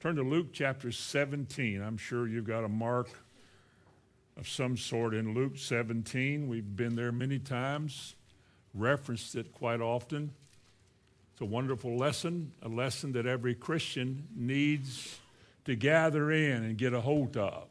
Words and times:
Turn 0.00 0.16
to 0.16 0.22
Luke 0.22 0.46
chapter 0.54 0.90
17. 0.90 1.82
I'm 1.82 1.98
sure 1.98 2.26
you've 2.26 2.46
got 2.46 2.64
a 2.64 2.68
mark 2.68 3.10
of 4.38 4.48
some 4.48 4.78
sort 4.78 5.12
in 5.12 5.34
Luke 5.34 5.58
17. 5.58 6.48
We've 6.48 6.74
been 6.74 6.96
there 6.96 7.12
many 7.12 7.38
times, 7.38 8.14
referenced 8.72 9.34
it 9.34 9.52
quite 9.52 9.82
often. 9.82 10.30
It's 11.34 11.42
a 11.42 11.44
wonderful 11.44 11.98
lesson, 11.98 12.52
a 12.62 12.68
lesson 12.70 13.12
that 13.12 13.26
every 13.26 13.54
Christian 13.54 14.26
needs 14.34 15.18
to 15.66 15.76
gather 15.76 16.32
in 16.32 16.64
and 16.64 16.78
get 16.78 16.94
a 16.94 17.02
hold 17.02 17.36
of. 17.36 17.66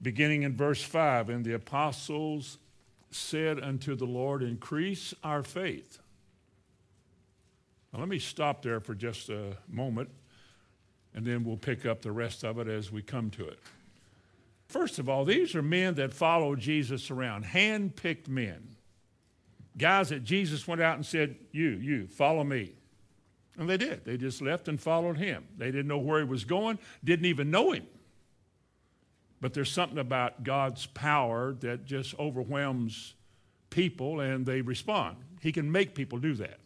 Beginning 0.00 0.44
in 0.44 0.56
verse 0.56 0.84
5, 0.84 1.30
and 1.30 1.44
the 1.44 1.54
apostles 1.54 2.58
said 3.10 3.58
unto 3.58 3.96
the 3.96 4.06
Lord, 4.06 4.44
Increase 4.44 5.14
our 5.24 5.42
faith. 5.42 5.98
Now, 7.96 8.00
let 8.00 8.10
me 8.10 8.18
stop 8.18 8.60
there 8.60 8.78
for 8.78 8.94
just 8.94 9.30
a 9.30 9.56
moment, 9.70 10.10
and 11.14 11.24
then 11.24 11.44
we'll 11.44 11.56
pick 11.56 11.86
up 11.86 12.02
the 12.02 12.12
rest 12.12 12.44
of 12.44 12.58
it 12.58 12.68
as 12.68 12.92
we 12.92 13.00
come 13.00 13.30
to 13.30 13.48
it. 13.48 13.58
First 14.68 14.98
of 14.98 15.08
all, 15.08 15.24
these 15.24 15.54
are 15.54 15.62
men 15.62 15.94
that 15.94 16.12
follow 16.12 16.56
Jesus 16.56 17.10
around, 17.10 17.46
hand 17.46 17.96
picked 17.96 18.28
men. 18.28 18.76
Guys 19.78 20.10
that 20.10 20.24
Jesus 20.24 20.68
went 20.68 20.82
out 20.82 20.96
and 20.96 21.06
said, 21.06 21.36
You, 21.52 21.70
you, 21.70 22.06
follow 22.06 22.44
me. 22.44 22.74
And 23.56 23.66
they 23.66 23.78
did. 23.78 24.04
They 24.04 24.18
just 24.18 24.42
left 24.42 24.68
and 24.68 24.78
followed 24.78 25.16
him. 25.16 25.46
They 25.56 25.70
didn't 25.70 25.88
know 25.88 25.96
where 25.96 26.18
he 26.18 26.26
was 26.26 26.44
going, 26.44 26.78
didn't 27.02 27.24
even 27.24 27.50
know 27.50 27.72
him. 27.72 27.86
But 29.40 29.54
there's 29.54 29.72
something 29.72 29.98
about 29.98 30.44
God's 30.44 30.84
power 30.84 31.54
that 31.60 31.86
just 31.86 32.14
overwhelms 32.18 33.14
people 33.70 34.20
and 34.20 34.44
they 34.44 34.60
respond. 34.60 35.16
He 35.40 35.50
can 35.50 35.72
make 35.72 35.94
people 35.94 36.18
do 36.18 36.34
that. 36.34 36.58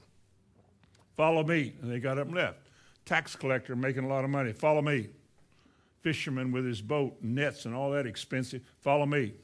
Follow 1.20 1.45
me. 1.45 1.74
And 1.83 1.92
they 1.92 2.01
got 2.01 2.16
up 2.16 2.29
and 2.29 2.34
left. 2.34 2.60
Tax 3.05 3.37
collector 3.37 3.77
making 3.77 4.05
a 4.05 4.09
lot 4.09 4.24
of 4.24 4.30
money. 4.30 4.55
Follow 4.55 4.80
me. 4.80 5.10
Fisherman 6.01 6.51
with 6.51 6.65
his 6.65 6.80
boat, 6.80 7.15
and 7.21 7.35
nets, 7.35 7.66
and 7.66 7.74
all 7.74 7.90
that 7.90 8.07
expensive. 8.07 8.63
Follow 8.80 9.04
me. 9.04 9.35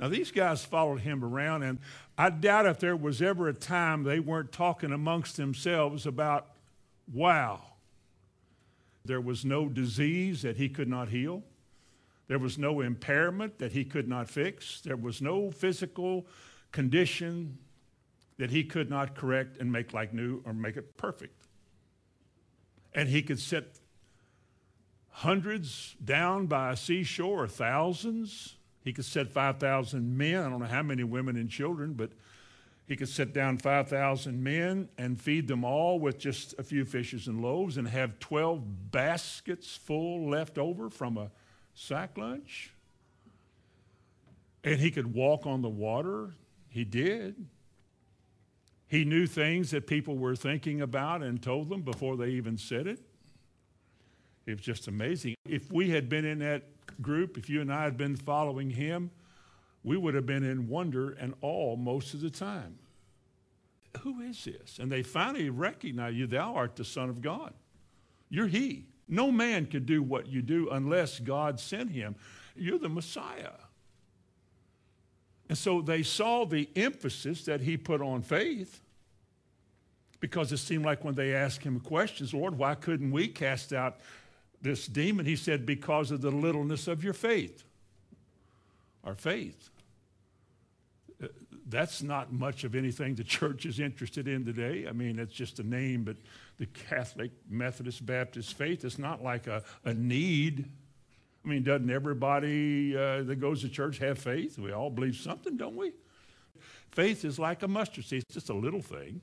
Now, 0.00 0.08
these 0.08 0.30
guys 0.30 0.64
followed 0.64 1.00
him 1.00 1.22
around, 1.22 1.64
and 1.64 1.80
I 2.16 2.30
doubt 2.30 2.64
if 2.64 2.80
there 2.80 2.96
was 2.96 3.20
ever 3.20 3.46
a 3.48 3.52
time 3.52 4.04
they 4.04 4.20
weren't 4.20 4.52
talking 4.52 4.90
amongst 4.90 5.36
themselves 5.36 6.06
about, 6.06 6.46
wow, 7.12 7.60
there 9.04 9.20
was 9.20 9.44
no 9.44 9.68
disease 9.68 10.40
that 10.40 10.56
he 10.56 10.70
could 10.70 10.88
not 10.88 11.10
heal. 11.10 11.42
There 12.28 12.38
was 12.38 12.56
no 12.56 12.80
impairment 12.80 13.58
that 13.58 13.72
he 13.72 13.84
could 13.84 14.08
not 14.08 14.30
fix. 14.30 14.80
There 14.80 14.96
was 14.96 15.20
no 15.20 15.50
physical 15.50 16.26
condition 16.70 17.58
that 18.42 18.50
he 18.50 18.64
could 18.64 18.90
not 18.90 19.14
correct 19.14 19.58
and 19.58 19.70
make 19.70 19.92
like 19.92 20.12
new 20.12 20.42
or 20.44 20.52
make 20.52 20.76
it 20.76 20.96
perfect. 20.96 21.46
And 22.92 23.08
he 23.08 23.22
could 23.22 23.38
set 23.38 23.78
hundreds 25.10 25.94
down 26.04 26.46
by 26.46 26.72
a 26.72 26.76
seashore 26.76 27.44
or 27.44 27.46
thousands. 27.46 28.56
He 28.82 28.92
could 28.92 29.04
set 29.04 29.28
5,000 29.28 30.18
men. 30.18 30.42
I 30.42 30.48
don't 30.48 30.58
know 30.58 30.66
how 30.66 30.82
many 30.82 31.04
women 31.04 31.36
and 31.36 31.48
children, 31.48 31.92
but 31.92 32.10
he 32.88 32.96
could 32.96 33.08
set 33.08 33.32
down 33.32 33.58
5,000 33.58 34.42
men 34.42 34.88
and 34.98 35.20
feed 35.20 35.46
them 35.46 35.64
all 35.64 36.00
with 36.00 36.18
just 36.18 36.52
a 36.58 36.64
few 36.64 36.84
fishes 36.84 37.28
and 37.28 37.42
loaves 37.42 37.76
and 37.76 37.86
have 37.86 38.18
12 38.18 38.90
baskets 38.90 39.76
full 39.76 40.28
left 40.28 40.58
over 40.58 40.90
from 40.90 41.16
a 41.16 41.30
sack 41.74 42.18
lunch. 42.18 42.74
And 44.64 44.80
he 44.80 44.90
could 44.90 45.14
walk 45.14 45.46
on 45.46 45.62
the 45.62 45.68
water. 45.68 46.34
He 46.70 46.84
did. 46.84 47.46
He 48.92 49.06
knew 49.06 49.26
things 49.26 49.70
that 49.70 49.86
people 49.86 50.18
were 50.18 50.36
thinking 50.36 50.82
about 50.82 51.22
and 51.22 51.42
told 51.42 51.70
them 51.70 51.80
before 51.80 52.14
they 52.18 52.26
even 52.26 52.58
said 52.58 52.86
it. 52.86 53.00
It 54.44 54.58
was 54.58 54.60
just 54.60 54.86
amazing. 54.86 55.34
If 55.48 55.72
we 55.72 55.88
had 55.88 56.10
been 56.10 56.26
in 56.26 56.40
that 56.40 56.64
group, 57.00 57.38
if 57.38 57.48
you 57.48 57.62
and 57.62 57.72
I 57.72 57.84
had 57.84 57.96
been 57.96 58.16
following 58.16 58.68
him, 58.68 59.10
we 59.82 59.96
would 59.96 60.12
have 60.12 60.26
been 60.26 60.44
in 60.44 60.68
wonder 60.68 61.12
and 61.12 61.32
awe 61.40 61.74
most 61.74 62.12
of 62.12 62.20
the 62.20 62.28
time. 62.28 62.78
Who 64.02 64.20
is 64.20 64.44
this? 64.44 64.78
And 64.78 64.92
they 64.92 65.02
finally 65.02 65.48
recognize 65.48 66.12
you, 66.12 66.26
thou 66.26 66.54
art 66.54 66.76
the 66.76 66.84
Son 66.84 67.08
of 67.08 67.22
God. 67.22 67.54
You're 68.28 68.46
he. 68.46 68.84
No 69.08 69.32
man 69.32 69.64
could 69.64 69.86
do 69.86 70.02
what 70.02 70.26
you 70.26 70.42
do 70.42 70.68
unless 70.68 71.18
God 71.18 71.58
sent 71.58 71.92
him. 71.92 72.14
You're 72.54 72.78
the 72.78 72.90
Messiah. 72.90 73.52
And 75.52 75.58
so 75.58 75.82
they 75.82 76.02
saw 76.02 76.46
the 76.46 76.66
emphasis 76.74 77.44
that 77.44 77.60
he 77.60 77.76
put 77.76 78.00
on 78.00 78.22
faith 78.22 78.80
because 80.18 80.50
it 80.50 80.56
seemed 80.56 80.86
like 80.86 81.04
when 81.04 81.14
they 81.14 81.34
asked 81.34 81.62
him 81.62 81.78
questions, 81.78 82.32
Lord, 82.32 82.56
why 82.56 82.74
couldn't 82.74 83.10
we 83.10 83.28
cast 83.28 83.74
out 83.74 83.98
this 84.62 84.86
demon? 84.86 85.26
He 85.26 85.36
said, 85.36 85.66
because 85.66 86.10
of 86.10 86.22
the 86.22 86.30
littleness 86.30 86.88
of 86.88 87.04
your 87.04 87.12
faith. 87.12 87.64
Our 89.04 89.14
faith. 89.14 89.68
Uh, 91.22 91.26
that's 91.66 92.02
not 92.02 92.32
much 92.32 92.64
of 92.64 92.74
anything 92.74 93.14
the 93.14 93.22
church 93.38 93.66
is 93.66 93.78
interested 93.78 94.26
in 94.26 94.46
today. 94.46 94.86
I 94.88 94.92
mean, 94.92 95.18
it's 95.18 95.34
just 95.34 95.58
a 95.58 95.62
name, 95.62 96.02
but 96.02 96.16
the 96.56 96.64
Catholic, 96.64 97.30
Methodist, 97.50 98.06
Baptist 98.06 98.56
faith 98.56 98.86
is 98.86 98.98
not 98.98 99.22
like 99.22 99.48
a, 99.48 99.62
a 99.84 99.92
need. 99.92 100.70
I 101.44 101.48
mean, 101.48 101.64
doesn't 101.64 101.90
everybody 101.90 102.96
uh, 102.96 103.22
that 103.22 103.40
goes 103.40 103.62
to 103.62 103.68
church 103.68 103.98
have 103.98 104.18
faith? 104.18 104.58
We 104.58 104.72
all 104.72 104.90
believe 104.90 105.16
something, 105.16 105.56
don't 105.56 105.76
we? 105.76 105.92
Faith 106.92 107.24
is 107.24 107.38
like 107.38 107.62
a 107.62 107.68
mustard 107.68 108.04
seed, 108.04 108.22
it's 108.22 108.34
just 108.34 108.50
a 108.50 108.54
little 108.54 108.82
thing. 108.82 109.20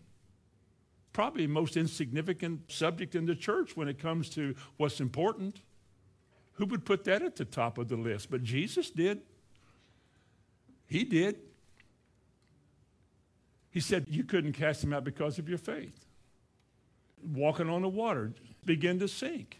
Probably 1.13 1.46
the 1.46 1.52
most 1.52 1.78
insignificant 1.78 2.72
subject 2.72 3.16
in 3.16 3.25
the 3.25 3.35
church 3.35 3.75
when 3.75 3.88
it 3.88 4.00
comes 4.00 4.29
to 4.31 4.56
what's 4.78 5.00
important. 5.00 5.62
Who 6.53 6.66
would 6.66 6.85
put 6.85 7.06
that 7.06 7.22
at 7.22 7.35
the 7.35 7.46
top 7.46 7.78
of 7.78 7.88
the 7.88 7.96
list? 7.96 8.29
But 8.29 8.44
Jesus 8.44 8.90
did. 8.90 9.22
He 10.88 11.03
did. 11.03 11.38
He 13.72 13.79
said, 13.79 14.08
You 14.09 14.24
couldn't 14.24 14.53
cast 14.53 14.84
him 14.84 14.94
out 14.94 15.03
because 15.03 15.40
of 15.40 15.47
your 15.47 15.58
faith. 15.58 16.06
Walking 17.24 17.69
on 17.69 17.81
the 17.81 17.90
water 17.90 18.34
began 18.66 19.00
to 19.00 19.08
sink. 19.08 19.59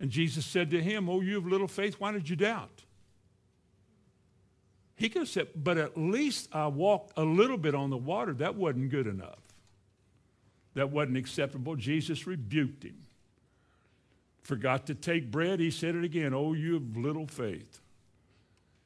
And 0.00 0.10
Jesus 0.10 0.46
said 0.46 0.70
to 0.70 0.80
him, 0.80 1.08
Oh, 1.08 1.20
you 1.20 1.34
have 1.34 1.46
little 1.46 1.68
faith, 1.68 1.96
why 1.98 2.12
did 2.12 2.28
you 2.28 2.36
doubt? 2.36 2.84
He 4.94 5.08
could 5.08 5.22
have 5.22 5.28
said, 5.28 5.48
But 5.54 5.78
at 5.78 5.96
least 5.96 6.48
I 6.52 6.66
walked 6.68 7.12
a 7.16 7.24
little 7.24 7.56
bit 7.56 7.74
on 7.74 7.90
the 7.90 7.96
water. 7.96 8.32
That 8.34 8.54
wasn't 8.54 8.90
good 8.90 9.06
enough. 9.06 9.40
That 10.74 10.90
wasn't 10.90 11.16
acceptable. 11.16 11.76
Jesus 11.76 12.26
rebuked 12.26 12.84
him. 12.84 13.06
Forgot 14.42 14.86
to 14.86 14.94
take 14.94 15.30
bread. 15.30 15.60
He 15.60 15.70
said 15.70 15.94
it 15.94 16.04
again, 16.04 16.32
Oh, 16.32 16.52
you 16.52 16.74
have 16.74 16.96
little 16.96 17.26
faith. 17.26 17.80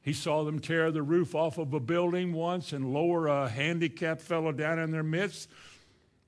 He 0.01 0.13
saw 0.13 0.43
them 0.43 0.59
tear 0.59 0.91
the 0.91 1.01
roof 1.01 1.33
off 1.33 1.57
of 1.57 1.73
a 1.73 1.79
building 1.79 2.33
once 2.33 2.73
and 2.73 2.93
lower 2.93 3.27
a 3.27 3.47
handicapped 3.47 4.21
fellow 4.21 4.51
down 4.51 4.79
in 4.79 4.91
their 4.91 5.03
midst. 5.03 5.49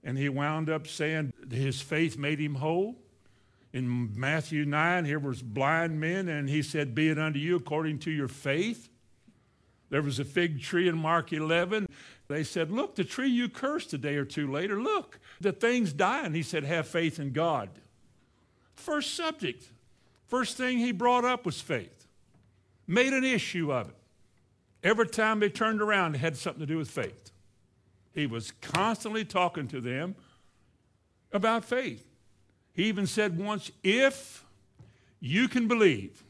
And 0.04 0.18
he 0.18 0.30
wound 0.30 0.70
up 0.70 0.88
saying 0.88 1.34
his 1.52 1.82
faith 1.82 2.18
made 2.18 2.40
him 2.40 2.56
whole 2.56 2.96
in 3.76 4.18
Matthew 4.18 4.64
9, 4.64 5.04
here 5.04 5.20
was 5.20 5.42
blind 5.42 6.00
men, 6.00 6.30
and 6.30 6.50
he 6.50 6.62
said, 6.62 6.96
Be 6.96 7.10
it 7.10 7.20
unto 7.20 7.40
you 7.40 7.58
according 7.58 8.00
to 8.00 8.10
your 8.10 8.30
faith. 8.30 8.88
There 9.90 10.02
was 10.02 10.18
a 10.18 10.24
fig 10.24 10.62
tree 10.62 10.88
in 10.88 10.98
Mark 10.98 11.34
11. 11.34 11.88
They 12.30 12.46
said, 12.46 12.72
Look, 12.72 12.96
the 12.96 13.04
tree 13.04 13.28
you 13.28 13.50
cursed 13.50 13.92
a 13.92 13.98
day 13.98 14.16
or 14.16 14.24
two 14.24 14.50
later, 14.50 14.82
look, 14.82 15.20
the 15.42 15.52
thing's 15.52 15.92
dying. 15.92 16.34
He 16.34 16.42
said, 16.42 16.64
Have 16.64 16.88
faith 16.88 17.20
in 17.20 17.34
God. 17.34 17.70
First 18.76 19.14
subject, 19.14 19.70
first 20.26 20.56
thing 20.56 20.78
he 20.78 20.94
brought 20.94 21.26
up 21.26 21.46
was 21.46 21.60
faith. 21.60 22.08
Made 22.88 23.12
an 23.12 23.26
issue 23.26 23.74
of 23.74 23.90
it. 23.90 23.96
Every 24.86 25.08
time 25.08 25.42
they 25.42 25.50
turned 25.50 25.82
around, 25.82 26.16
it 26.16 26.20
had 26.20 26.38
something 26.38 26.62
to 26.62 26.66
do 26.66 26.78
with 26.78 26.90
faith. 26.90 27.34
He 28.14 28.26
was 28.26 28.54
constantly 28.62 29.26
talking 29.26 29.68
to 29.68 29.82
them 29.82 30.16
about 31.34 31.66
faith. 31.66 32.15
He 32.76 32.84
even 32.86 33.08
said 33.08 33.40
once, 33.40 33.72
if 33.84 34.46
you 35.20 35.48
can 35.48 35.68
believe, 35.68 36.24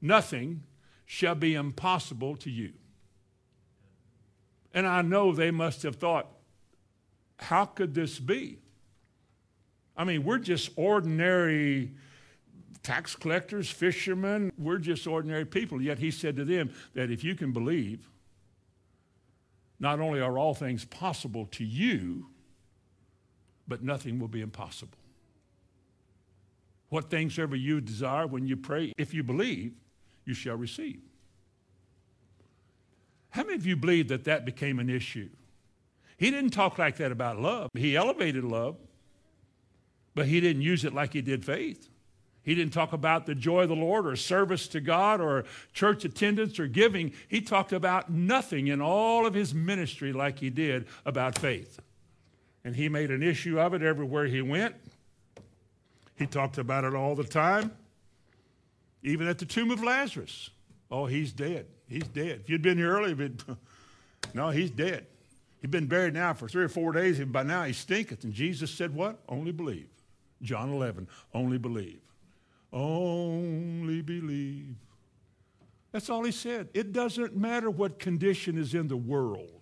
nothing 0.00 0.64
shall 1.06 1.36
be 1.36 1.54
impossible 1.54 2.36
to 2.36 2.50
you. 2.50 2.72
And 4.74 4.86
I 4.86 5.02
know 5.02 5.32
they 5.32 5.50
must 5.50 5.82
have 5.84 5.96
thought, 5.96 6.28
how 7.38 7.64
could 7.64 7.94
this 7.94 8.18
be? 8.18 8.58
I 9.96 10.04
mean, 10.04 10.24
we're 10.24 10.38
just 10.38 10.70
ordinary 10.76 11.92
tax 12.82 13.14
collectors, 13.14 13.70
fishermen, 13.70 14.52
we're 14.58 14.78
just 14.78 15.06
ordinary 15.06 15.44
people. 15.44 15.80
Yet 15.80 15.98
he 15.98 16.10
said 16.10 16.36
to 16.36 16.44
them 16.44 16.70
that 16.94 17.10
if 17.10 17.22
you 17.22 17.34
can 17.34 17.52
believe, 17.52 18.08
not 19.80 20.00
only 20.00 20.20
are 20.20 20.38
all 20.38 20.54
things 20.54 20.84
possible 20.84 21.46
to 21.52 21.64
you, 21.64 22.26
but 23.68 23.82
nothing 23.82 24.18
will 24.18 24.28
be 24.28 24.40
impossible. 24.40 24.98
What 26.88 27.10
things 27.10 27.38
ever 27.38 27.54
you 27.54 27.80
desire 27.80 28.26
when 28.26 28.46
you 28.46 28.56
pray, 28.56 28.92
if 28.96 29.12
you 29.12 29.22
believe, 29.22 29.74
you 30.24 30.34
shall 30.34 30.56
receive. 30.56 31.00
How 33.30 33.42
many 33.42 33.54
of 33.56 33.66
you 33.66 33.76
believe 33.76 34.08
that 34.08 34.24
that 34.24 34.44
became 34.46 34.78
an 34.78 34.88
issue? 34.88 35.28
He 36.16 36.30
didn't 36.30 36.50
talk 36.50 36.78
like 36.78 36.96
that 36.96 37.12
about 37.12 37.38
love. 37.38 37.70
He 37.74 37.94
elevated 37.94 38.44
love, 38.44 38.76
But 40.14 40.26
he 40.26 40.40
didn't 40.40 40.62
use 40.62 40.84
it 40.84 40.94
like 40.94 41.12
he 41.12 41.20
did 41.20 41.44
faith. 41.44 41.88
He 42.42 42.54
didn't 42.54 42.72
talk 42.72 42.94
about 42.94 43.26
the 43.26 43.34
joy 43.34 43.64
of 43.64 43.68
the 43.68 43.76
Lord 43.76 44.06
or 44.06 44.16
service 44.16 44.66
to 44.68 44.80
God 44.80 45.20
or 45.20 45.44
church 45.74 46.04
attendance 46.06 46.58
or 46.58 46.66
giving. 46.66 47.12
He 47.28 47.42
talked 47.42 47.72
about 47.74 48.10
nothing 48.10 48.68
in 48.68 48.80
all 48.80 49.26
of 49.26 49.34
his 49.34 49.54
ministry 49.54 50.12
like 50.12 50.38
he 50.38 50.48
did 50.48 50.86
about 51.04 51.38
faith. 51.38 51.78
And 52.68 52.76
he 52.76 52.90
made 52.90 53.10
an 53.10 53.22
issue 53.22 53.58
of 53.58 53.72
it 53.72 53.82
everywhere 53.82 54.26
he 54.26 54.42
went. 54.42 54.74
He 56.16 56.26
talked 56.26 56.58
about 56.58 56.84
it 56.84 56.94
all 56.94 57.14
the 57.14 57.24
time, 57.24 57.72
even 59.02 59.26
at 59.26 59.38
the 59.38 59.46
tomb 59.46 59.70
of 59.70 59.82
Lazarus. 59.82 60.50
Oh, 60.90 61.06
he's 61.06 61.32
dead. 61.32 61.64
He's 61.88 62.06
dead. 62.08 62.40
If 62.42 62.50
you'd 62.50 62.60
been 62.60 62.76
here 62.76 62.92
earlier, 62.92 63.14
been, 63.14 63.38
no, 64.34 64.50
he's 64.50 64.70
dead. 64.70 65.06
He'd 65.62 65.70
been 65.70 65.86
buried 65.86 66.12
now 66.12 66.34
for 66.34 66.46
three 66.46 66.62
or 66.62 66.68
four 66.68 66.92
days, 66.92 67.20
and 67.20 67.32
by 67.32 67.42
now 67.42 67.64
he 67.64 67.72
stinketh. 67.72 68.22
And 68.24 68.34
Jesus 68.34 68.70
said, 68.70 68.94
What? 68.94 69.18
Only 69.30 69.50
believe. 69.50 69.88
John 70.42 70.70
11, 70.70 71.08
only 71.32 71.56
believe. 71.56 72.02
Only 72.70 74.02
believe. 74.02 74.74
That's 75.92 76.10
all 76.10 76.22
he 76.22 76.32
said. 76.32 76.68
It 76.74 76.92
doesn't 76.92 77.34
matter 77.34 77.70
what 77.70 77.98
condition 77.98 78.58
is 78.58 78.74
in 78.74 78.88
the 78.88 78.96
world, 78.98 79.57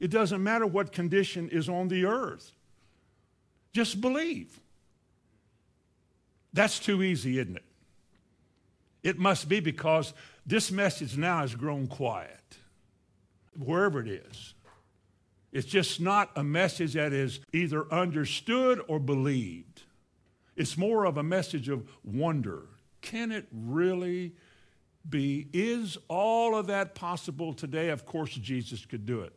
it 0.00 0.10
doesn't 0.10 0.42
matter 0.42 0.66
what 0.66 0.92
condition 0.92 1.48
is 1.48 1.68
on 1.68 1.88
the 1.88 2.04
earth. 2.04 2.52
Just 3.72 4.00
believe. 4.00 4.60
That's 6.52 6.78
too 6.78 7.02
easy, 7.02 7.38
isn't 7.38 7.56
it? 7.56 7.64
It 9.02 9.18
must 9.18 9.48
be 9.48 9.60
because 9.60 10.12
this 10.44 10.70
message 10.70 11.16
now 11.16 11.40
has 11.40 11.54
grown 11.54 11.86
quiet, 11.86 12.56
wherever 13.56 14.00
it 14.00 14.08
is. 14.08 14.54
It's 15.52 15.66
just 15.66 16.00
not 16.00 16.30
a 16.36 16.44
message 16.44 16.94
that 16.94 17.12
is 17.12 17.40
either 17.52 17.90
understood 17.92 18.80
or 18.88 18.98
believed. 18.98 19.82
It's 20.56 20.76
more 20.76 21.04
of 21.04 21.16
a 21.16 21.22
message 21.22 21.68
of 21.68 21.88
wonder. 22.04 22.66
Can 23.00 23.30
it 23.30 23.46
really 23.52 24.34
be? 25.08 25.48
Is 25.52 25.96
all 26.08 26.56
of 26.56 26.66
that 26.66 26.94
possible 26.94 27.54
today? 27.54 27.90
Of 27.90 28.04
course, 28.04 28.34
Jesus 28.34 28.84
could 28.84 29.06
do 29.06 29.20
it. 29.20 29.32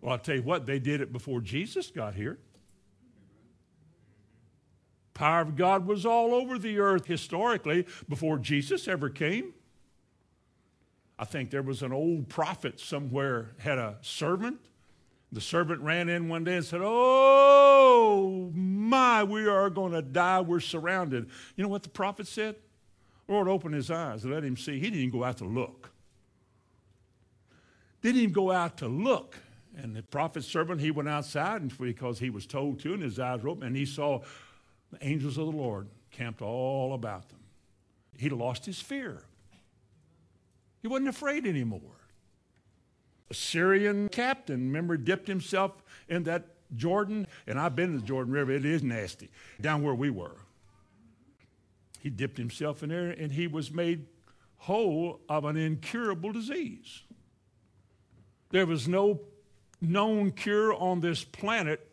Well, 0.00 0.12
I'll 0.12 0.18
tell 0.18 0.36
you 0.36 0.42
what, 0.42 0.66
they 0.66 0.78
did 0.78 1.00
it 1.00 1.12
before 1.12 1.40
Jesus 1.40 1.90
got 1.90 2.14
here. 2.14 2.38
Power 5.14 5.40
of 5.40 5.56
God 5.56 5.86
was 5.86 6.04
all 6.04 6.34
over 6.34 6.58
the 6.58 6.78
earth 6.78 7.06
historically 7.06 7.86
before 8.08 8.38
Jesus 8.38 8.86
ever 8.86 9.08
came. 9.08 9.54
I 11.18 11.24
think 11.24 11.50
there 11.50 11.62
was 11.62 11.82
an 11.82 11.92
old 11.92 12.28
prophet 12.28 12.78
somewhere 12.78 13.52
had 13.58 13.78
a 13.78 13.96
servant. 14.02 14.60
The 15.32 15.40
servant 15.40 15.80
ran 15.80 16.10
in 16.10 16.28
one 16.28 16.44
day 16.44 16.56
and 16.56 16.64
said, 16.64 16.82
"Oh 16.84 18.52
my, 18.54 19.24
we 19.24 19.48
are 19.48 19.70
going 19.70 19.92
to 19.92 20.02
die. 20.02 20.42
We're 20.42 20.60
surrounded." 20.60 21.30
You 21.56 21.64
know 21.64 21.70
what 21.70 21.82
the 21.82 21.88
prophet 21.88 22.26
said? 22.26 22.56
Lord 23.26 23.48
opened 23.48 23.74
his 23.74 23.90
eyes 23.90 24.24
and 24.24 24.32
let 24.32 24.44
him 24.44 24.56
see. 24.56 24.74
He 24.74 24.90
didn't 24.90 24.98
even 24.98 25.10
go 25.10 25.24
out 25.24 25.38
to 25.38 25.44
look. 25.44 25.90
Didn't 28.02 28.20
even 28.20 28.32
go 28.34 28.52
out 28.52 28.76
to 28.78 28.86
look. 28.86 29.36
And 29.76 29.94
the 29.94 30.02
prophet's 30.02 30.46
servant, 30.46 30.80
he 30.80 30.90
went 30.90 31.08
outside 31.08 31.60
and 31.60 31.78
because 31.78 32.18
he 32.18 32.30
was 32.30 32.46
told 32.46 32.80
to, 32.80 32.94
and 32.94 33.02
his 33.02 33.18
eyes 33.18 33.42
were 33.42 33.50
open, 33.50 33.66
and 33.66 33.76
he 33.76 33.84
saw 33.84 34.22
the 34.90 35.06
angels 35.06 35.36
of 35.36 35.46
the 35.46 35.52
Lord 35.52 35.88
camped 36.10 36.40
all 36.40 36.94
about 36.94 37.28
them. 37.28 37.40
He 38.16 38.30
lost 38.30 38.64
his 38.64 38.80
fear. 38.80 39.22
He 40.80 40.88
wasn't 40.88 41.08
afraid 41.08 41.46
anymore. 41.46 41.80
A 43.30 43.34
Syrian 43.34 44.08
captain, 44.08 44.68
remember, 44.68 44.96
dipped 44.96 45.28
himself 45.28 45.72
in 46.08 46.22
that 46.22 46.44
Jordan, 46.74 47.26
and 47.46 47.60
I've 47.60 47.76
been 47.76 47.92
to 47.92 47.98
the 47.98 48.06
Jordan 48.06 48.32
River. 48.32 48.52
It 48.52 48.64
is 48.64 48.82
nasty, 48.82 49.28
down 49.60 49.82
where 49.82 49.94
we 49.94 50.10
were. 50.10 50.36
He 52.00 52.08
dipped 52.08 52.38
himself 52.38 52.82
in 52.82 52.88
there, 52.88 53.10
and 53.10 53.32
he 53.32 53.46
was 53.46 53.70
made 53.70 54.06
whole 54.58 55.20
of 55.28 55.44
an 55.44 55.56
incurable 55.56 56.32
disease. 56.32 57.02
There 58.50 58.64
was 58.64 58.88
no 58.88 59.20
known 59.80 60.30
cure 60.30 60.74
on 60.74 61.00
this 61.00 61.24
planet 61.24 61.86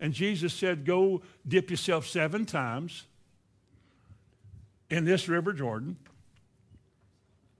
and 0.00 0.12
Jesus 0.12 0.52
said, 0.52 0.84
Go 0.84 1.22
dip 1.48 1.70
yourself 1.70 2.06
seven 2.06 2.44
times 2.44 3.04
in 4.90 5.04
this 5.04 5.28
river 5.28 5.52
Jordan. 5.52 5.96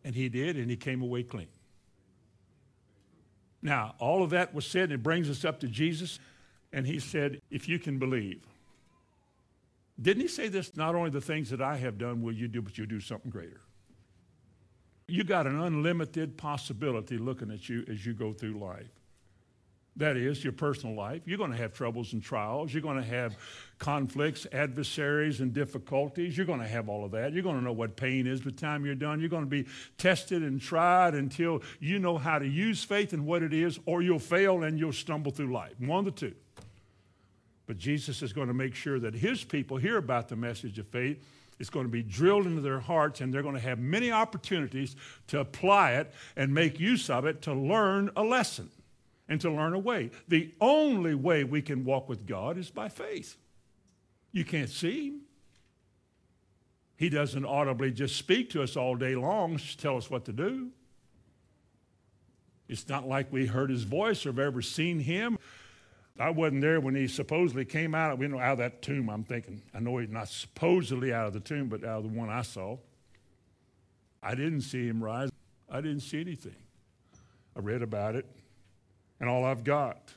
And 0.05 0.15
he 0.15 0.29
did, 0.29 0.57
and 0.57 0.69
he 0.69 0.77
came 0.77 1.01
away 1.01 1.23
clean. 1.23 1.49
Now, 3.63 3.95
all 3.99 4.23
of 4.23 4.31
that 4.31 4.53
was 4.53 4.67
said, 4.67 4.85
and 4.85 4.93
it 4.93 5.03
brings 5.03 5.31
us 5.31 5.43
up 5.43 5.61
to 5.61 5.69
Jesus. 5.69 6.19
And 6.73 6.87
he 6.87 6.99
said, 6.99 7.41
If 7.51 7.67
you 7.67 7.79
can 7.79 7.99
believe. 7.99 8.43
Didn't 9.99 10.23
he 10.23 10.29
say 10.29 10.49
this? 10.49 10.77
Not 10.77 10.95
only 10.95 11.09
the 11.11 11.21
things 11.21 11.49
that 11.51 11.63
I 11.63 11.77
have 11.77 11.99
done 11.99 12.21
will 12.21 12.35
you 12.35 12.49
do, 12.49 12.61
but 12.61 12.77
you'll 12.77 12.89
do 12.89 13.01
something 13.01 13.31
greater. 13.31 13.61
You 15.07 15.23
got 15.23 15.47
an 15.47 15.59
unlimited 15.59 16.37
possibility 16.37 17.17
looking 17.17 17.51
at 17.51 17.69
you 17.69 17.85
as 17.89 18.05
you 18.05 18.13
go 18.13 18.33
through 18.33 18.59
life. 18.59 18.91
That 19.97 20.17
is, 20.17 20.43
your 20.43 20.53
personal 20.53 20.97
life. 20.97 21.23
You're 21.25 21.39
going 21.39 21.53
to 21.53 21.57
have 21.57 21.73
troubles 21.73 22.15
and 22.15 22.23
trials. 22.23 22.73
You're 22.73 22.83
going 22.83 22.97
to 22.97 23.09
have 23.09 23.37
conflicts, 23.79 24.45
adversaries, 24.51 25.41
and 25.41 25.53
difficulties. 25.53 26.37
You're 26.37 26.47
going 26.47 26.61
to 26.61 26.67
have 26.67 26.89
all 26.89 27.05
of 27.05 27.13
that. 27.13 27.33
You're 27.33 27.45
going 27.45 27.59
to 27.59 27.65
know 27.65 27.73
what 27.73 27.95
pain 27.95 28.27
is 28.27 28.41
by 28.41 28.51
the 28.51 28.57
time 28.57 28.85
you're 28.85 28.97
done. 28.97 29.21
You're 29.21 29.29
going 29.29 29.45
to 29.45 29.51
be 29.51 29.67
tested 29.97 30.43
and 30.43 30.61
tried 30.61 31.15
until 31.15 31.63
you 31.79 32.01
know 32.01 32.19
how 32.19 32.41
to 32.41 32.47
use 32.47 32.83
faith 32.83 33.13
and 33.13 33.25
what 33.25 33.45
it 33.45 33.53
is, 33.53 33.79
or 33.87 34.03
you'll 34.03 34.19
fail 34.19 34.65
and 34.65 34.81
you'll 34.81 34.93
stumble 34.93 35.31
through 35.31 35.53
life. 35.53 35.75
One 35.79 36.01
of 36.01 36.05
the 36.07 36.11
two. 36.11 36.35
But 37.67 37.79
Jesus 37.79 38.21
is 38.21 38.33
going 38.33 38.49
to 38.49 38.55
make 38.55 38.75
sure 38.75 38.99
that 38.99 39.15
his 39.15 39.45
people 39.45 39.77
hear 39.77 39.97
about 39.97 40.29
the 40.29 40.37
message 40.37 40.77
of 40.81 40.89
faith. 40.89 41.25
It's 41.61 41.71
going 41.71 41.87
to 41.87 41.93
be 41.93 42.03
drilled 42.03 42.47
into 42.47 42.63
their 42.63 42.81
hearts, 42.81 43.21
and 43.21 43.33
they're 43.33 43.43
going 43.43 43.55
to 43.55 43.61
have 43.61 43.79
many 43.79 44.11
opportunities 44.11 44.97
to 45.29 45.39
apply 45.39 45.93
it 45.93 46.13
and 46.35 46.53
make 46.53 46.81
use 46.81 47.09
of 47.09 47.27
it 47.27 47.43
to 47.43 47.55
learn 47.55 48.11
a 48.17 48.25
lesson 48.25 48.71
and 49.29 49.41
to 49.41 49.51
learn 49.51 49.75
a 49.75 49.79
way. 49.79 50.11
The 50.29 50.53
only 50.61 51.15
way 51.15 51.45
we 51.45 51.63
can 51.63 51.85
walk 51.85 52.09
with 52.09 52.27
God 52.27 52.59
is 52.59 52.71
by 52.71 52.89
faith. 52.89 53.37
You 54.33 54.45
can't 54.45 54.69
see 54.69 55.09
Him. 55.09 55.21
He 56.97 57.09
doesn't 57.09 57.45
audibly 57.45 57.91
just 57.91 58.17
speak 58.17 58.51
to 58.51 58.63
us 58.63 58.77
all 58.77 58.95
day 58.95 59.17
long, 59.17 59.61
tell 59.79 59.97
us 59.97 60.11
what 60.11 60.25
to 60.27 60.33
do. 60.33 60.71
It's 62.69 62.89
not 62.89 63.07
like 63.07 63.33
we 63.33 63.47
heard 63.47 63.71
His 63.71 63.83
voice 63.83 64.25
or 64.25 64.31
have 64.31 64.39
ever 64.39 64.63
seen 64.63 65.01
Him. 65.01 65.39
I 66.19 66.31
wasn't 66.31 66.61
there 66.61 66.81
when 66.81 66.95
he 66.95 67.09
supposedly 67.09 67.65
came 67.65 67.93
out, 67.93 68.21
you 68.21 68.29
know, 68.29 68.39
out 68.39 68.53
of 68.53 68.59
that 68.59 68.83
tomb. 68.83 69.11
I'm 69.11 69.25
thinking, 69.25 69.61
I 69.75 69.81
know 69.81 69.99
he's 69.99 70.09
not 70.09 70.29
supposedly 70.29 71.13
out 71.13 71.27
of 71.27 71.33
the 71.33 71.41
tomb, 71.41 71.69
but 71.69 71.83
out 71.83 71.99
of 71.99 72.03
the 72.05 72.17
one 72.17 72.31
I 72.31 72.43
saw. 72.43 72.77
I 74.23 74.37
didn't 74.37 74.61
see 74.61 74.87
him 74.87 75.03
rise. 75.03 75.31
I 75.69 75.81
didn't 75.81 76.03
see 76.03 76.21
anything. 76.21 76.55
I 77.57 77.61
read 77.61 77.83
about 77.83 78.15
it 78.15 78.27
and 79.25 79.31
all 79.31 79.47
I've 79.47 79.65
got 79.65 80.13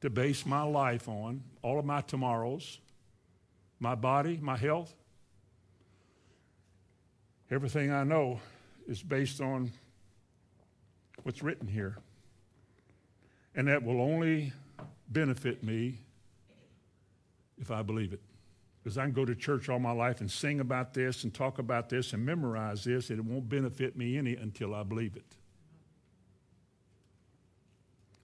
to 0.00 0.08
base 0.08 0.46
my 0.46 0.62
life 0.62 1.10
on, 1.10 1.42
all 1.60 1.78
of 1.78 1.84
my 1.84 2.00
tomorrows, 2.00 2.78
my 3.80 3.94
body, 3.94 4.38
my 4.40 4.56
health, 4.56 4.94
everything 7.50 7.92
I 7.92 8.04
know 8.04 8.40
is 8.86 9.02
based 9.02 9.42
on 9.42 9.70
what's 11.24 11.42
written 11.42 11.68
here. 11.68 11.98
And 13.54 13.68
that 13.68 13.82
will 13.82 14.00
only 14.00 14.54
benefit 15.10 15.62
me 15.62 15.98
if 17.58 17.70
I 17.70 17.82
believe 17.82 18.14
it. 18.14 18.22
Because 18.82 18.96
I 18.96 19.04
can 19.04 19.12
go 19.12 19.26
to 19.26 19.34
church 19.34 19.68
all 19.68 19.80
my 19.80 19.92
life 19.92 20.22
and 20.22 20.30
sing 20.30 20.60
about 20.60 20.94
this 20.94 21.24
and 21.24 21.34
talk 21.34 21.58
about 21.58 21.90
this 21.90 22.14
and 22.14 22.24
memorize 22.24 22.84
this, 22.84 23.10
and 23.10 23.18
it 23.18 23.24
won't 23.26 23.50
benefit 23.50 23.98
me 23.98 24.16
any 24.16 24.34
until 24.34 24.74
I 24.74 24.82
believe 24.82 25.14
it. 25.14 25.36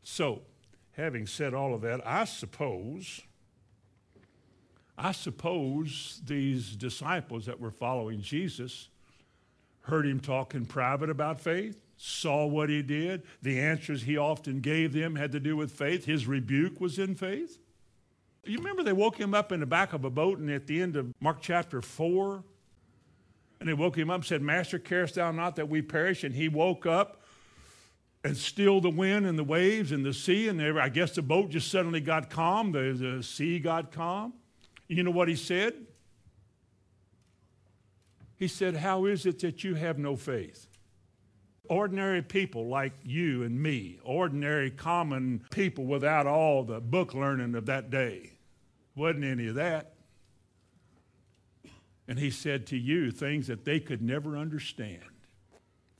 So, 0.04 0.42
having 0.92 1.26
said 1.26 1.54
all 1.54 1.74
of 1.74 1.80
that, 1.80 2.06
I 2.06 2.24
suppose, 2.24 3.22
I 4.96 5.12
suppose 5.12 6.20
these 6.24 6.76
disciples 6.76 7.46
that 7.46 7.58
were 7.58 7.70
following 7.70 8.20
Jesus 8.20 8.88
heard 9.80 10.06
him 10.06 10.20
talk 10.20 10.54
in 10.54 10.66
private 10.66 11.10
about 11.10 11.40
faith, 11.40 11.80
saw 11.96 12.46
what 12.46 12.68
he 12.68 12.82
did. 12.82 13.22
The 13.42 13.58
answers 13.58 14.02
he 14.02 14.16
often 14.16 14.60
gave 14.60 14.92
them 14.92 15.16
had 15.16 15.32
to 15.32 15.40
do 15.40 15.56
with 15.56 15.72
faith. 15.72 16.04
His 16.04 16.26
rebuke 16.26 16.80
was 16.80 16.98
in 16.98 17.14
faith. 17.14 17.58
You 18.44 18.58
remember 18.58 18.82
they 18.82 18.92
woke 18.92 19.18
him 19.18 19.34
up 19.34 19.52
in 19.52 19.60
the 19.60 19.66
back 19.66 19.94
of 19.94 20.04
a 20.04 20.10
boat, 20.10 20.38
and 20.38 20.50
at 20.50 20.66
the 20.66 20.82
end 20.82 20.96
of 20.96 21.14
Mark 21.18 21.38
chapter 21.40 21.80
4, 21.80 22.44
and 23.60 23.68
they 23.68 23.74
woke 23.74 23.96
him 23.96 24.10
up 24.10 24.16
and 24.16 24.24
said, 24.24 24.42
Master, 24.42 24.78
carest 24.78 25.14
thou 25.14 25.30
not 25.30 25.56
that 25.56 25.70
we 25.70 25.80
perish? 25.80 26.24
And 26.24 26.34
he 26.34 26.48
woke 26.48 26.84
up 26.84 27.22
and 28.24 28.34
still 28.36 28.80
the 28.80 28.90
wind 28.90 29.26
and 29.26 29.38
the 29.38 29.44
waves 29.44 29.92
and 29.92 30.04
the 30.04 30.14
sea. 30.14 30.48
And 30.48 30.60
I 30.80 30.88
guess 30.88 31.12
the 31.12 31.22
boat 31.22 31.50
just 31.50 31.70
suddenly 31.70 32.00
got 32.00 32.30
calm. 32.30 32.72
The, 32.72 32.92
the 32.92 33.22
sea 33.22 33.58
got 33.58 33.92
calm. 33.92 34.32
You 34.88 35.02
know 35.02 35.10
what 35.10 35.28
he 35.28 35.36
said? 35.36 35.74
He 38.36 38.48
said, 38.48 38.76
How 38.76 39.04
is 39.04 39.26
it 39.26 39.38
that 39.40 39.62
you 39.62 39.74
have 39.74 39.98
no 39.98 40.16
faith? 40.16 40.66
Ordinary 41.68 42.22
people 42.22 42.66
like 42.66 42.92
you 43.04 43.42
and 43.42 43.62
me, 43.62 43.98
ordinary 44.02 44.70
common 44.70 45.44
people 45.50 45.84
without 45.84 46.26
all 46.26 46.62
the 46.62 46.80
book 46.80 47.14
learning 47.14 47.54
of 47.54 47.66
that 47.66 47.90
day. 47.90 48.32
Wasn't 48.96 49.24
any 49.24 49.48
of 49.48 49.54
that. 49.54 49.94
And 52.06 52.18
he 52.18 52.30
said 52.30 52.66
to 52.66 52.76
you 52.76 53.10
things 53.10 53.46
that 53.46 53.64
they 53.64 53.80
could 53.80 54.02
never 54.02 54.36
understand. 54.36 55.13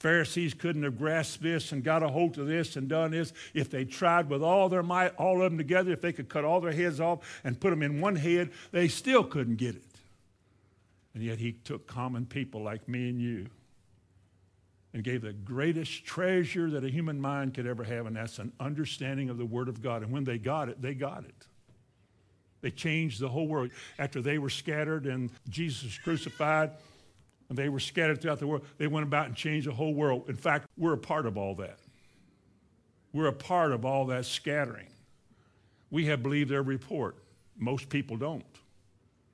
Pharisees 0.05 0.53
couldn't 0.53 0.83
have 0.83 0.99
grasped 0.99 1.43
this 1.43 1.73
and 1.73 1.83
got 1.83 2.03
a 2.03 2.09
hold 2.09 2.37
of 2.37 2.47
this 2.47 2.77
and 2.77 2.91
done 2.91 3.13
this 3.13 3.33
if 3.55 3.71
they 3.71 3.87
tried 3.87 4.29
with 4.29 4.43
all 4.43 4.69
their 4.69 4.83
might, 4.83 5.17
all 5.17 5.41
of 5.41 5.51
them 5.51 5.57
together. 5.57 5.93
If 5.93 6.03
they 6.03 6.13
could 6.13 6.29
cut 6.29 6.45
all 6.45 6.61
their 6.61 6.73
heads 6.73 7.01
off 7.01 7.41
and 7.43 7.59
put 7.59 7.71
them 7.71 7.83
in 7.83 8.03
one 8.03 8.15
head, 8.15 8.51
they 8.71 8.87
still 8.87 9.25
couldn't 9.25 9.57
get 9.57 9.77
it. 9.77 9.83
And 11.15 11.23
yet 11.23 11.39
he 11.39 11.53
took 11.53 11.87
common 11.87 12.27
people 12.27 12.63
like 12.63 12.87
me 12.87 13.09
and 13.09 13.19
you 13.19 13.47
and 14.93 15.03
gave 15.03 15.23
the 15.23 15.33
greatest 15.33 16.05
treasure 16.05 16.71
that 16.73 16.85
a 16.85 16.91
human 16.91 17.19
mind 17.19 17.55
could 17.55 17.67
ever 17.67 17.83
have, 17.83 18.05
and 18.05 18.15
that's 18.15 18.39
an 18.39 18.53
understanding 18.61 19.31
of 19.31 19.39
the 19.39 19.47
Word 19.47 19.71
of 19.71 19.81
God. 19.81 20.03
And 20.03 20.13
when 20.13 20.25
they 20.25 20.37
got 20.37 20.69
it, 20.69 20.83
they 20.83 20.93
got 20.93 21.25
it. 21.25 21.47
They 22.61 22.71
changed 22.71 23.21
the 23.21 23.31
whole 23.31 23.49
world. 23.49 23.71
After 23.99 24.21
they 24.21 24.37
were 24.37 24.51
scattered 24.51 25.07
and 25.07 25.31
Jesus 25.49 25.97
crucified, 25.97 26.73
and 27.49 27.59
they 27.59 27.69
were 27.69 27.81
scattered 27.81 28.21
throughout 28.21 28.39
the 28.39 28.47
world, 28.47 28.65
they 28.79 28.87
went 28.87 29.07
about 29.07 29.27
and 29.27 29.37
changed 29.37 29.67
the 29.67 29.73
whole 29.73 29.95
world. 29.95 30.25
In 30.29 30.37
fact, 30.37 30.67
we're 30.77 30.95
a 30.95 30.99
part 30.99 31.27
of 31.27 31.37
all 31.37 31.55
that. 31.57 31.79
We're 33.13 33.27
a 33.27 33.33
part 33.33 33.73
of 33.73 33.85
all 33.85 34.07
that 34.07 34.25
scattering. 34.27 34.89
We 35.91 36.07
have 36.07 36.23
believed 36.23 36.51
their 36.51 36.63
report. 36.63 37.17
Most 37.57 37.89
people 37.89 38.17
don't. 38.17 38.45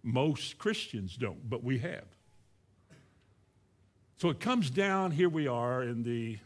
Most 0.03 0.59
Christians 0.59 1.17
don't, 1.17 1.49
but 1.49 1.63
we 1.63 1.79
have. 1.79 2.05
So 4.19 4.29
it 4.29 4.39
comes 4.41 4.69
down, 4.69 5.13
here 5.13 5.31
we 5.31 5.47
are 5.49 5.83
in 5.83 6.03
the, 6.03 6.39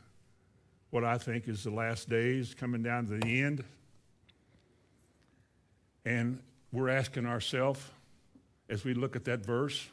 what 0.90 1.02
I 1.02 1.18
think 1.18 1.49
is 1.49 1.64
the 1.64 1.71
last 1.71 2.09
days, 2.09 2.54
coming 2.54 2.83
down 2.85 3.06
to 3.06 3.18
the 3.18 3.42
end. 3.42 3.64
And 6.04 6.38
we're 6.71 6.90
asking 6.90 7.26
ourselves, 7.26 7.80
as 8.68 8.85
we 8.85 8.94
look 8.94 9.16
at 9.16 9.25
that 9.25 9.44
verse, 9.44 9.88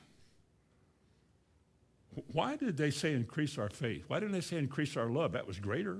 why 2.31 2.55
did 2.57 2.77
they 2.77 2.91
say 2.91 3.13
increase 3.13 3.57
our 3.57 3.69
faith? 3.69 4.03
Why 4.07 4.19
didn't 4.19 4.33
they 4.33 4.41
say 4.41 4.57
increase 4.57 4.97
our 4.97 5.09
love? 5.09 5.31
That 5.31 5.47
was 5.47 5.59
greater. 5.59 5.97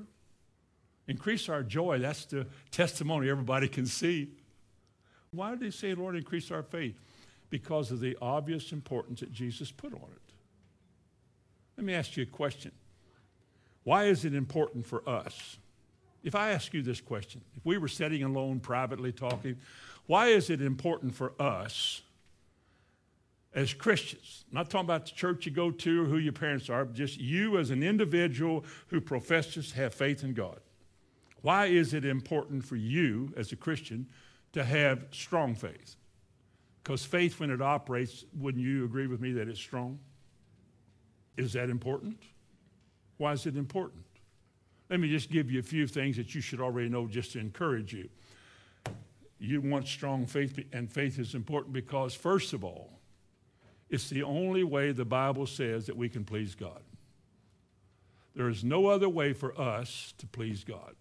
Increase 1.07 1.49
our 1.49 1.63
joy. 1.63 1.99
That's 1.99 2.25
the 2.25 2.47
testimony 2.69 3.29
everybody 3.29 3.67
can 3.67 3.85
see. 3.85 4.29
Why 5.31 5.51
did 5.51 5.61
they 5.61 5.71
say, 5.71 5.93
Lord, 5.93 6.15
increase 6.15 6.51
our 6.51 6.63
faith? 6.63 6.95
Because 7.49 7.91
of 7.91 7.99
the 7.99 8.17
obvious 8.21 8.71
importance 8.71 9.21
that 9.21 9.31
Jesus 9.31 9.71
put 9.71 9.93
on 9.93 9.99
it. 9.99 10.33
Let 11.77 11.85
me 11.85 11.93
ask 11.93 12.15
you 12.17 12.23
a 12.23 12.27
question. 12.27 12.71
Why 13.83 14.05
is 14.05 14.25
it 14.25 14.35
important 14.35 14.85
for 14.85 15.07
us? 15.07 15.57
If 16.23 16.35
I 16.35 16.51
ask 16.51 16.73
you 16.73 16.81
this 16.81 17.01
question, 17.01 17.41
if 17.55 17.65
we 17.65 17.77
were 17.77 17.87
sitting 17.87 18.23
alone 18.23 18.59
privately 18.59 19.11
talking, 19.11 19.57
why 20.05 20.27
is 20.27 20.49
it 20.49 20.61
important 20.61 21.15
for 21.15 21.33
us 21.39 22.01
as 23.53 23.73
Christians? 23.73 24.45
I'm 24.49 24.55
not 24.55 24.69
talking 24.69 24.85
about 24.85 25.05
the 25.05 25.11
church 25.11 25.45
you 25.45 25.51
go 25.51 25.71
to 25.71 26.03
or 26.03 26.05
who 26.05 26.17
your 26.17 26.33
parents 26.33 26.69
are, 26.69 26.85
but 26.85 26.95
just 26.95 27.19
you 27.19 27.57
as 27.57 27.69
an 27.69 27.83
individual 27.83 28.65
who 28.87 29.01
professes 29.01 29.71
to 29.71 29.77
have 29.77 29.93
faith 29.93 30.23
in 30.23 30.33
God. 30.33 30.59
Why 31.41 31.65
is 31.67 31.93
it 31.93 32.05
important 32.05 32.63
for 32.63 32.75
you 32.75 33.33
as 33.35 33.51
a 33.51 33.55
Christian 33.55 34.07
to 34.53 34.63
have 34.63 35.05
strong 35.11 35.55
faith? 35.55 35.95
Because 36.83 37.05
faith, 37.05 37.39
when 37.39 37.51
it 37.51 37.61
operates, 37.61 38.25
wouldn't 38.37 38.63
you 38.63 38.85
agree 38.85 39.07
with 39.07 39.21
me 39.21 39.31
that 39.33 39.47
it's 39.47 39.59
strong? 39.59 39.99
Is 41.37 41.53
that 41.53 41.69
important? 41.69 42.21
Why 43.17 43.33
is 43.33 43.45
it 43.45 43.55
important? 43.55 44.03
Let 44.89 44.99
me 44.99 45.09
just 45.09 45.31
give 45.31 45.49
you 45.49 45.59
a 45.59 45.63
few 45.63 45.87
things 45.87 46.17
that 46.17 46.35
you 46.35 46.41
should 46.41 46.59
already 46.59 46.89
know 46.89 47.07
just 47.07 47.33
to 47.33 47.39
encourage 47.39 47.93
you 47.93 48.09
you 49.41 49.59
want 49.59 49.87
strong 49.87 50.27
faith, 50.27 50.59
and 50.71 50.89
faith 50.89 51.17
is 51.17 51.33
important 51.33 51.73
because, 51.73 52.13
first 52.13 52.53
of 52.53 52.63
all, 52.63 53.00
it's 53.91 54.09
the 54.09 54.23
only 54.23 54.63
way 54.63 54.93
the 54.93 55.05
Bible 55.05 55.45
says 55.45 55.85
that 55.85 55.97
we 55.97 56.07
can 56.07 56.23
please 56.23 56.55
God. 56.55 56.81
There 58.33 58.47
is 58.47 58.63
no 58.63 58.87
other 58.87 59.09
way 59.09 59.33
for 59.33 59.59
us 59.59 60.13
to 60.17 60.25
please 60.25 60.63
God. 60.63 60.95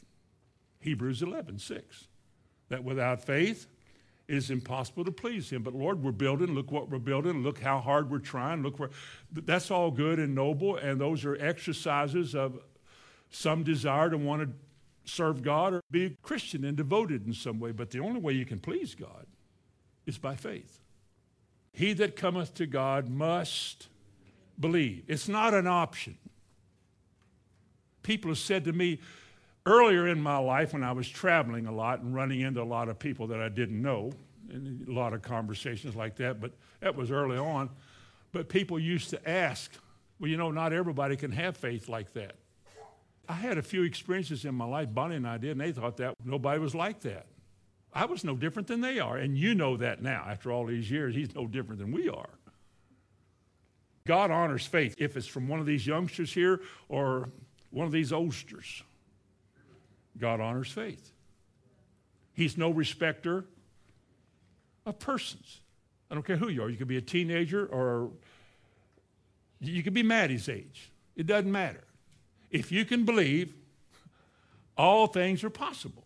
Hebrews 0.81 1.23
11, 1.23 1.61
6. 1.61 2.09
That 2.69 2.83
without 2.83 3.25
faith, 3.25 3.69
it 4.27 4.37
is 4.37 4.51
impossible 4.51 5.05
to 5.05 5.13
please 5.13 5.51
Him. 5.51 5.63
But 5.63 5.75
Lord, 5.75 6.03
we're 6.03 6.11
building. 6.11 6.55
Look 6.55 6.73
what 6.73 6.91
we're 6.91 6.99
building. 6.99 7.45
Look 7.45 7.61
how 7.61 7.79
hard 7.79 8.11
we're 8.11 8.19
trying. 8.19 8.63
Look 8.63 8.81
where. 8.81 8.91
That's 9.33 9.71
all 9.71 9.93
good 9.93 10.19
and 10.19 10.35
noble, 10.35 10.77
and 10.77 11.01
those 11.01 11.25
are 11.25 11.37
exercises 11.41 12.35
of 12.35 12.59
some 13.31 13.63
desire 13.63 14.11
to 14.11 14.19
want 14.19 14.43
to 14.43 14.49
serve 15.05 15.43
God 15.43 15.75
or 15.75 15.81
be 15.91 16.07
a 16.07 16.11
Christian 16.23 16.65
and 16.65 16.77
devoted 16.77 17.27
in 17.27 17.35
some 17.35 17.61
way. 17.61 17.71
But 17.71 17.91
the 17.91 18.01
only 18.01 18.21
way 18.21 18.33
you 18.33 18.45
can 18.45 18.59
please 18.59 18.97
God 18.97 19.27
is 20.07 20.19
by 20.19 20.35
faith. 20.35 20.81
He 21.73 21.93
that 21.95 22.17
cometh 22.17 22.55
to 22.55 22.67
God 22.67 23.09
must 23.09 23.89
believe. 24.59 25.05
It's 25.09 25.29
not 25.29 25.55
an 25.55 25.67
option. 25.67 26.19
People 28.03 28.31
have 28.31 28.39
said 28.39 28.65
to 28.65 28.73
me 28.73 28.99
earlier 29.67 30.09
in 30.09 30.21
my 30.21 30.39
life 30.39 30.73
when 30.73 30.83
I 30.83 30.93
was 30.93 31.09
traveling 31.09 31.67
a 31.67 31.73
lot 31.73 32.01
and 32.01 32.15
running 32.15 32.41
into 32.41 32.63
a 32.63 32.65
lot 32.65 32.89
of 32.89 32.99
people 32.99 33.27
that 33.29 33.41
I 33.41 33.49
didn't 33.49 33.81
know, 33.81 34.13
and 34.51 34.87
a 34.89 34.93
lot 34.93 35.13
of 35.13 35.23
conversations 35.23 35.95
like 35.95 36.17
that, 36.17 36.41
but 36.41 36.53
that 36.81 36.97
was 36.97 37.11
early 37.11 37.37
on. 37.37 37.71
But 38.33 38.49
people 38.49 38.79
used 38.79 39.11
to 39.11 39.29
ask, 39.29 39.73
well, 40.19 40.31
you 40.31 40.37
know, 40.37 40.51
not 40.51 40.73
everybody 40.73 41.17
can 41.17 41.33
have 41.33 41.57
faith 41.57 41.89
like 41.89 42.13
that. 42.15 42.37
I 43.29 43.35
had 43.35 43.59
a 43.59 43.63
few 43.63 43.85
experiences 43.85 44.45
in 44.45 44.55
my 44.55 44.65
life, 44.65 44.93
Bonnie 44.93 45.17
and 45.17 45.27
I 45.27 45.39
did, 45.39 45.53
and 45.53 45.61
they 45.61 45.73
thought 45.73 45.97
that 45.99 46.15
nobody 46.25 46.59
was 46.59 46.75
like 46.75 47.01
that. 47.03 47.27
I 47.93 48.05
was 48.05 48.23
no 48.25 48.37
different 48.37 48.69
than 48.69 48.81
they 48.81 49.01
are. 49.01 49.17
And 49.17 49.37
you 49.37 49.55
know 49.55 49.77
that 49.77 50.03
now. 50.03 50.25
After 50.29 50.53
all 50.53 50.67
these 50.67 50.91
years, 50.91 51.15
he's 51.15 51.35
no 51.35 51.47
different 51.47 51.81
than 51.81 51.93
we 51.93 52.09
are. 52.09 52.31
God 54.07 54.31
honors 54.31 54.67
faith. 54.67 54.97
If 54.99 55.17
it's 55.17 55.27
from 55.27 55.49
one 55.49 55.61
of 55.61 55.67
these 55.67 55.87
youngsters 55.87 56.33
here 56.33 56.61
or 56.89 57.29
one 57.71 57.87
of 57.87 57.93
these 57.93 58.13
oldsters, 58.13 58.83
God 60.19 60.41
honors 60.41 60.71
faith. 60.71 61.13
He's 62.33 62.57
no 62.57 62.71
respecter 62.71 63.45
of 64.87 64.99
persons. 64.99 65.61
I 66.11 66.15
don't 66.15 66.27
care 66.27 66.37
who 66.37 66.49
you 66.49 66.63
are. 66.63 66.71
You 66.71 66.77
could 66.77 66.89
be 66.89 66.97
a 66.97 67.03
teenager 67.03 67.67
or 67.67 68.11
you 69.61 69.83
could 69.83 69.95
be 69.95 70.03
Maddie's 70.03 70.49
age. 70.49 70.91
It 71.17 71.27
doesn't 71.27 71.51
matter. 71.51 71.85
If 72.51 72.73
you 72.73 72.85
can 72.85 73.05
believe, 73.05 73.53
all 74.77 75.07
things 75.07 75.45
are 75.45 75.51
possible. 75.51 76.05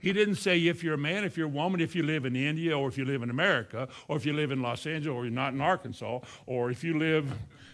He 0.00 0.12
didn't 0.12 0.36
say 0.36 0.58
if 0.66 0.84
you're 0.84 0.94
a 0.94 0.98
man, 0.98 1.24
if 1.24 1.36
you're 1.36 1.46
a 1.46 1.50
woman, 1.50 1.80
if 1.80 1.94
you 1.94 2.02
live 2.02 2.24
in 2.24 2.36
India, 2.36 2.78
or 2.78 2.88
if 2.88 2.96
you 2.96 3.04
live 3.04 3.22
in 3.22 3.30
America, 3.30 3.88
or 4.06 4.16
if 4.16 4.24
you 4.24 4.32
live 4.32 4.52
in 4.52 4.62
Los 4.62 4.86
Angeles, 4.86 5.14
or 5.14 5.24
you're 5.24 5.32
not 5.32 5.52
in 5.52 5.60
Arkansas, 5.60 6.20
or 6.46 6.70
if 6.70 6.84
you 6.84 6.98
live 6.98 7.32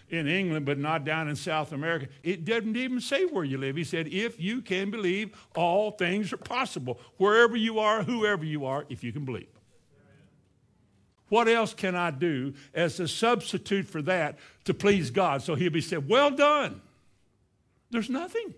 in 0.09 0.27
England 0.27 0.65
but 0.65 0.77
not 0.77 1.03
down 1.03 1.27
in 1.27 1.35
South 1.35 1.71
America. 1.71 2.07
It 2.23 2.45
doesn't 2.45 2.75
even 2.75 3.01
say 3.01 3.25
where 3.25 3.43
you 3.43 3.57
live. 3.57 3.75
He 3.75 3.83
said, 3.83 4.07
if 4.07 4.39
you 4.39 4.61
can 4.61 4.91
believe, 4.91 5.35
all 5.55 5.91
things 5.91 6.31
are 6.31 6.37
possible. 6.37 6.99
Wherever 7.17 7.55
you 7.55 7.79
are, 7.79 8.03
whoever 8.03 8.45
you 8.45 8.65
are, 8.65 8.85
if 8.89 9.03
you 9.03 9.11
can 9.11 9.25
believe. 9.25 9.47
What 11.29 11.47
else 11.47 11.73
can 11.73 11.95
I 11.95 12.11
do 12.11 12.53
as 12.73 12.99
a 12.99 13.07
substitute 13.07 13.87
for 13.87 14.01
that 14.03 14.37
to 14.65 14.73
please 14.73 15.09
God? 15.09 15.41
So 15.41 15.55
he'll 15.55 15.71
be 15.71 15.81
said, 15.81 16.07
Well 16.07 16.31
done. 16.31 16.81
There's 17.89 18.09
nothing. 18.09 18.53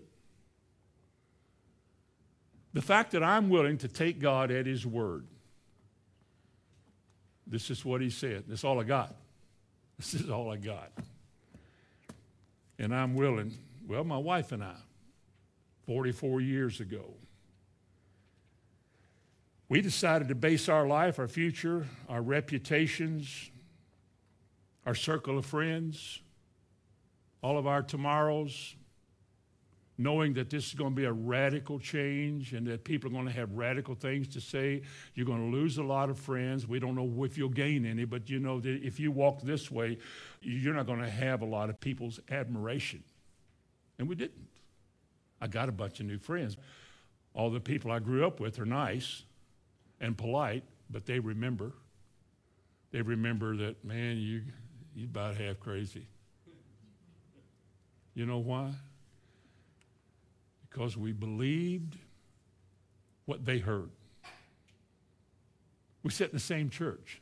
The 2.72 2.82
fact 2.82 3.12
that 3.12 3.22
I'm 3.22 3.48
willing 3.48 3.78
to 3.78 3.88
take 3.88 4.20
God 4.20 4.50
at 4.50 4.66
His 4.66 4.86
word. 4.86 5.26
This 7.46 7.70
is 7.70 7.84
what 7.84 8.00
He 8.00 8.10
said. 8.10 8.44
This 8.46 8.60
is 8.60 8.64
all 8.64 8.80
I 8.80 8.84
got. 8.84 9.14
This 9.98 10.14
is 10.14 10.30
all 10.30 10.50
I 10.50 10.56
got. 10.56 10.92
And 12.78 12.94
I'm 12.94 13.14
willing, 13.14 13.58
well, 13.88 14.04
my 14.04 14.18
wife 14.18 14.52
and 14.52 14.62
I, 14.62 14.76
44 15.86 16.40
years 16.40 16.80
ago, 16.80 17.14
we 19.68 19.80
decided 19.80 20.28
to 20.28 20.34
base 20.34 20.68
our 20.68 20.86
life, 20.86 21.18
our 21.18 21.28
future, 21.28 21.86
our 22.08 22.22
reputations, 22.22 23.50
our 24.86 24.94
circle 24.94 25.36
of 25.36 25.44
friends, 25.44 26.20
all 27.42 27.58
of 27.58 27.66
our 27.66 27.82
tomorrows, 27.82 28.74
knowing 29.98 30.32
that 30.34 30.48
this 30.48 30.68
is 30.68 30.74
going 30.74 30.92
to 30.92 30.96
be 30.96 31.04
a 31.04 31.12
radical 31.12 31.80
change 31.80 32.52
and 32.52 32.64
that 32.68 32.84
people 32.84 33.10
are 33.10 33.12
going 33.12 33.26
to 33.26 33.32
have 33.32 33.52
radical 33.52 33.96
things 33.96 34.28
to 34.28 34.40
say. 34.40 34.82
You're 35.14 35.26
going 35.26 35.50
to 35.50 35.56
lose 35.56 35.76
a 35.78 35.82
lot 35.82 36.08
of 36.08 36.18
friends. 36.18 36.68
We 36.68 36.78
don't 36.78 36.94
know 36.94 37.24
if 37.24 37.36
you'll 37.36 37.48
gain 37.48 37.84
any, 37.84 38.04
but 38.04 38.30
you 38.30 38.38
know 38.38 38.60
that 38.60 38.80
if 38.84 39.00
you 39.00 39.10
walk 39.10 39.42
this 39.42 39.72
way, 39.72 39.98
you're 40.40 40.72
not 40.72 40.86
going 40.86 41.00
to 41.00 41.10
have 41.10 41.42
a 41.42 41.44
lot 41.44 41.68
of 41.68 41.80
people's 41.80 42.20
admiration. 42.30 43.02
And 43.98 44.08
we 44.08 44.14
didn't. 44.14 44.46
I 45.40 45.48
got 45.48 45.68
a 45.68 45.72
bunch 45.72 45.98
of 45.98 46.06
new 46.06 46.18
friends. 46.18 46.56
All 47.34 47.50
the 47.50 47.60
people 47.60 47.90
I 47.90 47.98
grew 47.98 48.24
up 48.24 48.38
with 48.38 48.60
are 48.60 48.66
nice 48.66 49.24
and 50.00 50.16
polite, 50.16 50.62
but 50.88 51.06
they 51.06 51.18
remember. 51.18 51.72
They 52.92 53.02
remember 53.02 53.56
that, 53.56 53.84
man, 53.84 54.16
you, 54.18 54.42
you're 54.94 55.06
about 55.06 55.36
half 55.36 55.58
crazy. 55.58 56.06
You 58.14 58.26
know 58.26 58.38
why? 58.38 58.72
Because 60.70 60.96
we 60.96 61.12
believed 61.12 61.96
what 63.26 63.44
they 63.44 63.58
heard. 63.58 63.90
We 66.02 66.10
sit 66.10 66.30
in 66.30 66.36
the 66.36 66.40
same 66.40 66.70
church. 66.70 67.20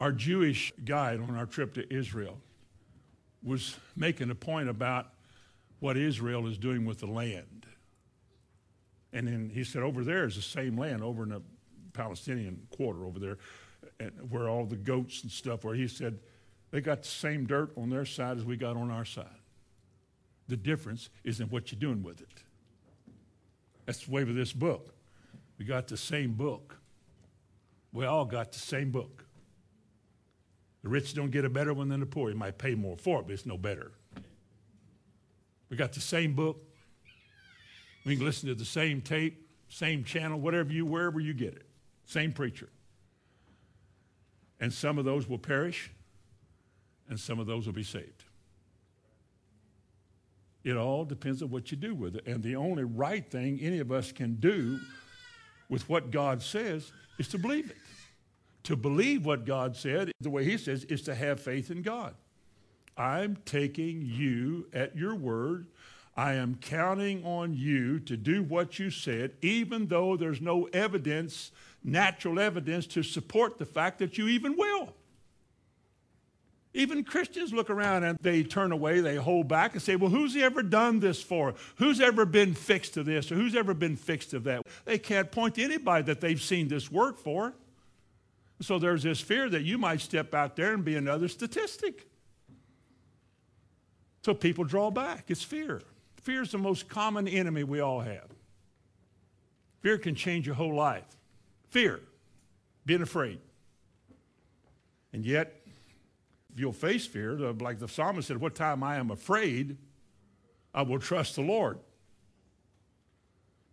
Our 0.00 0.12
Jewish 0.12 0.72
guide 0.84 1.20
on 1.20 1.36
our 1.36 1.46
trip 1.46 1.74
to 1.74 1.94
Israel 1.94 2.38
was 3.42 3.76
making 3.96 4.30
a 4.30 4.34
point 4.34 4.68
about 4.68 5.12
what 5.80 5.96
Israel 5.96 6.46
is 6.46 6.58
doing 6.58 6.84
with 6.84 6.98
the 6.98 7.06
land. 7.06 7.66
And 9.12 9.26
then 9.26 9.50
he 9.52 9.64
said, 9.64 9.82
over 9.82 10.04
there 10.04 10.24
is 10.24 10.36
the 10.36 10.42
same 10.42 10.78
land, 10.78 11.02
over 11.02 11.22
in 11.22 11.30
the 11.30 11.42
Palestinian 11.92 12.66
quarter 12.76 13.04
over 13.06 13.18
there, 13.18 13.38
where 14.28 14.48
all 14.48 14.66
the 14.66 14.76
goats 14.76 15.22
and 15.22 15.30
stuff, 15.30 15.64
where 15.64 15.74
he 15.74 15.88
said, 15.88 16.18
they 16.70 16.80
got 16.80 17.02
the 17.02 17.08
same 17.08 17.46
dirt 17.46 17.70
on 17.76 17.88
their 17.88 18.04
side 18.04 18.36
as 18.36 18.44
we 18.44 18.56
got 18.56 18.76
on 18.76 18.90
our 18.90 19.04
side. 19.04 19.26
The 20.48 20.56
difference 20.56 21.10
is 21.24 21.40
in 21.40 21.48
what 21.48 21.72
you're 21.72 21.80
doing 21.80 22.02
with 22.02 22.20
it. 22.20 22.42
That's 23.84 24.04
the 24.04 24.10
way 24.10 24.24
with 24.24 24.36
this 24.36 24.52
book. 24.52 24.94
We 25.58 25.64
got 25.64 25.88
the 25.88 25.96
same 25.96 26.32
book. 26.32 26.76
We 27.92 28.04
all 28.04 28.24
got 28.24 28.52
the 28.52 28.58
same 28.58 28.90
book. 28.90 29.24
The 30.82 30.88
rich 30.88 31.14
don't 31.14 31.30
get 31.30 31.44
a 31.44 31.48
better 31.48 31.72
one 31.74 31.88
than 31.88 32.00
the 32.00 32.06
poor. 32.06 32.30
You 32.30 32.36
might 32.36 32.58
pay 32.58 32.74
more 32.74 32.96
for 32.96 33.20
it, 33.20 33.26
but 33.26 33.32
it's 33.32 33.46
no 33.46 33.56
better. 33.56 33.92
We 35.68 35.76
got 35.76 35.92
the 35.92 36.00
same 36.00 36.34
book. 36.34 36.62
We 38.04 38.16
can 38.16 38.24
listen 38.24 38.48
to 38.48 38.54
the 38.54 38.64
same 38.64 39.00
tape, 39.00 39.48
same 39.68 40.04
channel, 40.04 40.38
whatever 40.38 40.72
you, 40.72 40.86
wherever 40.86 41.18
you 41.18 41.34
get 41.34 41.54
it. 41.54 41.66
Same 42.04 42.32
preacher. 42.32 42.68
And 44.60 44.72
some 44.72 44.96
of 44.98 45.04
those 45.04 45.28
will 45.28 45.38
perish, 45.38 45.90
and 47.08 47.18
some 47.18 47.40
of 47.40 47.46
those 47.46 47.66
will 47.66 47.72
be 47.72 47.82
saved. 47.82 48.15
It 50.66 50.76
all 50.76 51.04
depends 51.04 51.44
on 51.44 51.50
what 51.50 51.70
you 51.70 51.76
do 51.76 51.94
with 51.94 52.16
it. 52.16 52.26
And 52.26 52.42
the 52.42 52.56
only 52.56 52.82
right 52.82 53.24
thing 53.30 53.60
any 53.62 53.78
of 53.78 53.92
us 53.92 54.10
can 54.10 54.34
do 54.34 54.80
with 55.68 55.88
what 55.88 56.10
God 56.10 56.42
says 56.42 56.90
is 57.20 57.28
to 57.28 57.38
believe 57.38 57.70
it. 57.70 57.76
To 58.64 58.74
believe 58.74 59.24
what 59.24 59.46
God 59.46 59.76
said, 59.76 60.10
the 60.20 60.28
way 60.28 60.42
He 60.44 60.58
says, 60.58 60.82
is 60.82 61.02
to 61.02 61.14
have 61.14 61.38
faith 61.38 61.70
in 61.70 61.82
God. 61.82 62.16
I'm 62.96 63.38
taking 63.44 64.02
you 64.02 64.66
at 64.72 64.96
your 64.96 65.14
word. 65.14 65.68
I 66.16 66.32
am 66.32 66.56
counting 66.56 67.24
on 67.24 67.54
you 67.54 68.00
to 68.00 68.16
do 68.16 68.42
what 68.42 68.80
you 68.80 68.90
said, 68.90 69.34
even 69.42 69.86
though 69.86 70.16
there's 70.16 70.40
no 70.40 70.64
evidence, 70.72 71.52
natural 71.84 72.40
evidence, 72.40 72.88
to 72.88 73.04
support 73.04 73.58
the 73.58 73.66
fact 73.66 74.00
that 74.00 74.18
you 74.18 74.26
even 74.26 74.56
will. 74.56 74.94
Even 76.76 77.04
Christians 77.04 77.54
look 77.54 77.70
around 77.70 78.04
and 78.04 78.18
they 78.20 78.42
turn 78.42 78.70
away, 78.70 79.00
they 79.00 79.16
hold 79.16 79.48
back 79.48 79.72
and 79.72 79.80
say, 79.80 79.96
Well, 79.96 80.10
who's 80.10 80.36
ever 80.36 80.62
done 80.62 81.00
this 81.00 81.22
for? 81.22 81.54
Who's 81.76 82.02
ever 82.02 82.26
been 82.26 82.52
fixed 82.52 82.94
to 82.94 83.02
this 83.02 83.32
or 83.32 83.34
who's 83.34 83.56
ever 83.56 83.72
been 83.72 83.96
fixed 83.96 84.32
to 84.32 84.40
that? 84.40 84.60
They 84.84 84.98
can't 84.98 85.32
point 85.32 85.54
to 85.54 85.64
anybody 85.64 86.04
that 86.04 86.20
they've 86.20 86.40
seen 86.40 86.68
this 86.68 86.92
work 86.92 87.18
for. 87.18 87.54
So 88.60 88.78
there's 88.78 89.02
this 89.02 89.22
fear 89.22 89.48
that 89.48 89.62
you 89.62 89.78
might 89.78 90.02
step 90.02 90.34
out 90.34 90.54
there 90.54 90.74
and 90.74 90.84
be 90.84 90.96
another 90.96 91.28
statistic. 91.28 92.06
So 94.22 94.34
people 94.34 94.64
draw 94.64 94.90
back. 94.90 95.24
It's 95.28 95.42
fear. 95.42 95.80
Fear 96.20 96.42
is 96.42 96.50
the 96.50 96.58
most 96.58 96.90
common 96.90 97.26
enemy 97.26 97.64
we 97.64 97.80
all 97.80 98.00
have. 98.00 98.26
Fear 99.80 99.96
can 99.96 100.14
change 100.14 100.44
your 100.44 100.56
whole 100.56 100.74
life. 100.74 101.06
Fear, 101.70 102.00
being 102.84 103.00
afraid. 103.00 103.38
And 105.14 105.24
yet, 105.24 105.65
you'll 106.56 106.72
face 106.72 107.06
fear, 107.06 107.34
like 107.34 107.78
the 107.78 107.88
psalmist 107.88 108.28
said, 108.28 108.38
what 108.38 108.54
time 108.54 108.82
I 108.82 108.96
am 108.96 109.10
afraid, 109.10 109.76
I 110.74 110.82
will 110.82 110.98
trust 110.98 111.36
the 111.36 111.42
Lord. 111.42 111.78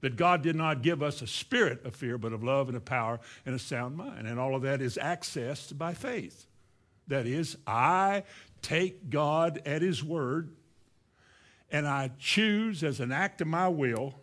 That 0.01 0.17
God 0.17 0.41
did 0.41 0.55
not 0.55 0.81
give 0.81 1.01
us 1.01 1.21
a 1.21 1.27
spirit 1.27 1.85
of 1.85 1.95
fear, 1.95 2.17
but 2.17 2.33
of 2.33 2.43
love 2.43 2.67
and 2.67 2.75
of 2.75 2.83
power 2.83 3.19
and 3.45 3.55
a 3.55 3.59
sound 3.59 3.95
mind. 3.95 4.27
And 4.27 4.39
all 4.39 4.53
of 4.53 4.63
that 4.63 4.81
is 4.81 4.97
accessed 5.01 5.77
by 5.77 5.93
faith. 5.93 6.45
That 7.07 7.25
is, 7.25 7.57
I 7.65 8.23
take 8.61 9.09
God 9.09 9.61
at 9.65 9.81
His 9.81 10.03
word 10.03 10.49
and 11.71 11.87
I 11.87 12.11
choose 12.19 12.83
as 12.83 12.99
an 12.99 13.11
act 13.11 13.41
of 13.41 13.47
my 13.47 13.67
will, 13.67 14.13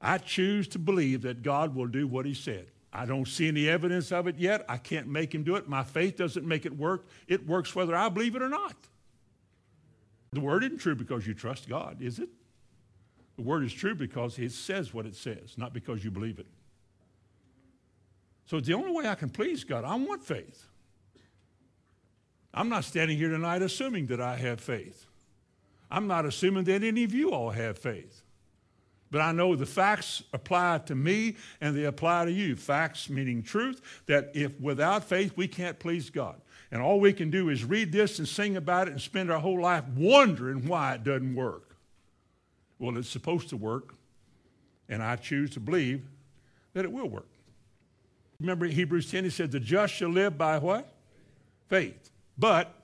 I 0.00 0.18
choose 0.18 0.68
to 0.68 0.78
believe 0.78 1.22
that 1.22 1.42
God 1.42 1.74
will 1.74 1.86
do 1.86 2.06
what 2.06 2.24
He 2.24 2.34
said. 2.34 2.68
I 2.96 3.04
don't 3.04 3.28
see 3.28 3.46
any 3.46 3.68
evidence 3.68 4.10
of 4.10 4.26
it 4.26 4.38
yet. 4.38 4.64
I 4.70 4.78
can't 4.78 5.06
make 5.06 5.34
him 5.34 5.42
do 5.42 5.56
it. 5.56 5.68
My 5.68 5.84
faith 5.84 6.16
doesn't 6.16 6.46
make 6.46 6.64
it 6.64 6.74
work. 6.74 7.06
It 7.28 7.46
works 7.46 7.74
whether 7.74 7.94
I 7.94 8.08
believe 8.08 8.34
it 8.34 8.40
or 8.40 8.48
not. 8.48 8.74
The 10.32 10.40
word 10.40 10.64
isn't 10.64 10.78
true 10.78 10.94
because 10.94 11.26
you 11.26 11.34
trust 11.34 11.68
God, 11.68 12.00
is 12.00 12.18
it? 12.18 12.30
The 13.36 13.42
word 13.42 13.64
is 13.64 13.72
true 13.74 13.94
because 13.94 14.38
it 14.38 14.50
says 14.50 14.94
what 14.94 15.04
it 15.04 15.14
says, 15.14 15.58
not 15.58 15.74
because 15.74 16.02
you 16.02 16.10
believe 16.10 16.38
it. 16.38 16.46
So 18.46 18.60
the 18.60 18.72
only 18.72 18.92
way 18.92 19.06
I 19.06 19.14
can 19.14 19.28
please 19.28 19.62
God, 19.62 19.84
I 19.84 19.94
want 19.96 20.22
faith. 20.22 20.64
I'm 22.54 22.70
not 22.70 22.84
standing 22.84 23.18
here 23.18 23.28
tonight 23.28 23.60
assuming 23.60 24.06
that 24.06 24.22
I 24.22 24.36
have 24.36 24.58
faith. 24.58 25.04
I'm 25.90 26.06
not 26.06 26.24
assuming 26.24 26.64
that 26.64 26.82
any 26.82 27.04
of 27.04 27.12
you 27.12 27.32
all 27.32 27.50
have 27.50 27.76
faith. 27.76 28.22
But 29.10 29.20
I 29.20 29.32
know 29.32 29.54
the 29.54 29.66
facts 29.66 30.22
apply 30.32 30.78
to 30.86 30.94
me 30.94 31.36
and 31.60 31.76
they 31.76 31.84
apply 31.84 32.24
to 32.24 32.32
you. 32.32 32.56
Facts 32.56 33.08
meaning 33.08 33.42
truth, 33.42 33.80
that 34.06 34.32
if 34.34 34.58
without 34.60 35.04
faith 35.04 35.32
we 35.36 35.48
can't 35.48 35.78
please 35.78 36.10
God. 36.10 36.40
And 36.70 36.82
all 36.82 36.98
we 36.98 37.12
can 37.12 37.30
do 37.30 37.48
is 37.48 37.64
read 37.64 37.92
this 37.92 38.18
and 38.18 38.26
sing 38.26 38.56
about 38.56 38.88
it 38.88 38.92
and 38.92 39.00
spend 39.00 39.30
our 39.30 39.38
whole 39.38 39.60
life 39.60 39.84
wondering 39.94 40.66
why 40.66 40.94
it 40.94 41.04
doesn't 41.04 41.34
work. 41.34 41.76
Well, 42.78 42.98
it's 42.98 43.08
supposed 43.08 43.48
to 43.50 43.56
work, 43.56 43.94
and 44.88 45.02
I 45.02 45.16
choose 45.16 45.50
to 45.50 45.60
believe 45.60 46.04
that 46.74 46.84
it 46.84 46.92
will 46.92 47.08
work. 47.08 47.28
Remember 48.40 48.66
Hebrews 48.66 49.10
10, 49.10 49.24
he 49.24 49.30
said, 49.30 49.50
The 49.50 49.60
just 49.60 49.94
shall 49.94 50.10
live 50.10 50.36
by 50.36 50.58
what? 50.58 50.92
Faith. 51.68 52.10
But 52.36 52.74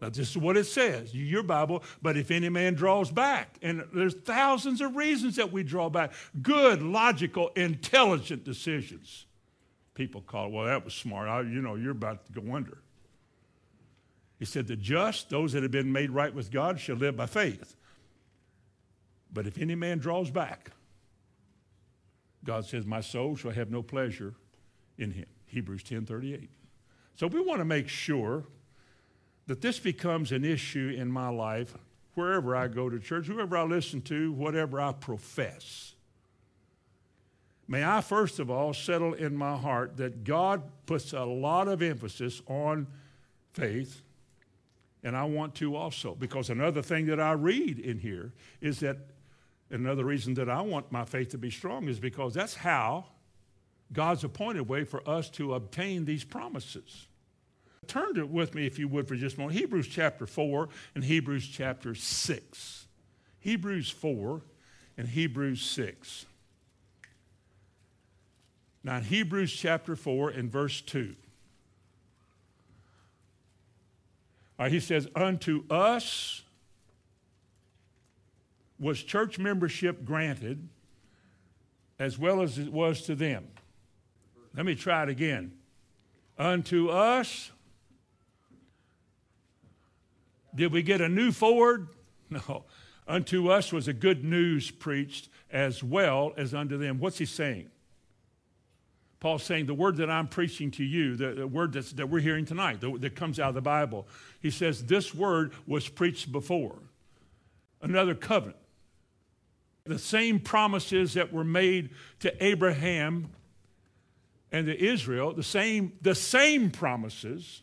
now, 0.00 0.08
this 0.10 0.30
is 0.30 0.38
what 0.38 0.56
it 0.56 0.64
says, 0.64 1.12
your 1.12 1.42
Bible, 1.42 1.82
but 2.00 2.16
if 2.16 2.30
any 2.30 2.48
man 2.48 2.74
draws 2.74 3.10
back, 3.10 3.58
and 3.62 3.84
there's 3.92 4.14
thousands 4.14 4.80
of 4.80 4.94
reasons 4.94 5.36
that 5.36 5.50
we 5.50 5.64
draw 5.64 5.88
back, 5.90 6.12
good, 6.40 6.82
logical, 6.82 7.48
intelligent 7.56 8.44
decisions. 8.44 9.26
People 9.94 10.20
call 10.20 10.46
it, 10.46 10.52
well, 10.52 10.66
that 10.66 10.84
was 10.84 10.94
smart. 10.94 11.28
I, 11.28 11.40
you 11.40 11.60
know, 11.60 11.74
you're 11.74 11.90
about 11.90 12.26
to 12.26 12.40
go 12.40 12.54
under. 12.54 12.78
He 14.38 14.44
said, 14.44 14.68
the 14.68 14.76
just, 14.76 15.30
those 15.30 15.52
that 15.52 15.64
have 15.64 15.72
been 15.72 15.90
made 15.90 16.10
right 16.10 16.32
with 16.32 16.52
God, 16.52 16.78
shall 16.78 16.94
live 16.94 17.16
by 17.16 17.26
faith. 17.26 17.74
But 19.32 19.48
if 19.48 19.58
any 19.58 19.74
man 19.74 19.98
draws 19.98 20.30
back, 20.30 20.70
God 22.44 22.64
says, 22.64 22.86
my 22.86 23.00
soul 23.00 23.34
shall 23.34 23.50
have 23.50 23.70
no 23.70 23.82
pleasure 23.82 24.34
in 24.96 25.10
him. 25.10 25.26
Hebrews 25.46 25.82
10 25.82 26.06
38. 26.06 26.50
So 27.16 27.26
we 27.26 27.40
want 27.40 27.58
to 27.58 27.64
make 27.64 27.88
sure 27.88 28.44
that 29.48 29.62
this 29.62 29.78
becomes 29.78 30.30
an 30.30 30.44
issue 30.44 30.94
in 30.96 31.10
my 31.10 31.30
life 31.30 31.74
wherever 32.14 32.54
I 32.54 32.68
go 32.68 32.90
to 32.90 33.00
church, 33.00 33.26
whoever 33.26 33.56
I 33.56 33.64
listen 33.64 34.02
to, 34.02 34.30
whatever 34.32 34.80
I 34.80 34.92
profess. 34.92 35.94
May 37.66 37.82
I 37.84 38.02
first 38.02 38.38
of 38.38 38.50
all 38.50 38.74
settle 38.74 39.14
in 39.14 39.34
my 39.34 39.56
heart 39.56 39.96
that 39.96 40.22
God 40.22 40.62
puts 40.86 41.12
a 41.12 41.24
lot 41.24 41.66
of 41.66 41.82
emphasis 41.82 42.42
on 42.46 42.86
faith, 43.54 44.02
and 45.02 45.16
I 45.16 45.24
want 45.24 45.54
to 45.56 45.76
also. 45.76 46.14
Because 46.14 46.50
another 46.50 46.82
thing 46.82 47.06
that 47.06 47.20
I 47.20 47.32
read 47.32 47.78
in 47.78 47.98
here 47.98 48.32
is 48.60 48.80
that 48.80 48.98
another 49.70 50.04
reason 50.04 50.34
that 50.34 50.50
I 50.50 50.60
want 50.60 50.92
my 50.92 51.04
faith 51.06 51.30
to 51.30 51.38
be 51.38 51.50
strong 51.50 51.88
is 51.88 51.98
because 51.98 52.34
that's 52.34 52.54
how 52.54 53.06
God's 53.94 54.24
appointed 54.24 54.68
way 54.68 54.84
for 54.84 55.08
us 55.08 55.30
to 55.30 55.54
obtain 55.54 56.04
these 56.04 56.24
promises. 56.24 57.07
Turn 57.88 58.14
to 58.14 58.26
with 58.26 58.54
me, 58.54 58.66
if 58.66 58.78
you 58.78 58.86
would, 58.88 59.08
for 59.08 59.16
just 59.16 59.36
a 59.36 59.40
moment. 59.40 59.58
Hebrews 59.58 59.88
chapter 59.88 60.26
4 60.26 60.68
and 60.94 61.02
Hebrews 61.02 61.48
chapter 61.48 61.94
6. 61.94 62.86
Hebrews 63.40 63.90
4 63.90 64.42
and 64.98 65.08
Hebrews 65.08 65.62
6. 65.62 66.26
Now, 68.84 69.00
Hebrews 69.00 69.52
chapter 69.52 69.96
4 69.96 70.30
and 70.30 70.52
verse 70.52 70.80
2, 70.82 71.14
right, 74.58 74.70
he 74.70 74.80
says, 74.80 75.08
Unto 75.16 75.64
us 75.70 76.42
was 78.78 79.02
church 79.02 79.38
membership 79.38 80.04
granted 80.04 80.68
as 81.98 82.18
well 82.18 82.42
as 82.42 82.58
it 82.58 82.72
was 82.72 83.02
to 83.02 83.14
them. 83.14 83.48
Let 84.54 84.66
me 84.66 84.74
try 84.74 85.02
it 85.02 85.08
again. 85.08 85.52
Unto 86.38 86.88
us 86.88 87.50
did 90.54 90.72
we 90.72 90.82
get 90.82 91.00
a 91.00 91.08
new 91.08 91.32
Ford? 91.32 91.88
No. 92.30 92.64
Unto 93.06 93.48
us 93.48 93.72
was 93.72 93.88
a 93.88 93.94
good 93.94 94.22
news 94.22 94.70
preached 94.70 95.30
as 95.50 95.82
well 95.82 96.34
as 96.36 96.52
unto 96.52 96.76
them. 96.76 96.98
What's 96.98 97.16
he 97.16 97.24
saying? 97.24 97.70
Paul's 99.20 99.42
saying 99.42 99.66
the 99.66 99.74
word 99.74 99.96
that 99.96 100.10
I'm 100.10 100.28
preaching 100.28 100.70
to 100.72 100.84
you, 100.84 101.16
the, 101.16 101.32
the 101.32 101.46
word 101.46 101.72
that 101.72 102.08
we're 102.08 102.20
hearing 102.20 102.44
tonight, 102.44 102.80
the, 102.80 102.96
that 102.98 103.16
comes 103.16 103.40
out 103.40 103.48
of 103.48 103.54
the 103.54 103.60
Bible, 103.60 104.06
he 104.40 104.50
says 104.50 104.84
this 104.84 105.14
word 105.14 105.52
was 105.66 105.88
preached 105.88 106.30
before. 106.30 106.78
Another 107.80 108.14
covenant. 108.14 108.58
The 109.84 109.98
same 109.98 110.38
promises 110.38 111.14
that 111.14 111.32
were 111.32 111.44
made 111.44 111.90
to 112.20 112.44
Abraham 112.44 113.30
and 114.52 114.66
to 114.66 114.78
Israel, 114.78 115.32
the 115.32 115.42
same, 115.42 115.92
the 116.02 116.14
same 116.14 116.70
promises, 116.70 117.62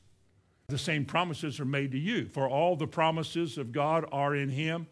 the 0.68 0.78
same 0.78 1.06
promises 1.06 1.60
are 1.60 1.66
made 1.66 1.92
to 1.92 2.00
you. 2.00 2.26
For 2.26 2.50
all 2.50 2.76
the 2.76 2.88
promises 2.88 3.58
of 3.58 3.72
God 3.72 4.06
are 4.12 4.36
in 4.36 4.50
Him, 4.50 4.88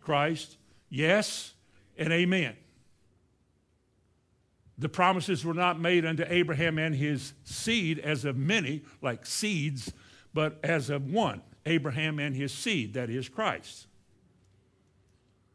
Christ. 0.00 0.56
Yes 0.88 1.54
and 1.96 2.12
amen. 2.12 2.56
The 4.78 4.88
promises 4.88 5.44
were 5.44 5.54
not 5.54 5.80
made 5.80 6.06
unto 6.06 6.24
Abraham 6.28 6.78
and 6.78 6.94
his 6.94 7.32
seed 7.42 7.98
as 7.98 8.24
of 8.24 8.36
many, 8.36 8.82
like 9.02 9.26
seeds, 9.26 9.92
but 10.32 10.60
as 10.62 10.88
of 10.88 11.10
one, 11.10 11.42
Abraham 11.66 12.20
and 12.20 12.34
his 12.34 12.52
seed, 12.52 12.94
that 12.94 13.10
is 13.10 13.28
Christ. 13.28 13.88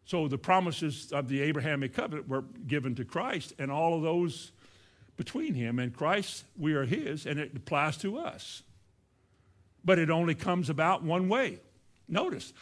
So 0.03 0.27
the 0.27 0.37
promises 0.37 1.13
of 1.13 1.29
the 1.29 1.41
Abrahamic 1.41 1.93
covenant 1.93 2.27
were 2.27 2.43
given 2.67 2.95
to 2.95 3.05
Christ, 3.05 3.53
and 3.57 3.71
all 3.71 3.95
of 3.95 4.01
those 4.01 4.51
between 5.15 5.53
him 5.53 5.79
and 5.79 5.93
Christ, 5.93 6.43
we 6.57 6.73
are 6.73 6.85
his, 6.85 7.25
and 7.25 7.39
it 7.39 7.55
applies 7.55 7.95
to 7.97 8.17
us. 8.17 8.63
But 9.83 9.99
it 9.99 10.09
only 10.09 10.35
comes 10.35 10.69
about 10.69 11.03
one 11.03 11.27
way. 11.29 11.59
Notice, 12.07 12.53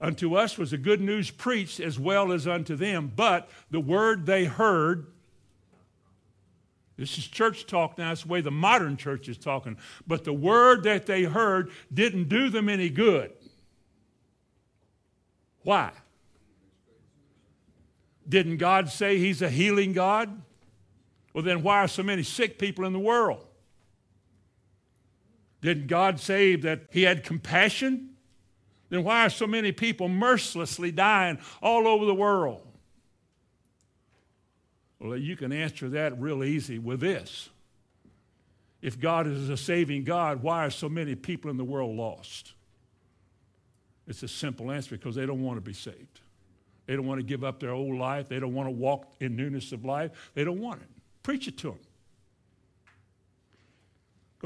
unto 0.00 0.34
us 0.34 0.58
was 0.58 0.72
the 0.72 0.78
good 0.78 1.00
news 1.00 1.30
preached 1.30 1.80
as 1.80 1.98
well 1.98 2.32
as 2.32 2.46
unto 2.46 2.76
them, 2.76 3.12
but 3.14 3.48
the 3.70 3.80
word 3.80 4.26
they 4.26 4.44
heard, 4.44 5.06
this 6.96 7.16
is 7.18 7.26
church 7.26 7.66
talk 7.66 7.96
now, 7.98 8.12
it's 8.12 8.22
the 8.22 8.28
way 8.28 8.40
the 8.40 8.50
modern 8.50 8.96
church 8.96 9.28
is 9.28 9.38
talking, 9.38 9.76
but 10.06 10.24
the 10.24 10.32
word 10.32 10.82
that 10.82 11.06
they 11.06 11.24
heard 11.24 11.70
didn't 11.92 12.28
do 12.28 12.50
them 12.50 12.68
any 12.68 12.90
good. 12.90 13.32
Why? 15.62 15.92
Didn't 18.28 18.58
God 18.58 18.88
say 18.88 19.18
He's 19.18 19.40
a 19.40 19.48
healing 19.50 19.92
God? 19.92 20.42
Well, 21.32 21.44
then 21.44 21.62
why 21.62 21.78
are 21.78 21.88
so 21.88 22.02
many 22.02 22.22
sick 22.22 22.58
people 22.58 22.84
in 22.84 22.92
the 22.92 22.98
world? 22.98 23.45
Didn't 25.66 25.88
God 25.88 26.20
say 26.20 26.54
that 26.54 26.82
He 26.92 27.02
had 27.02 27.24
compassion? 27.24 28.10
Then 28.88 29.02
why 29.02 29.26
are 29.26 29.28
so 29.28 29.48
many 29.48 29.72
people 29.72 30.08
mercilessly 30.08 30.92
dying 30.92 31.40
all 31.60 31.88
over 31.88 32.04
the 32.04 32.14
world? 32.14 32.64
Well, 35.00 35.16
you 35.16 35.36
can 35.36 35.50
answer 35.50 35.88
that 35.88 36.20
real 36.20 36.44
easy 36.44 36.78
with 36.78 37.00
this. 37.00 37.48
If 38.80 39.00
God 39.00 39.26
is 39.26 39.48
a 39.48 39.56
saving 39.56 40.04
God, 40.04 40.40
why 40.40 40.64
are 40.64 40.70
so 40.70 40.88
many 40.88 41.16
people 41.16 41.50
in 41.50 41.56
the 41.56 41.64
world 41.64 41.96
lost? 41.96 42.52
It's 44.06 44.22
a 44.22 44.28
simple 44.28 44.70
answer 44.70 44.96
because 44.96 45.16
they 45.16 45.26
don't 45.26 45.42
want 45.42 45.56
to 45.56 45.60
be 45.68 45.72
saved. 45.72 46.20
They 46.86 46.94
don't 46.94 47.06
want 47.06 47.18
to 47.18 47.26
give 47.26 47.42
up 47.42 47.58
their 47.58 47.72
old 47.72 47.98
life. 47.98 48.28
They 48.28 48.38
don't 48.38 48.54
want 48.54 48.68
to 48.68 48.70
walk 48.70 49.16
in 49.18 49.34
newness 49.34 49.72
of 49.72 49.84
life. 49.84 50.30
They 50.34 50.44
don't 50.44 50.60
want 50.60 50.82
it. 50.82 50.88
Preach 51.24 51.48
it 51.48 51.58
to 51.58 51.70
them. 51.70 51.80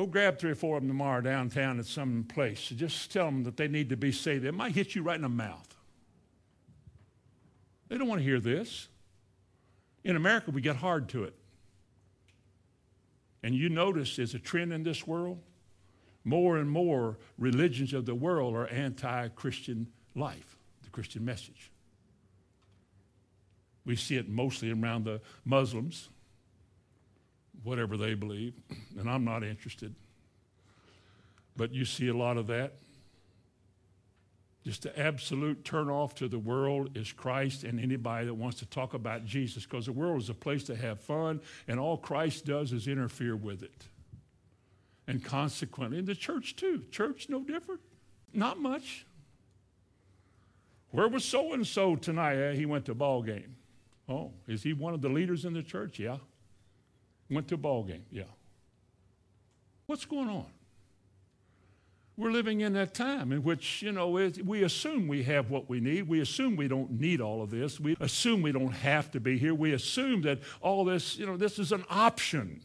Go 0.00 0.06
grab 0.06 0.38
three 0.38 0.52
or 0.52 0.54
four 0.54 0.78
of 0.78 0.82
them 0.82 0.88
tomorrow 0.88 1.20
downtown 1.20 1.78
at 1.78 1.84
some 1.84 2.24
place. 2.24 2.72
Just 2.74 3.12
tell 3.12 3.26
them 3.26 3.44
that 3.44 3.58
they 3.58 3.68
need 3.68 3.90
to 3.90 3.98
be 3.98 4.12
saved. 4.12 4.46
It 4.46 4.52
might 4.52 4.72
hit 4.72 4.94
you 4.94 5.02
right 5.02 5.16
in 5.16 5.20
the 5.20 5.28
mouth. 5.28 5.76
They 7.86 7.98
don't 7.98 8.08
want 8.08 8.20
to 8.20 8.24
hear 8.24 8.40
this. 8.40 8.88
In 10.02 10.16
America, 10.16 10.52
we 10.52 10.62
get 10.62 10.76
hard 10.76 11.10
to 11.10 11.24
it. 11.24 11.34
And 13.42 13.54
you 13.54 13.68
notice 13.68 14.16
there's 14.16 14.32
a 14.32 14.38
trend 14.38 14.72
in 14.72 14.84
this 14.84 15.06
world. 15.06 15.38
More 16.24 16.56
and 16.56 16.70
more 16.70 17.18
religions 17.36 17.92
of 17.92 18.06
the 18.06 18.14
world 18.14 18.56
are 18.56 18.68
anti 18.68 19.28
Christian 19.28 19.86
life, 20.14 20.56
the 20.82 20.88
Christian 20.88 21.26
message. 21.26 21.70
We 23.84 23.96
see 23.96 24.16
it 24.16 24.30
mostly 24.30 24.70
around 24.70 25.04
the 25.04 25.20
Muslims 25.44 26.08
whatever 27.62 27.96
they 27.96 28.14
believe, 28.14 28.55
and 28.99 29.09
I'm 29.09 29.25
not 29.25 29.44
interested. 29.44 29.94
But 31.57 31.73
you 31.73 31.85
see 31.85 32.09
a 32.09 32.14
lot 32.14 32.37
of 32.37 32.46
that. 32.46 32.75
Just 34.64 34.83
the 34.83 34.99
absolute 34.99 35.64
turn 35.64 35.88
off 35.88 36.14
to 36.16 36.29
the 36.29 36.38
world 36.38 36.96
is 36.96 37.12
Christ 37.12 37.64
and 37.64 37.81
anybody 37.81 38.27
that 38.27 38.35
wants 38.35 38.59
to 38.59 38.66
talk 38.66 38.92
about 38.92 39.25
Jesus, 39.25 39.64
because 39.64 39.87
the 39.87 39.92
world 39.92 40.20
is 40.20 40.29
a 40.29 40.35
place 40.35 40.64
to 40.64 40.77
have 40.77 41.01
fun, 41.01 41.40
and 41.66 41.81
all 41.81 41.96
Christ 41.96 42.44
does 42.44 42.73
is 42.73 42.87
interfere 42.87 43.37
with 43.37 43.62
it. 43.62 43.87
And 45.07 45.25
consequently, 45.25 45.99
in 45.99 46.05
the 46.05 46.14
church 46.14 46.57
too. 46.57 46.85
Church 46.90 47.29
no 47.29 47.42
different. 47.42 47.81
Not 48.33 48.61
much. 48.61 49.07
Where 50.90 51.09
was 51.09 51.25
so 51.25 51.53
and 51.53 51.66
so 51.66 51.96
tonight? 51.96 52.55
He 52.55 52.66
went 52.66 52.85
to 52.87 52.94
ball 52.94 53.23
game. 53.23 53.57
Oh, 54.09 54.33
is 54.46 54.62
he 54.62 54.73
one 54.73 54.92
of 54.92 55.01
the 55.01 55.09
leaders 55.09 55.44
in 55.44 55.55
the 55.55 55.62
church? 55.62 55.99
Yeah. 55.99 56.18
Went 57.30 57.48
to 57.48 57.54
a 57.54 57.58
ball 57.58 57.84
game, 57.84 58.04
yeah. 58.10 58.24
What's 59.86 60.04
going 60.04 60.28
on? 60.28 60.46
We're 62.16 62.32
living 62.32 62.60
in 62.60 62.74
that 62.74 62.92
time 62.92 63.32
in 63.32 63.42
which, 63.42 63.82
you 63.82 63.92
know, 63.92 64.10
we 64.10 64.62
assume 64.62 65.08
we 65.08 65.22
have 65.22 65.48
what 65.48 65.70
we 65.70 65.80
need. 65.80 66.06
We 66.06 66.20
assume 66.20 66.54
we 66.54 66.68
don't 66.68 67.00
need 67.00 67.20
all 67.20 67.40
of 67.40 67.50
this. 67.50 67.80
We 67.80 67.96
assume 67.98 68.42
we 68.42 68.52
don't 68.52 68.72
have 68.72 69.10
to 69.12 69.20
be 69.20 69.38
here. 69.38 69.54
We 69.54 69.72
assume 69.72 70.22
that 70.22 70.40
all 70.60 70.84
this, 70.84 71.16
you 71.16 71.24
know, 71.24 71.38
this 71.38 71.58
is 71.58 71.72
an 71.72 71.84
option. 71.88 72.60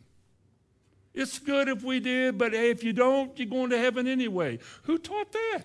It's 1.13 1.39
good 1.39 1.69
if 1.69 1.83
we 1.83 2.01
did, 2.01 2.37
but 2.37 2.53
if 2.53 2.83
you 2.83 2.91
don't, 2.91 3.37
you're 3.39 3.47
going 3.47 3.69
to 3.69 3.77
heaven 3.77 4.07
anyway. 4.07 4.59
Who 4.83 4.97
taught 4.97 5.31
that? 5.31 5.63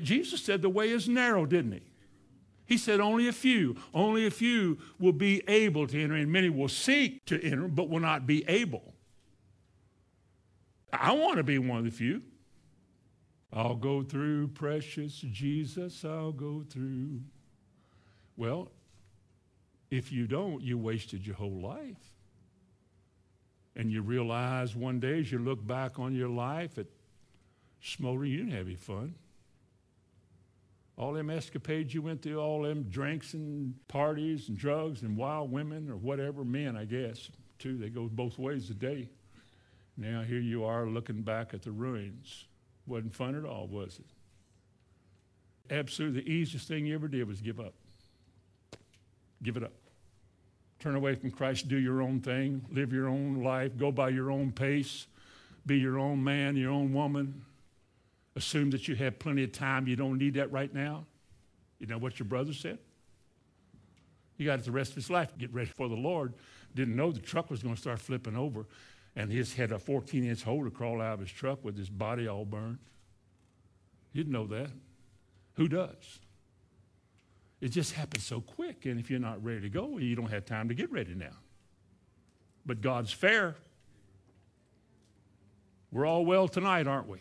Jesus 0.00 0.40
said 0.40 0.62
the 0.62 0.70
way 0.70 0.88
is 0.88 1.06
narrow, 1.06 1.44
didn't 1.44 1.72
he? 1.72 1.82
He 2.70 2.78
said 2.78 3.00
only 3.00 3.26
a 3.26 3.32
few, 3.32 3.74
only 3.92 4.26
a 4.26 4.30
few 4.30 4.78
will 5.00 5.12
be 5.12 5.42
able 5.48 5.88
to 5.88 6.00
enter, 6.00 6.14
and 6.14 6.30
many 6.30 6.48
will 6.48 6.68
seek 6.68 7.24
to 7.26 7.42
enter, 7.42 7.66
but 7.66 7.88
will 7.88 7.98
not 7.98 8.28
be 8.28 8.44
able. 8.46 8.94
I 10.92 11.10
want 11.10 11.38
to 11.38 11.42
be 11.42 11.58
one 11.58 11.78
of 11.78 11.84
the 11.86 11.90
few. 11.90 12.22
I'll 13.52 13.74
go 13.74 14.04
through, 14.04 14.48
precious 14.48 15.14
Jesus, 15.14 16.04
I'll 16.04 16.30
go 16.30 16.62
through. 16.70 17.22
Well, 18.36 18.70
if 19.90 20.12
you 20.12 20.28
don't, 20.28 20.62
you 20.62 20.78
wasted 20.78 21.26
your 21.26 21.34
whole 21.34 21.60
life. 21.60 22.14
And 23.74 23.90
you 23.90 24.00
realize 24.00 24.76
one 24.76 25.00
day 25.00 25.18
as 25.18 25.32
you 25.32 25.40
look 25.40 25.66
back 25.66 25.98
on 25.98 26.14
your 26.14 26.28
life 26.28 26.78
at 26.78 26.86
Smolder, 27.82 28.26
you 28.26 28.36
didn't 28.36 28.52
have 28.52 28.66
any 28.66 28.76
fun 28.76 29.16
all 31.00 31.14
them 31.14 31.30
escapades 31.30 31.94
you 31.94 32.02
went 32.02 32.20
through, 32.20 32.38
all 32.38 32.60
them 32.60 32.82
drinks 32.82 33.32
and 33.32 33.74
parties 33.88 34.50
and 34.50 34.58
drugs 34.58 35.00
and 35.00 35.16
wild 35.16 35.50
women 35.50 35.88
or 35.88 35.96
whatever, 35.96 36.44
men, 36.44 36.76
I 36.76 36.84
guess, 36.84 37.30
too. 37.58 37.78
They 37.78 37.88
go 37.88 38.06
both 38.12 38.38
ways 38.38 38.68
a 38.68 38.74
day. 38.74 39.08
Now 39.96 40.20
here 40.20 40.40
you 40.40 40.62
are 40.64 40.86
looking 40.86 41.22
back 41.22 41.54
at 41.54 41.62
the 41.62 41.70
ruins. 41.70 42.44
Wasn't 42.86 43.14
fun 43.14 43.34
at 43.34 43.46
all, 43.46 43.66
was 43.66 43.98
it? 43.98 45.72
Absolutely 45.74 46.20
the 46.20 46.30
easiest 46.30 46.68
thing 46.68 46.84
you 46.84 46.94
ever 46.94 47.08
did 47.08 47.26
was 47.26 47.40
give 47.40 47.60
up. 47.60 47.72
Give 49.42 49.56
it 49.56 49.62
up. 49.62 49.72
Turn 50.80 50.96
away 50.96 51.14
from 51.14 51.30
Christ, 51.30 51.68
do 51.68 51.78
your 51.78 52.02
own 52.02 52.20
thing, 52.20 52.66
live 52.70 52.92
your 52.92 53.08
own 53.08 53.42
life, 53.42 53.74
go 53.78 53.90
by 53.90 54.10
your 54.10 54.30
own 54.30 54.52
pace, 54.52 55.06
be 55.64 55.78
your 55.78 55.98
own 55.98 56.22
man, 56.22 56.56
your 56.56 56.72
own 56.72 56.92
woman, 56.92 57.42
assume 58.40 58.70
that 58.70 58.88
you 58.88 58.94
have 58.96 59.18
plenty 59.18 59.44
of 59.44 59.52
time. 59.52 59.86
You 59.86 59.96
don't 59.96 60.16
need 60.16 60.34
that 60.34 60.50
right 60.50 60.72
now. 60.72 61.04
You 61.78 61.86
know 61.86 61.98
what 61.98 62.18
your 62.18 62.26
brother 62.26 62.54
said? 62.54 62.78
He 64.36 64.46
got 64.46 64.58
it 64.58 64.64
the 64.64 64.72
rest 64.72 64.92
of 64.92 64.96
his 64.96 65.10
life 65.10 65.36
get 65.36 65.52
ready 65.52 65.68
for 65.68 65.88
the 65.88 65.94
Lord. 65.94 66.32
Didn't 66.74 66.96
know 66.96 67.12
the 67.12 67.20
truck 67.20 67.50
was 67.50 67.62
going 67.62 67.74
to 67.74 67.80
start 67.80 67.98
flipping 67.98 68.36
over. 68.36 68.66
And 69.14 69.30
he 69.30 69.36
just 69.36 69.56
had 69.56 69.72
a 69.72 69.78
14 69.78 70.24
inch 70.24 70.42
hole 70.42 70.64
to 70.64 70.70
crawl 70.70 71.02
out 71.02 71.14
of 71.14 71.20
his 71.20 71.30
truck 71.30 71.62
with 71.62 71.76
his 71.76 71.90
body 71.90 72.26
all 72.26 72.46
burned. 72.46 72.78
You 74.12 74.24
didn't 74.24 74.32
know 74.32 74.46
that. 74.46 74.70
Who 75.54 75.68
does? 75.68 76.20
It 77.60 77.68
just 77.68 77.92
happens 77.92 78.24
so 78.24 78.40
quick. 78.40 78.86
And 78.86 78.98
if 78.98 79.10
you're 79.10 79.20
not 79.20 79.44
ready 79.44 79.60
to 79.60 79.68
go, 79.68 79.98
you 79.98 80.16
don't 80.16 80.30
have 80.30 80.46
time 80.46 80.68
to 80.68 80.74
get 80.74 80.90
ready 80.90 81.14
now. 81.14 81.36
But 82.64 82.80
God's 82.80 83.12
fair. 83.12 83.56
We're 85.92 86.06
all 86.06 86.24
well 86.24 86.48
tonight, 86.48 86.86
aren't 86.86 87.08
we? 87.08 87.18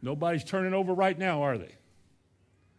Nobody's 0.00 0.44
turning 0.44 0.74
over 0.74 0.94
right 0.94 1.18
now, 1.18 1.42
are 1.42 1.58
they? 1.58 1.74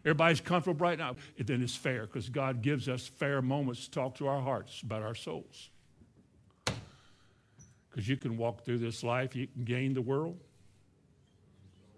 Everybody's 0.06 0.40
comfortable 0.40 0.86
right 0.86 0.98
now. 0.98 1.16
Then 1.38 1.62
it's 1.62 1.76
fair 1.76 2.06
because 2.06 2.30
God 2.30 2.62
gives 2.62 2.88
us 2.88 3.08
fair 3.08 3.42
moments 3.42 3.86
to 3.86 3.92
talk 3.92 4.16
to 4.16 4.28
our 4.28 4.42
hearts 4.42 4.82
about 4.82 5.04
our 5.04 5.16
souls. 5.16 5.70
Because 7.90 8.08
you 8.08 8.16
can 8.16 8.38
walk 8.38 8.64
through 8.64 8.78
this 8.78 9.04
life, 9.04 9.36
you 9.36 9.48
can 9.48 9.66
gain 9.66 9.94
the 9.94 10.02
world, 10.02 10.38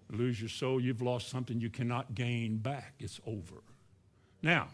lose 0.09 0.41
your 0.41 0.49
soul, 0.49 0.81
you've 0.81 1.01
lost 1.01 1.29
something 1.29 1.59
you 1.59 1.69
cannot 1.69 2.15
gain 2.15 2.57
back. 2.57 2.95
It's 2.99 3.19
over. 3.27 3.61
Now, 4.41 4.69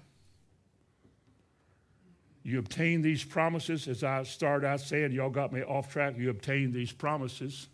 you 2.44 2.60
obtain 2.60 3.02
these 3.02 3.26
promises, 3.26 3.90
as 3.90 4.06
I 4.06 4.24
started 4.24 4.66
out 4.66 4.80
saying, 4.80 5.12
y'all 5.12 5.30
got 5.30 5.52
me 5.52 5.64
off 5.64 5.92
track. 5.92 6.18
You 6.18 6.30
obtain 6.30 6.72
these 6.72 6.94
promises 6.94 7.68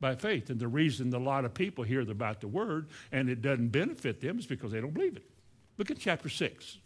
by 0.00 0.14
faith. 0.14 0.50
And 0.50 0.60
the 0.60 0.68
reason 0.68 1.12
a 1.12 1.18
lot 1.18 1.44
of 1.44 1.54
people 1.54 1.84
hear 1.84 2.00
about 2.00 2.40
the 2.40 2.48
word 2.48 2.88
and 3.12 3.28
it 3.28 3.42
doesn't 3.42 3.68
benefit 3.68 4.20
them 4.20 4.38
is 4.38 4.46
because 4.46 4.72
they 4.72 4.80
don't 4.80 4.94
believe 4.94 5.16
it. 5.16 5.24
Look 5.76 5.90
at 5.90 5.98
chapter 5.98 6.28
6 6.28 6.78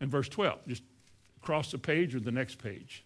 and 0.00 0.10
verse 0.10 0.28
12. 0.28 0.66
Just 0.66 0.82
across 1.42 1.70
the 1.70 1.78
page 1.78 2.14
or 2.14 2.20
the 2.20 2.32
next 2.32 2.62
page. 2.62 3.04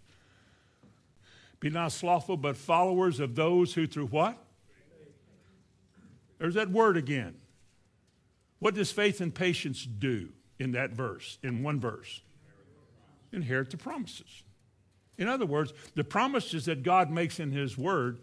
Be 1.61 1.71
not 1.71 1.93
slothful, 1.93 2.37
but 2.37 2.57
followers 2.57 3.19
of 3.19 3.35
those 3.35 3.73
who 3.73 3.87
through 3.87 4.09
what? 4.09 4.37
There's 6.39 6.55
that 6.55 6.71
word 6.71 6.97
again. 6.97 7.35
What 8.59 8.75
does 8.75 8.93
faith 8.93 9.21
and 9.21 9.35
patience 9.35 9.85
do 9.85 10.29
in 10.59 10.73
that 10.73 10.91
verse, 10.91 11.39
in 11.43 11.63
one 11.63 11.81
verse? 11.81 12.21
Inherit 13.33 13.71
the 13.71 13.77
promises. 13.77 14.43
In 15.19 15.29
other 15.29 15.47
words, 15.47 15.73
the 15.95 16.05
promises 16.05 16.67
that 16.67 16.83
God 16.83 17.11
makes 17.11 17.41
in 17.41 17.53
His 17.53 17.79
Word 17.79 18.19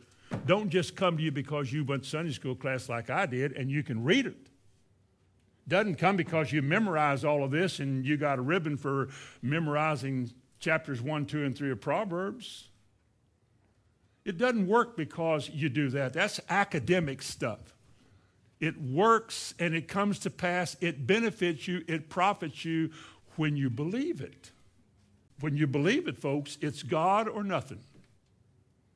don't 0.46 0.69
just 0.69 0.96
come 0.96 1.17
to 1.17 1.24
you 1.24 1.32
because 1.32 1.72
you 1.72 1.84
went 1.84 2.04
to 2.04 2.10
Sunday 2.10 2.32
school 2.32 2.56
class 2.56 2.89
like 2.89 3.10
I 3.10 3.26
did 3.26 3.54
and 3.54 3.69
you 3.69 3.84
can 3.84 4.04
read 4.04 4.26
it. 4.26 4.50
Doesn't 5.67 5.96
come 5.96 6.17
because 6.17 6.52
you 6.52 6.62
memorize 6.62 7.24
all 7.24 7.43
of 7.43 7.52
this 7.52 7.80
and 7.80 8.06
you 8.06 8.17
got 8.17 8.39
a 8.39 8.41
ribbon 8.41 8.76
for 8.76 9.10
memorizing 9.41 10.32
chapters 10.60 11.02
1, 11.02 11.26
2, 11.26 11.46
and 11.46 11.56
3 11.56 11.72
of 11.72 11.82
Proverbs. 11.82 12.67
It 14.26 14.38
doesn't 14.38 14.67
work 14.67 14.96
because 14.96 15.50
you 15.50 15.69
do 15.69 15.89
that. 15.89 16.13
That's 16.13 16.39
academic 16.50 17.22
stuff. 17.22 17.60
It 18.60 18.82
works 18.82 19.54
and 19.60 19.74
it 19.74 19.88
comes 19.88 20.19
to 20.19 20.30
pass. 20.30 20.78
It 20.80 21.06
benefits 21.06 21.67
you, 21.67 21.84
it 21.88 22.10
profits 22.10 22.63
you 22.63 22.91
when 23.36 23.58
you 23.58 23.69
believe 23.69 24.22
it. 24.22 24.52
When 25.39 25.58
you 25.58 25.67
believe 25.67 26.08
it, 26.08 26.17
folks, 26.17 26.58
it's 26.62 26.84
God 26.84 27.28
or 27.28 27.43
nothing. 27.43 27.80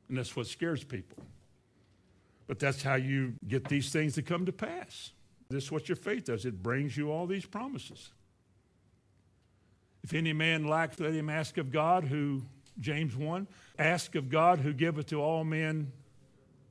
And 0.09 0.17
that's 0.17 0.35
what 0.35 0.47
scares 0.47 0.83
people. 0.83 1.23
But 2.47 2.59
that's 2.59 2.81
how 2.81 2.95
you 2.95 3.33
get 3.47 3.67
these 3.67 3.91
things 3.91 4.15
to 4.15 4.21
come 4.21 4.45
to 4.45 4.53
pass. 4.53 5.11
This 5.49 5.65
is 5.65 5.71
what 5.71 5.89
your 5.89 5.95
faith 5.95 6.25
does 6.25 6.45
it 6.45 6.61
brings 6.61 6.95
you 6.97 7.11
all 7.11 7.25
these 7.25 7.45
promises. 7.45 8.09
If 10.03 10.13
any 10.13 10.33
man 10.33 10.65
lack, 10.65 10.99
let 10.99 11.13
him 11.13 11.29
ask 11.29 11.57
of 11.57 11.71
God, 11.71 12.05
who, 12.05 12.43
James 12.79 13.15
1, 13.15 13.47
ask 13.77 14.15
of 14.15 14.29
God 14.29 14.59
who 14.59 14.71
giveth 14.71 15.07
to 15.07 15.21
all 15.21 15.43
men 15.43 15.91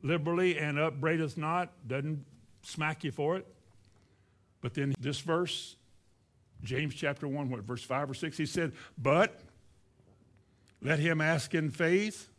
liberally 0.02 0.58
and 0.58 0.78
upbraideth 0.78 1.36
not, 1.36 1.70
doesn't 1.86 2.24
smack 2.62 3.04
you 3.04 3.10
for 3.10 3.36
it. 3.36 3.46
But 4.62 4.74
then 4.74 4.94
this 4.98 5.20
verse, 5.20 5.76
James 6.62 6.94
chapter 6.94 7.28
1, 7.28 7.50
what, 7.50 7.60
verse 7.60 7.82
5 7.82 8.10
or 8.10 8.14
6, 8.14 8.36
he 8.36 8.46
said, 8.46 8.72
But 8.96 9.38
let 10.80 10.98
him 10.98 11.20
ask 11.20 11.54
in 11.54 11.70
faith 11.70 12.30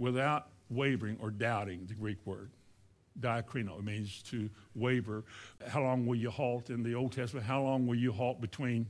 without 0.00 0.48
wavering 0.70 1.18
or 1.20 1.30
doubting, 1.30 1.84
the 1.86 1.94
Greek 1.94 2.18
word. 2.24 2.50
Diakrino, 3.20 3.78
it 3.78 3.84
means 3.84 4.22
to 4.22 4.48
waver. 4.74 5.24
How 5.68 5.82
long 5.82 6.06
will 6.06 6.16
you 6.16 6.30
halt 6.30 6.70
in 6.70 6.82
the 6.82 6.94
Old 6.94 7.12
Testament? 7.12 7.46
How 7.46 7.62
long 7.62 7.86
will 7.86 7.96
you 7.96 8.10
halt 8.10 8.40
between 8.40 8.86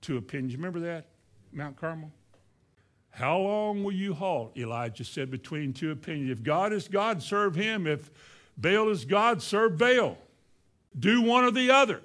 two 0.00 0.16
opinions? 0.16 0.54
Remember 0.54 0.80
that? 0.80 1.06
Mount 1.52 1.76
Carmel? 1.76 2.10
How 3.10 3.38
long 3.38 3.82
will 3.82 3.92
you 3.92 4.14
halt? 4.14 4.56
Elijah 4.56 5.04
said, 5.04 5.30
between 5.30 5.72
two 5.72 5.90
opinions. 5.90 6.30
If 6.30 6.44
God 6.44 6.72
is 6.72 6.86
God, 6.86 7.22
serve 7.22 7.54
him. 7.54 7.86
If 7.86 8.10
Baal 8.56 8.90
is 8.90 9.04
God, 9.04 9.42
serve 9.42 9.76
Baal. 9.76 10.18
Do 10.98 11.22
one 11.22 11.44
or 11.44 11.50
the 11.50 11.70
other. 11.70 12.02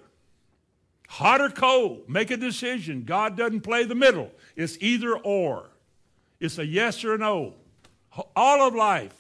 Hot 1.10 1.42
or 1.42 1.50
cold, 1.50 2.08
make 2.08 2.32
a 2.32 2.38
decision. 2.38 3.04
God 3.04 3.36
doesn't 3.36 3.62
play 3.62 3.84
the 3.84 3.96
middle. 3.96 4.32
It's 4.56 4.78
either 4.80 5.18
or. 5.18 5.70
It's 6.40 6.58
a 6.58 6.66
yes 6.66 7.04
or 7.04 7.14
a 7.14 7.18
no. 7.18 7.56
All 8.36 8.68
of 8.68 8.76
life 8.76 9.16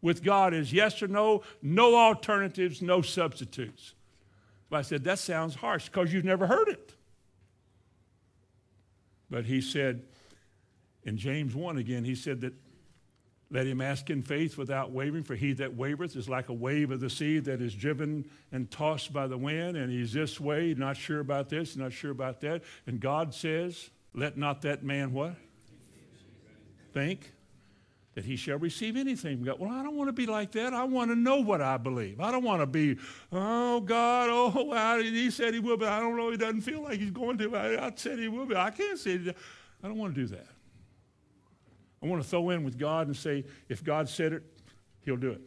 with 0.00 0.22
God 0.22 0.54
is 0.54 0.72
yes 0.72 1.02
or 1.02 1.08
no, 1.08 1.42
no 1.62 1.94
alternatives, 1.94 2.80
no 2.80 3.02
substitutes. 3.02 3.94
But 4.70 4.78
I 4.78 4.82
said, 4.82 5.04
that 5.04 5.18
sounds 5.18 5.54
harsh 5.56 5.86
because 5.86 6.12
you've 6.12 6.24
never 6.24 6.46
heard 6.46 6.68
it. 6.68 6.94
But 9.28 9.44
he 9.44 9.60
said, 9.60 10.02
in 11.04 11.16
James 11.16 11.54
1 11.54 11.76
again, 11.76 12.04
he 12.04 12.14
said 12.14 12.40
that 12.42 12.54
let 13.52 13.66
him 13.66 13.80
ask 13.80 14.10
in 14.10 14.22
faith 14.22 14.56
without 14.56 14.92
wavering, 14.92 15.24
for 15.24 15.34
he 15.34 15.52
that 15.54 15.76
wavereth 15.76 16.16
is 16.16 16.28
like 16.28 16.48
a 16.48 16.52
wave 16.52 16.92
of 16.92 17.00
the 17.00 17.10
sea 17.10 17.40
that 17.40 17.60
is 17.60 17.74
driven 17.74 18.30
and 18.52 18.70
tossed 18.70 19.12
by 19.12 19.26
the 19.26 19.36
wind, 19.36 19.76
and 19.76 19.90
he's 19.90 20.12
this 20.12 20.38
way, 20.38 20.72
not 20.74 20.96
sure 20.96 21.18
about 21.18 21.48
this, 21.48 21.76
not 21.76 21.92
sure 21.92 22.12
about 22.12 22.40
that. 22.42 22.62
And 22.86 23.00
God 23.00 23.34
says, 23.34 23.90
Let 24.14 24.38
not 24.38 24.62
that 24.62 24.84
man 24.84 25.12
what? 25.12 25.34
Think 26.94 27.32
that 28.14 28.24
he 28.24 28.36
shall 28.36 28.58
receive 28.58 28.96
anything 28.96 29.42
God. 29.42 29.60
Well, 29.60 29.70
I 29.70 29.82
don't 29.82 29.96
want 29.96 30.08
to 30.08 30.12
be 30.12 30.26
like 30.26 30.52
that. 30.52 30.74
I 30.74 30.84
want 30.84 31.10
to 31.10 31.16
know 31.16 31.36
what 31.36 31.60
I 31.60 31.76
believe. 31.76 32.20
I 32.20 32.32
don't 32.32 32.42
want 32.42 32.60
to 32.60 32.66
be, 32.66 32.96
oh, 33.30 33.80
God, 33.80 34.28
oh, 34.30 35.00
he 35.02 35.30
said 35.30 35.54
he 35.54 35.60
will, 35.60 35.76
but 35.76 35.88
I 35.88 36.00
don't 36.00 36.16
know. 36.16 36.30
He 36.30 36.36
doesn't 36.36 36.62
feel 36.62 36.82
like 36.82 36.98
he's 36.98 37.12
going 37.12 37.38
to. 37.38 37.56
I, 37.56 37.86
I 37.86 37.92
said 37.94 38.18
he 38.18 38.28
will, 38.28 38.46
but 38.46 38.56
I 38.56 38.70
can't 38.70 38.98
say 38.98 39.12
it. 39.12 39.36
I 39.82 39.88
don't 39.88 39.96
want 39.96 40.14
to 40.14 40.20
do 40.20 40.26
that. 40.28 40.46
I 42.02 42.06
want 42.06 42.22
to 42.22 42.28
throw 42.28 42.50
in 42.50 42.64
with 42.64 42.78
God 42.78 43.06
and 43.06 43.16
say, 43.16 43.44
if 43.68 43.84
God 43.84 44.08
said 44.08 44.32
it, 44.32 44.42
he'll 45.02 45.16
do 45.16 45.30
it. 45.30 45.42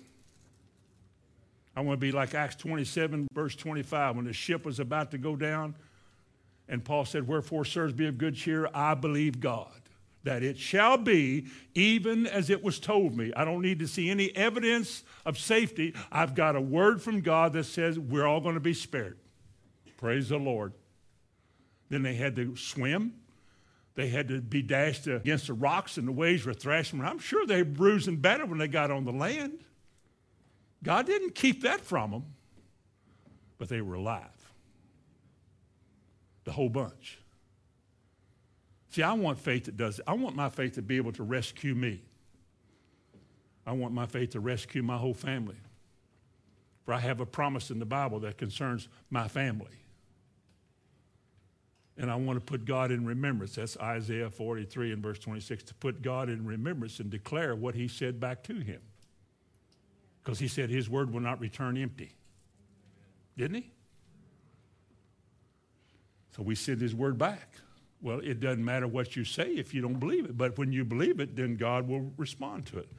I 1.75 1.81
want 1.81 1.99
to 1.99 2.01
be 2.05 2.11
like 2.11 2.35
Acts 2.35 2.55
27, 2.55 3.27
verse 3.33 3.55
25, 3.55 4.15
when 4.15 4.25
the 4.25 4.33
ship 4.33 4.63
was 4.63 4.79
about 4.79 5.11
to 5.11 5.17
go 5.17 5.35
down, 5.35 5.75
and 6.69 6.83
Paul 6.85 7.03
said, 7.03 7.27
Wherefore, 7.27 7.65
sirs, 7.65 7.91
be 7.91 8.07
of 8.07 8.17
good 8.17 8.35
cheer. 8.35 8.69
I 8.73 8.93
believe 8.93 9.39
God 9.39 9.82
that 10.23 10.43
it 10.43 10.57
shall 10.57 10.97
be 10.97 11.47
even 11.75 12.25
as 12.25 12.49
it 12.49 12.63
was 12.63 12.79
told 12.79 13.15
me. 13.15 13.33
I 13.35 13.43
don't 13.43 13.61
need 13.61 13.79
to 13.79 13.87
see 13.87 14.09
any 14.09 14.35
evidence 14.35 15.03
of 15.25 15.37
safety. 15.37 15.93
I've 16.11 16.35
got 16.35 16.55
a 16.55 16.61
word 16.61 17.01
from 17.01 17.21
God 17.21 17.53
that 17.53 17.65
says 17.65 17.99
we're 17.99 18.25
all 18.25 18.41
going 18.41 18.55
to 18.55 18.61
be 18.61 18.73
spared. 18.73 19.17
Praise 19.97 20.29
the 20.29 20.37
Lord. 20.37 20.73
Then 21.89 22.03
they 22.03 22.15
had 22.15 22.35
to 22.37 22.55
swim 22.55 23.13
they 23.95 24.07
had 24.07 24.27
to 24.29 24.41
be 24.41 24.61
dashed 24.61 25.07
against 25.07 25.47
the 25.47 25.53
rocks 25.53 25.97
and 25.97 26.07
the 26.07 26.11
waves 26.11 26.45
were 26.45 26.53
thrashing. 26.53 27.01
I'm 27.01 27.19
sure 27.19 27.45
they 27.45 27.61
bruised 27.61 28.07
and 28.07 28.21
battered 28.21 28.49
when 28.49 28.57
they 28.57 28.67
got 28.67 28.89
on 28.89 29.05
the 29.05 29.11
land. 29.11 29.59
God 30.83 31.05
didn't 31.05 31.35
keep 31.35 31.61
that 31.61 31.81
from 31.81 32.11
them, 32.11 32.25
but 33.57 33.69
they 33.69 33.81
were 33.81 33.95
alive. 33.95 34.25
The 36.45 36.51
whole 36.51 36.69
bunch. 36.69 37.19
See, 38.93 39.01
I 39.01 39.13
want 39.13 39.39
faith 39.39 39.65
that 39.65 39.75
does 39.75 39.97
it. 39.97 40.05
I 40.05 40.13
want 40.13 40.35
my 40.35 40.49
faith 40.49 40.73
to 40.73 40.83
be 40.83 40.97
able 40.97 41.13
to 41.13 41.23
rescue 41.23 41.73
me. 41.73 42.03
I 43.65 43.71
want 43.71 43.91
my 43.91 44.05
faith 44.05 44.29
to 44.31 44.39
rescue 44.39 44.83
my 44.83 44.97
whole 44.97 45.15
family. 45.15 45.55
For 46.85 46.93
I 46.93 46.99
have 46.99 47.19
a 47.19 47.25
promise 47.25 47.71
in 47.71 47.79
the 47.79 47.87
Bible 47.87 48.19
that 48.19 48.37
concerns 48.37 48.87
my 49.09 49.27
family. 49.27 49.79
And 51.97 52.11
I 52.11 52.15
want 52.17 52.39
to 52.39 52.45
put 52.45 52.65
God 52.65 52.91
in 52.91 53.03
remembrance. 53.03 53.55
That's 53.55 53.75
Isaiah 53.77 54.29
43 54.29 54.91
and 54.91 55.01
verse 55.01 55.17
26 55.17 55.63
to 55.63 55.73
put 55.73 56.03
God 56.03 56.29
in 56.29 56.45
remembrance 56.45 56.99
and 56.99 57.09
declare 57.09 57.55
what 57.55 57.73
he 57.73 57.87
said 57.87 58.19
back 58.19 58.43
to 58.43 58.59
him. 58.59 58.81
Because 60.23 60.37
he 60.37 60.47
said 60.47 60.69
his 60.69 60.87
word 60.87 61.11
will 61.11 61.19
not 61.19 61.39
return 61.39 61.77
empty. 61.77 62.11
Didn't 63.39 63.55
he? 63.55 63.71
So 66.35 66.43
we 66.43 66.53
send 66.53 66.79
his 66.79 66.93
word 66.93 67.17
back. 67.17 67.55
Well, 68.03 68.19
it 68.19 68.41
doesn't 68.41 68.63
matter 68.63 68.85
what 68.85 69.15
you 69.15 69.23
say 69.23 69.51
if 69.51 69.73
you 69.73 69.81
don't 69.81 69.97
believe 69.97 70.25
it. 70.25 70.37
But 70.37 70.57
when 70.57 70.73
you 70.73 70.83
believe 70.83 71.21
it, 71.21 71.37
then 71.37 71.55
God 71.55 71.87
will 71.87 72.11
respond 72.17 72.65
to 72.67 72.79
it. 72.79 72.89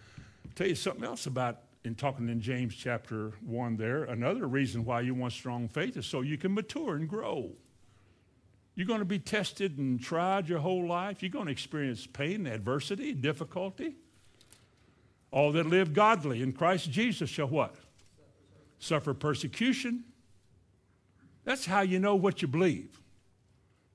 I'll 0.45 0.53
tell 0.55 0.67
you 0.67 0.75
something 0.75 1.05
else 1.05 1.27
about 1.27 1.61
in 1.85 1.95
talking 1.95 2.31
in 2.31 2.41
James 2.41 2.75
chapter 2.75 3.33
1 3.45 3.77
there. 3.77 4.05
Another 4.05 4.47
reason 4.47 4.87
why 4.87 5.03
you 5.03 5.15
want 5.15 5.35
strong 5.35 5.69
faith 5.69 5.99
is 5.99 6.07
so 6.07 6.23
you 6.23 6.39
can 6.39 6.55
mature 6.55 6.97
and 6.97 7.07
grow. 7.07 7.51
You're 8.75 8.87
going 8.87 9.01
to 9.01 9.05
be 9.05 9.19
tested 9.19 9.77
and 9.77 10.01
tried 10.01 10.49
your 10.49 10.61
whole 10.61 10.89
life. 10.89 11.23
You're 11.23 11.31
going 11.31 11.47
to 11.47 11.53
experience 11.53 12.07
pain, 12.07 12.47
adversity, 12.47 13.13
difficulty. 13.13 13.97
All 15.31 15.53
that 15.53 15.67
live 15.67 15.93
godly 15.93 16.43
in 16.43 16.55
Christ 16.55 16.91
Jesus 16.91 17.29
shall 17.29 17.49
what? 17.49 17.77
Suffer 18.79 19.13
persecution. 19.13 20.05
That's 21.45 21.67
how 21.67 21.83
you 21.83 21.99
know 21.99 22.15
what 22.15 22.41
you 22.41 22.49
believe. 22.49 23.01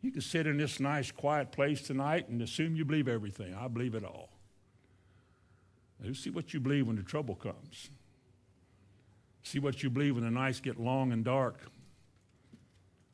You 0.02 0.12
can 0.12 0.22
sit 0.22 0.48
in 0.48 0.58
this 0.58 0.80
nice, 0.80 1.12
quiet 1.12 1.52
place 1.52 1.82
tonight 1.82 2.30
and 2.30 2.42
assume 2.42 2.76
you 2.76 2.86
believe 2.86 3.08
everything. 3.08 3.54
I 3.54 3.68
believe 3.68 3.96
it 3.96 4.04
all. 4.04 4.30
Now, 6.02 6.14
see 6.14 6.30
what 6.30 6.54
you 6.54 6.60
believe 6.60 6.88
when 6.88 6.96
the 6.96 7.04
trouble 7.04 7.36
comes. 7.36 7.90
See 9.44 9.60
what 9.60 9.84
you 9.84 9.90
believe 9.90 10.16
when 10.16 10.24
the 10.24 10.32
nights 10.32 10.60
get 10.60 10.80
long 10.80 11.12
and 11.12 11.26
dark. 11.26 11.60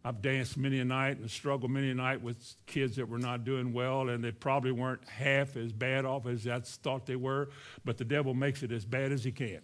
I've 0.03 0.21
danced 0.21 0.55
many 0.55 0.79
a 0.79 0.85
night 0.85 1.17
and 1.17 1.31
struggled 1.31 1.71
many 1.71 1.89
a 1.89 1.95
night 1.95 2.21
with 2.21 2.37
kids 2.67 2.97
that 2.97 3.09
were 3.09 3.17
not 3.17 3.43
doing 3.43 3.73
well, 3.73 4.09
and 4.09 4.23
they 4.23 4.31
probably 4.31 4.71
weren't 4.71 5.03
half 5.09 5.57
as 5.57 5.71
bad 5.71 6.05
off 6.05 6.27
as 6.27 6.45
I 6.45 6.59
thought 6.59 7.07
they 7.07 7.15
were, 7.15 7.49
but 7.83 7.97
the 7.97 8.05
devil 8.05 8.35
makes 8.35 8.61
it 8.61 8.71
as 8.71 8.85
bad 8.85 9.11
as 9.11 9.23
he 9.23 9.31
can. 9.31 9.61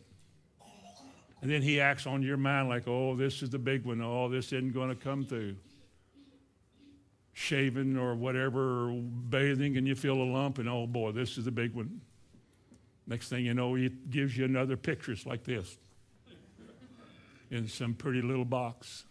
And 1.43 1.51
then 1.51 1.62
he 1.62 1.79
acts 1.79 2.07
on 2.07 2.23
your 2.23 2.38
mind 2.38 2.69
like, 2.69 2.88
oh, 2.88 3.15
this 3.15 3.43
is 3.43 3.51
the 3.51 3.60
big 3.60 3.86
one. 3.86 4.01
Oh, 4.01 4.29
this 4.29 4.47
isn't 4.47 4.73
going 4.73 4.89
to 4.89 4.95
come 4.95 5.25
through. 5.25 5.57
Shaving 7.41 7.97
or 7.97 8.13
whatever, 8.13 8.91
or 8.91 9.01
bathing, 9.01 9.75
and 9.75 9.88
you 9.88 9.95
feel 9.95 10.21
a 10.21 10.23
lump, 10.23 10.60
and 10.60 10.69
oh 10.69 10.86
boy, 10.86 11.12
this 11.12 11.39
is 11.39 11.47
a 11.47 11.51
big 11.51 11.73
one. 11.73 12.01
Next 13.08 13.30
thing 13.30 13.45
you 13.45 13.56
know, 13.56 13.73
he 13.73 13.89
gives 13.89 14.38
you 14.38 14.45
another 14.45 14.77
picture 14.77 15.12
It's 15.12 15.25
like 15.25 15.43
this 15.43 15.77
in 17.49 17.67
some 17.67 17.95
pretty 17.95 18.21
little 18.21 18.45
box. 18.45 19.06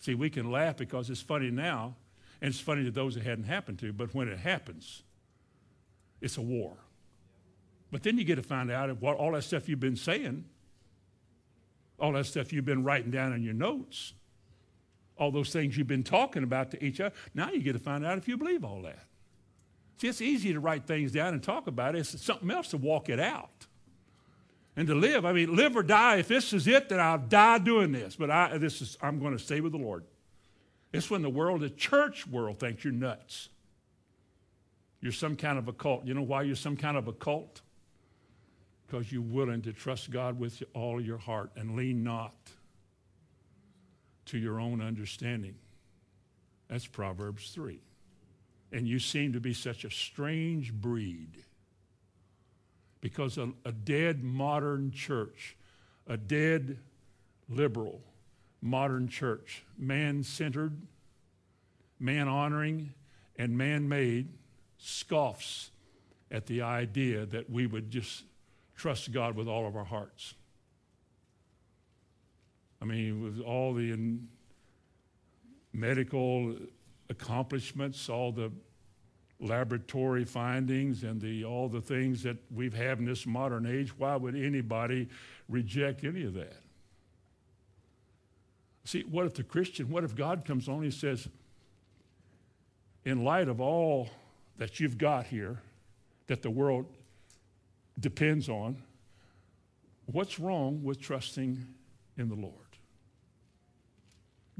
See, 0.00 0.14
we 0.14 0.28
can 0.28 0.50
laugh 0.50 0.76
because 0.76 1.08
it's 1.08 1.22
funny 1.22 1.50
now, 1.50 1.94
and 2.40 2.50
it's 2.50 2.60
funny 2.60 2.82
to 2.84 2.90
those 2.90 3.16
it 3.16 3.22
hadn't 3.22 3.44
happened 3.44 3.78
to, 3.78 3.92
but 3.92 4.12
when 4.12 4.26
it 4.26 4.38
happens, 4.38 5.04
it's 6.20 6.36
a 6.36 6.42
war. 6.42 6.76
But 7.92 8.02
then 8.02 8.18
you 8.18 8.24
get 8.24 8.36
to 8.36 8.42
find 8.42 8.70
out 8.72 9.00
what 9.00 9.16
all 9.16 9.32
that 9.32 9.44
stuff 9.44 9.68
you've 9.68 9.80
been 9.80 9.96
saying, 9.96 10.44
all 11.98 12.12
that 12.12 12.26
stuff 12.26 12.52
you've 12.52 12.64
been 12.64 12.82
writing 12.82 13.12
down 13.12 13.32
in 13.32 13.44
your 13.44 13.54
notes, 13.54 14.14
all 15.18 15.30
those 15.30 15.52
things 15.52 15.76
you've 15.76 15.86
been 15.86 16.02
talking 16.02 16.42
about 16.42 16.70
to 16.72 16.84
each 16.84 17.00
other, 17.00 17.14
now 17.34 17.50
you 17.50 17.60
get 17.60 17.74
to 17.74 17.78
find 17.78 18.04
out 18.04 18.18
if 18.18 18.28
you 18.28 18.36
believe 18.36 18.64
all 18.64 18.82
that. 18.82 19.04
See, 19.98 20.08
it's 20.08 20.20
easy 20.20 20.52
to 20.52 20.60
write 20.60 20.86
things 20.86 21.12
down 21.12 21.34
and 21.34 21.42
talk 21.42 21.66
about 21.66 21.94
it. 21.94 22.00
It's 22.00 22.24
something 22.24 22.50
else 22.50 22.68
to 22.68 22.76
walk 22.76 23.08
it 23.08 23.20
out 23.20 23.66
and 24.76 24.88
to 24.88 24.94
live. 24.94 25.24
I 25.24 25.32
mean, 25.32 25.54
live 25.54 25.76
or 25.76 25.82
die. 25.82 26.16
If 26.16 26.28
this 26.28 26.52
is 26.52 26.66
it, 26.66 26.88
then 26.88 26.98
I'll 26.98 27.18
die 27.18 27.58
doing 27.58 27.92
this. 27.92 28.16
But 28.16 28.30
I, 28.30 28.58
this 28.58 28.82
is, 28.82 28.98
I'm 29.00 29.20
going 29.20 29.36
to 29.36 29.42
stay 29.42 29.60
with 29.60 29.72
the 29.72 29.78
Lord. 29.78 30.04
It's 30.92 31.10
when 31.10 31.22
the 31.22 31.30
world, 31.30 31.60
the 31.60 31.70
church 31.70 32.26
world, 32.26 32.58
thinks 32.58 32.84
you're 32.84 32.92
nuts. 32.92 33.48
You're 35.00 35.12
some 35.12 35.36
kind 35.36 35.58
of 35.58 35.68
a 35.68 35.72
cult. 35.72 36.04
You 36.06 36.14
know 36.14 36.22
why 36.22 36.42
you're 36.42 36.56
some 36.56 36.76
kind 36.76 36.96
of 36.96 37.08
a 37.08 37.12
cult? 37.12 37.60
Because 38.86 39.10
you're 39.10 39.22
willing 39.22 39.62
to 39.62 39.72
trust 39.72 40.10
God 40.10 40.38
with 40.38 40.62
all 40.74 41.00
your 41.00 41.18
heart 41.18 41.50
and 41.56 41.76
lean 41.76 42.02
not 42.04 42.34
to 44.26 44.38
your 44.38 44.60
own 44.60 44.80
understanding. 44.80 45.54
That's 46.68 46.86
Proverbs 46.86 47.50
3. 47.50 47.80
And 48.72 48.88
you 48.88 48.98
seem 48.98 49.32
to 49.34 49.40
be 49.40 49.52
such 49.52 49.84
a 49.84 49.90
strange 49.90 50.72
breed 50.72 51.44
because 53.00 53.36
a, 53.36 53.50
a 53.64 53.72
dead 53.72 54.22
modern 54.22 54.90
church, 54.90 55.56
a 56.06 56.16
dead 56.16 56.78
liberal 57.48 58.00
modern 58.62 59.08
church, 59.08 59.64
man 59.76 60.22
centered, 60.22 60.80
man 61.98 62.28
honoring, 62.28 62.94
and 63.36 63.58
man 63.58 63.88
made, 63.88 64.28
scoffs 64.78 65.70
at 66.30 66.46
the 66.46 66.62
idea 66.62 67.26
that 67.26 67.50
we 67.50 67.66
would 67.66 67.90
just 67.90 68.24
trust 68.76 69.12
God 69.12 69.36
with 69.36 69.48
all 69.48 69.66
of 69.66 69.76
our 69.76 69.84
hearts. 69.84 70.34
I 72.82 72.84
mean, 72.84 73.22
with 73.22 73.40
all 73.40 73.72
the 73.72 73.96
medical 75.72 76.56
accomplishments, 77.08 78.08
all 78.08 78.32
the 78.32 78.50
laboratory 79.38 80.24
findings 80.24 81.04
and 81.04 81.20
the, 81.20 81.44
all 81.44 81.68
the 81.68 81.80
things 81.80 82.24
that 82.24 82.38
we've 82.52 82.74
had 82.74 82.98
in 82.98 83.04
this 83.04 83.24
modern 83.24 83.66
age, 83.66 83.96
why 83.96 84.16
would 84.16 84.34
anybody 84.34 85.08
reject 85.48 86.02
any 86.02 86.24
of 86.24 86.34
that? 86.34 86.56
See, 88.84 89.02
what 89.02 89.26
if 89.26 89.34
the 89.34 89.44
Christian, 89.44 89.88
what 89.88 90.02
if 90.02 90.16
God 90.16 90.44
comes 90.44 90.68
on 90.68 90.82
and 90.82 90.92
says, 90.92 91.28
in 93.04 93.22
light 93.22 93.46
of 93.46 93.60
all 93.60 94.10
that 94.58 94.80
you've 94.80 94.98
got 94.98 95.26
here, 95.26 95.62
that 96.26 96.42
the 96.42 96.50
world 96.50 96.86
depends 98.00 98.48
on, 98.48 98.76
what's 100.06 100.40
wrong 100.40 100.82
with 100.82 101.00
trusting 101.00 101.64
in 102.18 102.28
the 102.28 102.34
Lord? 102.34 102.61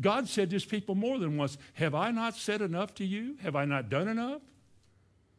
God 0.00 0.28
said 0.28 0.50
to 0.50 0.56
his 0.56 0.64
people 0.64 0.94
more 0.94 1.18
than 1.18 1.36
once, 1.36 1.58
Have 1.74 1.94
I 1.94 2.10
not 2.10 2.36
said 2.36 2.62
enough 2.62 2.94
to 2.94 3.04
you? 3.04 3.36
Have 3.42 3.56
I 3.56 3.64
not 3.64 3.88
done 3.88 4.08
enough? 4.08 4.40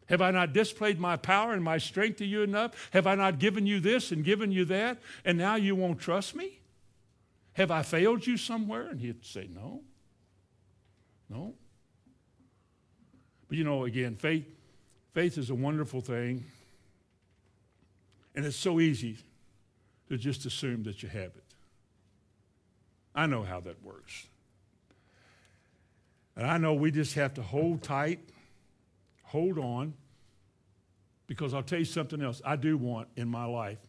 Have 0.07 0.21
I 0.21 0.31
not 0.31 0.53
displayed 0.53 0.99
my 0.99 1.15
power 1.15 1.53
and 1.53 1.63
my 1.63 1.77
strength 1.77 2.17
to 2.17 2.25
you 2.25 2.41
enough? 2.41 2.89
Have 2.91 3.07
I 3.07 3.15
not 3.15 3.39
given 3.39 3.65
you 3.65 3.79
this 3.79 4.11
and 4.11 4.23
given 4.23 4.51
you 4.51 4.65
that? 4.65 4.99
And 5.25 5.37
now 5.37 5.55
you 5.55 5.75
won't 5.75 5.99
trust 5.99 6.35
me? 6.35 6.59
Have 7.53 7.71
I 7.71 7.83
failed 7.83 8.27
you 8.27 8.37
somewhere? 8.37 8.89
And 8.89 8.99
he'd 8.99 9.25
say, 9.25 9.49
No. 9.53 9.81
No. 11.29 11.55
But 13.47 13.57
you 13.57 13.63
know, 13.63 13.85
again, 13.85 14.15
faith, 14.15 14.45
faith 15.13 15.37
is 15.37 15.49
a 15.49 15.55
wonderful 15.55 16.01
thing. 16.01 16.45
And 18.35 18.45
it's 18.45 18.57
so 18.57 18.79
easy 18.79 19.17
to 20.09 20.17
just 20.17 20.45
assume 20.45 20.83
that 20.83 21.03
you 21.03 21.09
have 21.09 21.35
it. 21.35 21.43
I 23.15 23.27
know 23.27 23.43
how 23.43 23.59
that 23.61 23.83
works. 23.83 24.27
And 26.35 26.47
I 26.47 26.57
know 26.57 26.73
we 26.73 26.91
just 26.91 27.13
have 27.15 27.33
to 27.35 27.41
hold 27.41 27.83
tight, 27.83 28.19
hold 29.23 29.57
on, 29.59 29.93
because 31.27 31.53
I'll 31.53 31.63
tell 31.63 31.79
you 31.79 31.85
something 31.85 32.21
else 32.21 32.41
I 32.43 32.55
do 32.55 32.77
want 32.77 33.07
in 33.15 33.27
my 33.27 33.45
life. 33.45 33.79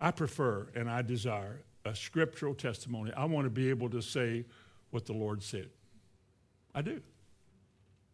I 0.00 0.10
prefer 0.10 0.68
and 0.74 0.88
I 0.88 1.02
desire 1.02 1.62
a 1.84 1.94
scriptural 1.94 2.54
testimony. 2.54 3.12
I 3.16 3.24
want 3.24 3.46
to 3.46 3.50
be 3.50 3.70
able 3.70 3.90
to 3.90 4.00
say 4.00 4.44
what 4.90 5.06
the 5.06 5.12
Lord 5.12 5.42
said. 5.42 5.68
I 6.74 6.82
do. 6.82 7.00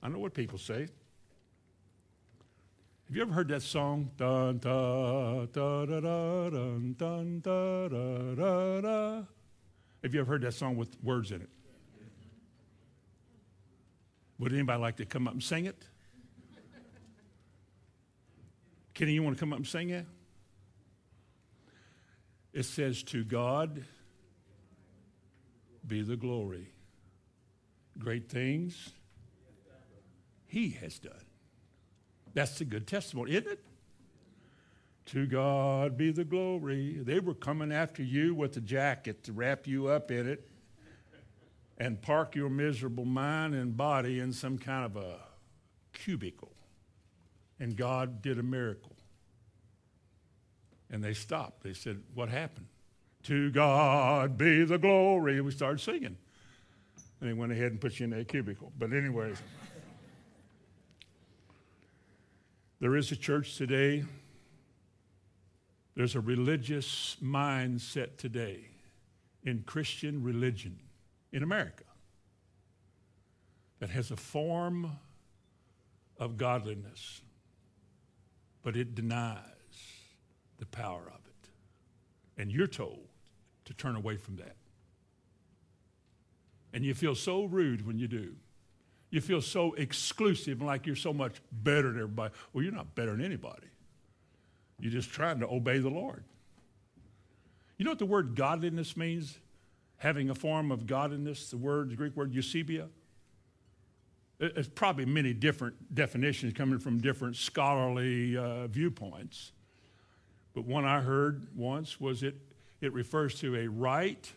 I 0.03 0.09
know 0.09 0.19
what 0.19 0.35
people 0.35 0.59
say. 0.59 0.89
Have 3.07 3.17
you 3.17 3.23
ever 3.23 3.33
heard 3.33 3.49
that 3.49 3.63
song? 3.63 4.11
Dun, 4.17 4.59
da, 4.59 5.47
da, 5.47 5.87
da, 5.87 6.01
da, 6.01 6.51
dun, 6.51 6.95
dun, 6.99 7.41
da, 7.41 7.89
da, 7.89 8.35
da, 8.35 8.81
da. 8.81 9.23
Have 10.03 10.15
you 10.15 10.21
ever 10.21 10.33
heard 10.33 10.43
that 10.43 10.55
song 10.55 10.77
with 10.77 10.97
words 11.03 11.31
in 11.31 11.43
it? 11.43 11.51
Would 14.39 14.53
anybody 14.53 14.81
like 14.81 14.97
to 14.97 15.05
come 15.05 15.29
up 15.29 15.35
and 15.35 15.43
sing 15.43 15.67
it? 15.67 15.85
Kenny, 18.95 19.13
you 19.13 19.23
want 19.23 19.37
to 19.37 19.41
come 19.41 19.53
up 19.53 19.59
and 19.59 19.67
sing 19.67 19.91
it? 19.91 20.07
It 22.53 22.65
says, 22.65 23.03
To 23.05 23.25
God 23.25 23.85
be 25.87 26.03
the 26.03 26.17
glory. 26.17 26.69
Great 27.99 28.29
things 28.29 28.91
He 30.47 30.71
has 30.71 30.99
done. 30.99 31.13
That's 32.33 32.61
a 32.61 32.65
good 32.65 32.87
testimony, 32.87 33.33
isn't 33.33 33.51
it? 33.53 33.65
To 35.07 35.27
God 35.27 35.97
be 35.97 36.11
the 36.11 36.25
glory. 36.25 36.95
They 36.95 37.21
were 37.21 37.35
coming 37.35 37.73
after 37.73 38.03
you 38.03 38.35
with 38.35 38.57
a 38.57 38.61
jacket 38.61 39.23
to 39.25 39.33
wrap 39.33 39.67
you 39.67 39.89
up 39.89 40.11
in 40.11 40.29
it 40.29 40.49
and 41.79 42.01
park 42.01 42.35
your 42.35 42.49
miserable 42.49 43.05
mind 43.05 43.55
and 43.55 43.77
body 43.77 44.21
in 44.21 44.33
some 44.33 44.59
kind 44.59 44.85
of 44.85 44.97
a 44.97 45.19
cubicle. 45.93 46.53
And 47.59 47.77
God 47.77 48.23
did 48.23 48.39
a 48.39 48.43
miracle. 48.43 48.97
And 50.91 51.03
they 51.03 51.15
stopped. 51.15 51.63
They 51.63 51.73
said, 51.73 52.03
What 52.15 52.29
happened? 52.29 52.67
To 53.25 53.51
God 53.51 54.37
be 54.37 54.65
the 54.65 54.79
glory. 54.79 55.41
We 55.41 55.51
started 55.51 55.81
singing. 55.81 56.17
And 57.21 57.31
they 57.31 57.33
went 57.33 57.53
ahead 57.53 57.73
and 57.73 57.81
put 57.81 57.99
you 57.99 58.05
in 58.05 58.11
that 58.11 58.29
cubicle. 58.29 58.73
But, 58.79 58.93
anyways, 58.93 59.39
there 62.81 62.97
is 62.97 63.11
a 63.13 63.17
church 63.17 63.57
today, 63.57 64.05
there's 65.97 66.15
a 66.15 66.21
religious 66.21 67.17
mindset 67.23 68.19
today 68.19 68.69
in 69.43 69.63
Christian 69.63 70.23
religion 70.23 70.79
in 71.35 71.43
America 71.43 71.85
that 73.81 73.91
has 73.91 74.13
a 74.13 74.17
form 74.17 74.91
of 76.19 76.39
godliness, 76.39 77.21
but 78.63 78.77
it 78.77 78.95
denies 78.95 79.39
the 80.59 80.67
power 80.67 81.03
of 81.03 81.21
it. 81.27 81.49
And 82.41 82.53
you're 82.53 82.69
told 82.69 83.09
to 83.65 83.75
turn 83.75 83.97
away 83.97 84.17
from 84.17 84.37
that. 84.37 84.55
And 86.73 86.85
you 86.85 86.95
feel 86.95 87.17
so 87.17 87.45
rude 87.45 87.85
when 87.85 87.99
you 87.99 88.07
do. 88.07 88.37
You 89.11 89.21
feel 89.21 89.43
so 89.43 89.75
exclusive 89.75 90.59
and 90.59 90.67
like 90.67 90.87
you're 90.87 90.97
so 90.97 91.13
much 91.13 91.35
better 91.51 91.89
than 91.89 92.01
everybody. 92.01 92.33
Well, 92.53 92.63
you're 92.63 92.73
not 92.73 92.95
better 92.95 93.11
than 93.11 93.25
anybody. 93.25 93.67
You're 94.79 94.93
just 94.93 95.11
trying 95.11 95.41
to 95.41 95.49
obey 95.49 95.79
the 95.79 95.91
Lord. 95.91 96.25
You 97.77 97.85
know 97.85 97.91
what 97.91 97.99
the 97.99 98.07
word 98.07 98.37
godliness 98.37 98.97
means? 98.97 99.39
Having 99.99 100.31
a 100.31 100.35
form 100.35 100.71
of 100.71 100.87
godliness, 100.87 101.51
the 101.51 101.57
word, 101.57 101.91
the 101.91 101.97
Greek 101.97 102.17
word 102.17 102.33
eusebeia. 102.33 102.89
It's 104.41 104.69
probably 104.69 105.07
many 105.07 105.33
different 105.33 105.95
definitions 105.95 106.53
coming 106.53 106.79
from 106.79 107.01
different 107.01 107.37
scholarly 107.37 108.37
uh, 108.37 108.67
viewpoints. 108.67 109.53
But 110.55 110.65
one 110.65 110.85
I 110.85 111.01
heard 111.01 111.49
once 111.55 112.01
was 112.01 112.23
it, 112.23 112.37
it 112.81 112.93
refers 112.93 113.39
to 113.41 113.57
a 113.57 113.69
right, 113.69 114.31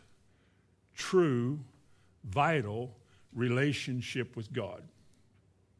true, 0.96 1.60
vital 2.24 2.96
relationship 3.34 4.36
with 4.36 4.52
God. 4.54 4.84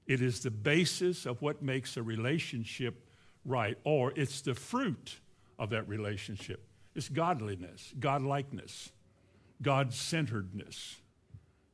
It 0.06 0.22
is 0.22 0.42
the 0.42 0.52
basis 0.52 1.26
of 1.26 1.42
what 1.42 1.62
makes 1.62 1.98
a 1.98 2.04
relationship 2.04 3.10
right, 3.46 3.78
or 3.84 4.14
it's 4.16 4.42
the 4.42 4.54
fruit 4.54 5.20
of 5.60 5.70
that 5.72 5.88
relationship. 5.88 6.64
It's 6.96 7.10
godliness, 7.10 7.94
godlikeness. 8.00 8.90
God 9.62 9.94
centeredness, 9.94 10.98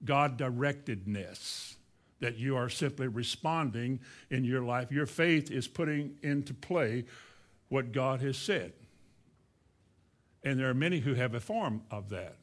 God 0.03 0.37
directedness, 0.37 1.75
that 2.19 2.37
you 2.37 2.55
are 2.55 2.69
simply 2.69 3.07
responding 3.07 3.99
in 4.29 4.45
your 4.45 4.61
life. 4.61 4.91
Your 4.91 5.05
faith 5.05 5.51
is 5.51 5.67
putting 5.67 6.15
into 6.21 6.53
play 6.53 7.05
what 7.67 7.91
God 7.91 8.21
has 8.21 8.37
said. 8.37 8.71
And 10.43 10.59
there 10.59 10.69
are 10.69 10.73
many 10.73 10.99
who 10.99 11.13
have 11.13 11.33
a 11.33 11.39
form 11.39 11.81
of 11.91 12.09
that. 12.09 12.37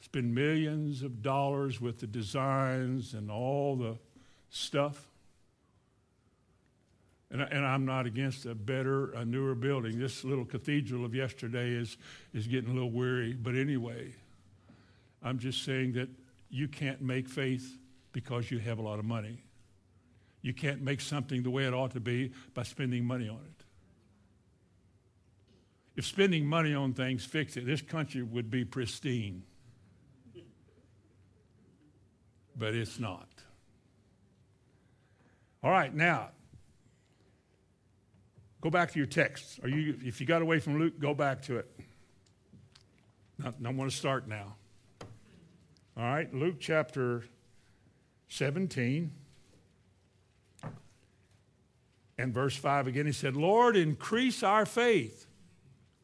spend 0.00 0.34
millions 0.34 1.02
of 1.02 1.22
dollars 1.22 1.80
with 1.80 2.00
the 2.00 2.06
designs 2.06 3.14
and 3.14 3.30
all 3.30 3.76
the 3.76 3.96
stuff. 4.50 5.11
And, 7.32 7.40
and, 7.40 7.64
I'm 7.64 7.86
not 7.86 8.04
against 8.04 8.44
a 8.44 8.54
better, 8.54 9.12
a 9.12 9.24
newer 9.24 9.54
building. 9.54 9.98
This 9.98 10.22
little 10.22 10.44
cathedral 10.44 11.02
of 11.02 11.14
yesterday 11.14 11.70
is, 11.70 11.96
is 12.34 12.46
getting 12.46 12.70
a 12.70 12.74
little 12.74 12.90
weary. 12.90 13.32
But 13.32 13.54
anyway, 13.54 14.12
I'm 15.22 15.38
just 15.38 15.64
saying 15.64 15.94
that 15.94 16.10
you 16.50 16.68
can't 16.68 17.00
make 17.00 17.26
faith 17.26 17.78
because 18.12 18.50
you 18.50 18.58
have 18.58 18.78
a 18.78 18.82
lot 18.82 18.98
of 18.98 19.06
money. 19.06 19.38
You 20.42 20.52
can't 20.52 20.82
make 20.82 21.00
something 21.00 21.42
the 21.42 21.48
way 21.48 21.64
it 21.64 21.72
ought 21.72 21.92
to 21.92 22.00
be 22.00 22.32
by 22.52 22.64
spending 22.64 23.06
money 23.06 23.30
on 23.30 23.36
it. 23.36 23.64
If 25.96 26.04
spending 26.04 26.44
money 26.44 26.74
on 26.74 26.92
things 26.92 27.24
fixed 27.24 27.56
it, 27.56 27.64
this 27.64 27.80
country 27.80 28.22
would 28.22 28.50
be 28.50 28.66
pristine. 28.66 29.42
But 32.58 32.74
it's 32.74 32.98
not. 32.98 33.28
All 35.62 35.70
right, 35.70 35.94
now 35.94 36.28
go 38.62 38.70
back 38.70 38.92
to 38.92 38.98
your 38.98 39.06
texts. 39.06 39.60
Are 39.62 39.68
you 39.68 39.98
if 40.02 40.20
you 40.20 40.26
got 40.26 40.40
away 40.40 40.58
from 40.58 40.78
Luke, 40.78 40.98
go 40.98 41.12
back 41.12 41.42
to 41.42 41.58
it. 41.58 41.70
I, 43.44 43.52
I 43.64 43.70
want 43.70 43.90
to 43.90 43.96
start 43.96 44.26
now. 44.26 44.54
All 45.96 46.04
right, 46.04 46.32
Luke 46.32 46.56
chapter 46.58 47.24
17 48.28 49.12
and 52.16 52.32
verse 52.32 52.56
5 52.56 52.86
again. 52.86 53.04
He 53.04 53.12
said, 53.12 53.36
Lord, 53.36 53.76
increase 53.76 54.42
our 54.42 54.64
faith. 54.64 55.26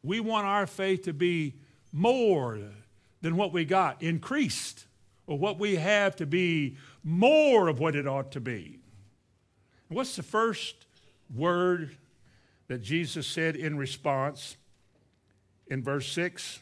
We 0.03 0.19
want 0.19 0.45
our 0.45 0.67
faith 0.67 1.03
to 1.03 1.13
be 1.13 1.55
more 1.91 2.59
than 3.21 3.35
what 3.35 3.51
we 3.51 3.65
got, 3.65 4.03
increased, 4.03 4.85
or 5.25 5.39
what 5.39 5.57
we 5.57 5.77
have 5.77 6.15
to 6.17 6.25
be 6.25 6.77
more 7.03 7.67
of 7.67 7.79
what 7.79 7.95
it 7.95 8.07
ought 8.07 8.31
to 8.33 8.39
be. 8.39 8.79
What's 9.87 10.15
the 10.15 10.23
first 10.23 10.85
word 11.33 11.97
that 12.69 12.81
Jesus 12.81 13.27
said 13.27 13.57
in 13.57 13.77
response 13.77 14.55
in 15.67 15.83
verse 15.83 16.09
6? 16.13 16.59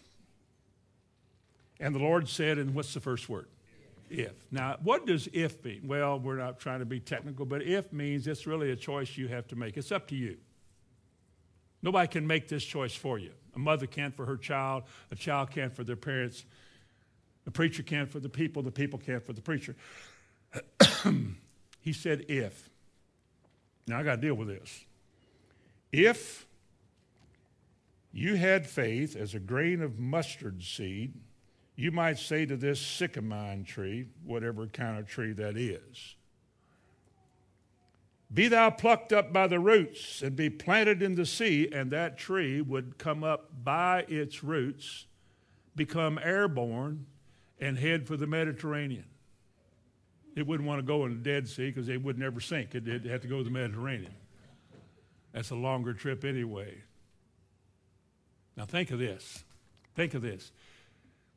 And 1.80 1.94
the 1.94 2.00
Lord 2.00 2.28
said, 2.28 2.58
and 2.58 2.74
what's 2.74 2.96
the 2.96 3.00
first 3.00 3.30
word? 3.30 3.48
If. 4.10 4.34
Now, 4.52 4.78
what 4.82 5.06
does 5.06 5.28
if 5.34 5.64
mean? 5.64 5.82
Well, 5.86 6.20
we're 6.20 6.38
not 6.38 6.60
trying 6.60 6.80
to 6.80 6.86
be 6.86 7.00
technical, 7.00 7.46
but 7.46 7.62
if 7.62 7.92
means 7.94 8.26
it's 8.26 8.48
really 8.48 8.72
a 8.72 8.76
choice 8.76 9.18
you 9.18 9.28
have 9.28 9.48
to 9.50 9.56
make. 9.56 9.78
It's 9.78 9.92
up 9.92 10.08
to 10.08 10.16
you. 10.16 10.38
Nobody 11.84 12.08
can 12.08 12.26
make 12.26 12.48
this 12.48 12.64
choice 12.64 12.96
for 12.96 13.20
you. 13.20 13.32
A 13.56 13.60
mother 13.60 13.86
can't 13.86 14.16
for 14.16 14.26
her 14.26 14.38
child, 14.38 14.84
a 15.12 15.16
child 15.16 15.52
can't 15.52 15.76
for 15.76 15.84
their 15.84 15.96
parents, 15.96 16.46
the 17.46 17.52
preacher 17.52 17.84
can't 17.84 18.10
for 18.10 18.20
the 18.20 18.30
people, 18.30 18.62
the 18.64 18.72
people 18.72 18.98
can't 18.98 19.24
for 19.24 19.34
the 19.34 19.42
preacher. 19.42 19.76
he 21.82 21.94
said, 21.94 22.26
if. 22.30 22.70
Now 23.88 24.00
I 24.00 24.04
got 24.04 24.16
to 24.16 24.22
deal 24.22 24.36
with 24.36 24.48
this. 24.48 24.86
If 25.92 26.48
you 28.12 28.36
had 28.36 28.68
faith 28.68 29.16
as 29.16 29.34
a 29.34 29.40
grain 29.40 29.82
of 29.82 30.00
mustard 30.00 30.64
seed, 30.64 31.14
you 31.76 31.92
might 31.92 32.18
say 32.18 32.46
to 32.46 32.58
this 32.58 32.82
sycamore 32.82 33.64
tree, 33.66 34.08
whatever 34.26 34.68
kind 34.68 34.98
of 34.98 35.08
tree 35.08 35.34
that 35.34 35.56
is, 35.56 36.16
Be 38.34 38.48
thou 38.48 38.70
plucked 38.72 39.14
up 39.14 39.32
by 39.32 39.48
the 39.48 39.60
roots 39.60 40.22
and 40.22 40.36
be 40.36 40.50
planted 40.50 41.02
in 41.02 41.16
the 41.16 41.26
sea, 41.26 41.70
and 41.72 41.92
that 41.92 42.18
tree 42.18 42.60
would 42.62 42.98
come 42.98 43.24
up 43.24 43.64
by 43.64 44.06
its 44.10 44.44
roots, 44.44 45.06
become 45.76 46.20
airborne, 46.22 47.06
and 47.60 47.78
head 47.78 48.06
for 48.06 48.18
the 48.18 48.28
Mediterranean. 48.28 49.06
It 50.36 50.46
wouldn't 50.46 50.68
want 50.68 50.80
to 50.80 50.86
go 50.86 51.06
in 51.06 51.14
the 51.14 51.24
Dead 51.24 51.48
Sea 51.48 51.68
because 51.68 51.90
it 51.90 52.04
would 52.04 52.20
never 52.20 52.40
sink. 52.40 52.76
It'd 52.76 53.06
have 53.06 53.22
to 53.22 53.28
go 53.28 53.38
to 53.38 53.44
the 53.44 53.50
Mediterranean. 53.50 54.14
That's 55.38 55.52
a 55.52 55.56
longer 55.56 55.94
trip 55.94 56.26
anyway. 56.26 56.82
Now, 58.56 58.66
think 58.66 58.90
of 58.90 58.98
this. 58.98 59.44
Think 59.94 60.16
of 60.16 60.24
this. 60.24 60.52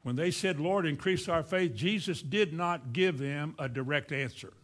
When 0.04 0.16
they 0.16 0.30
said, 0.30 0.58
Lord, 0.58 0.86
increase 0.86 1.28
our 1.28 1.42
faith, 1.42 1.74
Jesus 1.74 2.22
did 2.22 2.54
not 2.54 2.94
give 2.94 3.18
them 3.18 3.54
a 3.58 3.68
direct 3.68 4.10
answer. 4.10 4.54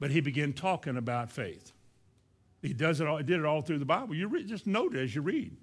But 0.00 0.10
he 0.10 0.22
began 0.22 0.54
talking 0.54 0.96
about 0.96 1.30
faith. 1.30 1.72
He 2.62 2.72
does 2.72 3.02
it 3.02 3.06
all, 3.06 3.18
he 3.18 3.24
did 3.24 3.38
it 3.38 3.44
all 3.44 3.60
through 3.60 3.80
the 3.80 3.84
Bible. 3.84 4.14
You 4.14 4.42
just 4.44 4.66
note 4.66 4.94
it 4.96 5.02
as 5.02 5.14
you 5.14 5.20
read. 5.20 5.54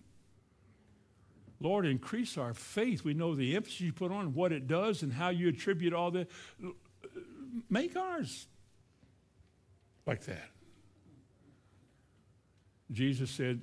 Lord, 1.59 1.87
increase 1.87 2.37
our 2.37 2.53
faith. 2.53 3.03
We 3.03 3.15
know 3.15 3.33
the 3.33 3.55
emphasis 3.55 3.81
you 3.81 3.93
put 3.93 4.11
on 4.11 4.35
what 4.35 4.51
it 4.51 4.67
does 4.67 5.01
and 5.01 5.11
how 5.11 5.29
you 5.29 5.47
attribute 5.47 5.91
all 5.91 6.11
that. 6.11 6.29
Make 7.67 7.97
ours 7.97 8.45
like 10.05 10.25
that. 10.25 10.51
Jesus 12.91 13.31
said, 13.31 13.61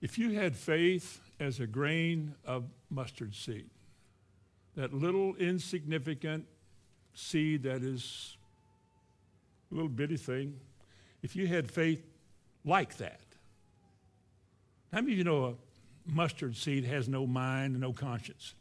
if 0.00 0.18
you 0.18 0.30
had 0.32 0.56
faith 0.56 1.20
as 1.38 1.60
a 1.60 1.66
grain 1.66 2.34
of 2.44 2.64
mustard 2.90 3.34
seed, 3.34 3.68
that 4.76 4.92
little 4.92 5.34
insignificant 5.36 6.46
seed 7.14 7.64
that 7.64 7.82
is 7.82 8.36
a 9.70 9.74
little 9.74 9.88
bitty 9.88 10.16
thing, 10.16 10.58
if 11.22 11.36
you 11.36 11.46
had 11.46 11.70
faith 11.70 12.02
like 12.64 12.96
that, 12.96 13.20
how 14.92 15.00
many 15.00 15.12
of 15.12 15.18
you 15.18 15.24
know 15.24 15.44
a 15.44 15.54
mustard 16.10 16.56
seed 16.56 16.84
has 16.84 17.08
no 17.08 17.26
mind 17.26 17.72
and 17.72 17.80
no 17.80 17.92
conscience? 17.92 18.54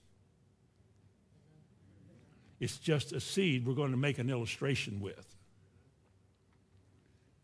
It's 2.60 2.78
just 2.78 3.14
a 3.14 3.20
seed 3.20 3.66
we're 3.66 3.74
going 3.74 3.91
to 3.91 3.97
make 3.97 4.20
an 4.20 4.30
illustration 4.30 4.99
with. 4.99 5.26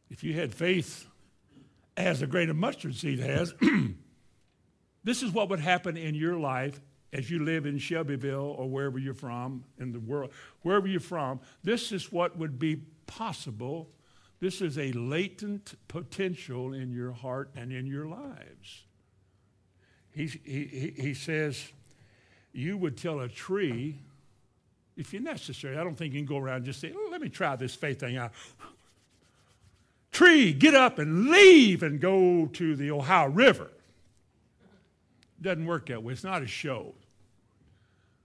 If 0.09 0.24
you 0.24 0.34
had 0.34 0.53
faith 0.53 1.07
as 1.98 2.22
a 2.22 2.28
grain 2.28 2.50
of 2.50 2.56
mustard 2.56 2.96
seed 2.96 3.20
has, 3.20 3.54
this 5.04 5.24
is 5.24 5.32
what 5.32 5.50
would 5.50 5.60
happen 5.60 5.98
in 5.98 6.16
your 6.16 6.38
life 6.38 6.82
as 7.14 7.30
you 7.30 7.39
live 7.43 7.66
in 7.66 7.78
Shelbyville 7.78 8.56
or 8.58 8.70
wherever 8.70 9.00
you're 9.00 9.14
from 9.14 9.64
in 9.80 9.93
the 9.93 10.00
world, 10.00 10.32
wherever 10.64 10.88
you're 10.88 11.00
from. 11.00 11.39
This 11.64 11.91
is 11.91 12.12
what 12.12 12.38
would 12.38 12.60
be 12.60 12.82
possible. 13.08 13.89
This 14.39 14.62
is 14.62 14.78
a 14.78 14.91
latent 14.91 15.76
potential 15.88 16.74
in 16.74 16.91
your 16.91 17.14
heart 17.14 17.52
and 17.56 17.72
in 17.72 17.86
your 17.86 18.06
lives. 18.06 18.84
He, 20.12 20.28
he, 20.28 20.93
he 20.98 21.14
says, 21.14 21.72
You 22.52 22.78
would 22.78 22.98
tell 22.98 23.22
a 23.22 23.30
tree, 23.30 24.00
if 24.98 25.14
you're 25.14 25.22
necessary, 25.22 25.78
I 25.78 25.84
don't 25.84 25.96
think 25.96 26.14
you 26.14 26.20
can 26.20 26.28
go 26.28 26.38
around 26.38 26.58
and 26.58 26.66
just 26.66 26.82
say, 26.82 26.93
Let 27.12 27.22
me 27.22 27.30
try 27.30 27.56
this 27.56 27.76
faith 27.76 28.02
thing 28.02 28.18
out. 28.18 28.34
Tree, 30.16 30.53
get 30.53 30.74
up 30.74 30.97
and 30.97 31.30
leave 31.30 31.84
and 31.84 31.99
go 31.99 32.45
to 32.53 32.78
the 32.78 32.89
Ohio 32.89 33.28
River. 33.28 33.70
Doesn't 35.41 35.66
work 35.66 35.88
that 35.88 36.01
way. 36.01 36.13
It's 36.13 36.24
not 36.24 36.41
a 36.41 36.47
show. 36.47 36.93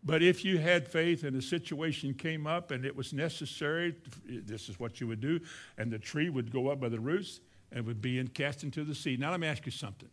But 0.05 0.23
if 0.23 0.45
you 0.45 0.59
had 0.59 0.87
faith 0.87 1.25
and 1.25 1.37
a 1.37 1.43
situation 1.43 2.15
came 2.15 2.47
up 2.47 2.71
and 2.71 2.85
it 2.85 2.95
was 2.95 3.13
necessary, 3.13 3.97
this 4.25 4.69
is 4.69 4.79
what 4.79 5.01
you 5.01 5.09
would 5.09 5.21
do, 5.21 5.41
and 5.79 5.91
the 5.91 5.99
tree 5.99 6.31
would 6.31 6.53
go 6.53 6.69
up 6.69 6.79
by 6.79 6.89
the 6.89 7.01
roots 7.01 7.41
and 7.73 7.85
would 7.87 8.01
be 8.01 8.23
cast 8.29 8.63
into 8.63 8.85
the 8.85 8.95
sea. 8.95 9.17
Now, 9.17 9.33
let 9.33 9.41
me 9.41 9.49
ask 9.49 9.67
you 9.67 9.73
something. 9.73 10.09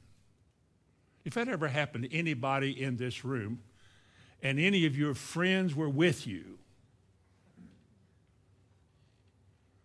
If 1.25 1.35
that 1.35 1.47
ever 1.47 1.67
happened 1.67 2.05
to 2.05 2.11
anybody 2.11 2.81
in 2.81 2.97
this 2.97 3.23
room, 3.23 3.59
and 4.41 4.59
any 4.59 4.87
of 4.87 4.97
your 4.97 5.13
friends 5.13 5.75
were 5.75 5.89
with 5.89 6.25
you, 6.25 6.57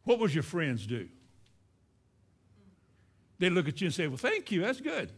what 0.04 0.18
would 0.20 0.32
your 0.32 0.42
friends 0.42 0.86
do? 0.86 1.10
They 3.42 3.50
look 3.50 3.66
at 3.66 3.80
you 3.80 3.86
and 3.86 3.94
say, 3.94 4.06
Well, 4.06 4.16
thank 4.16 4.52
you, 4.52 4.60
that's 4.60 4.80
good. 4.80 5.10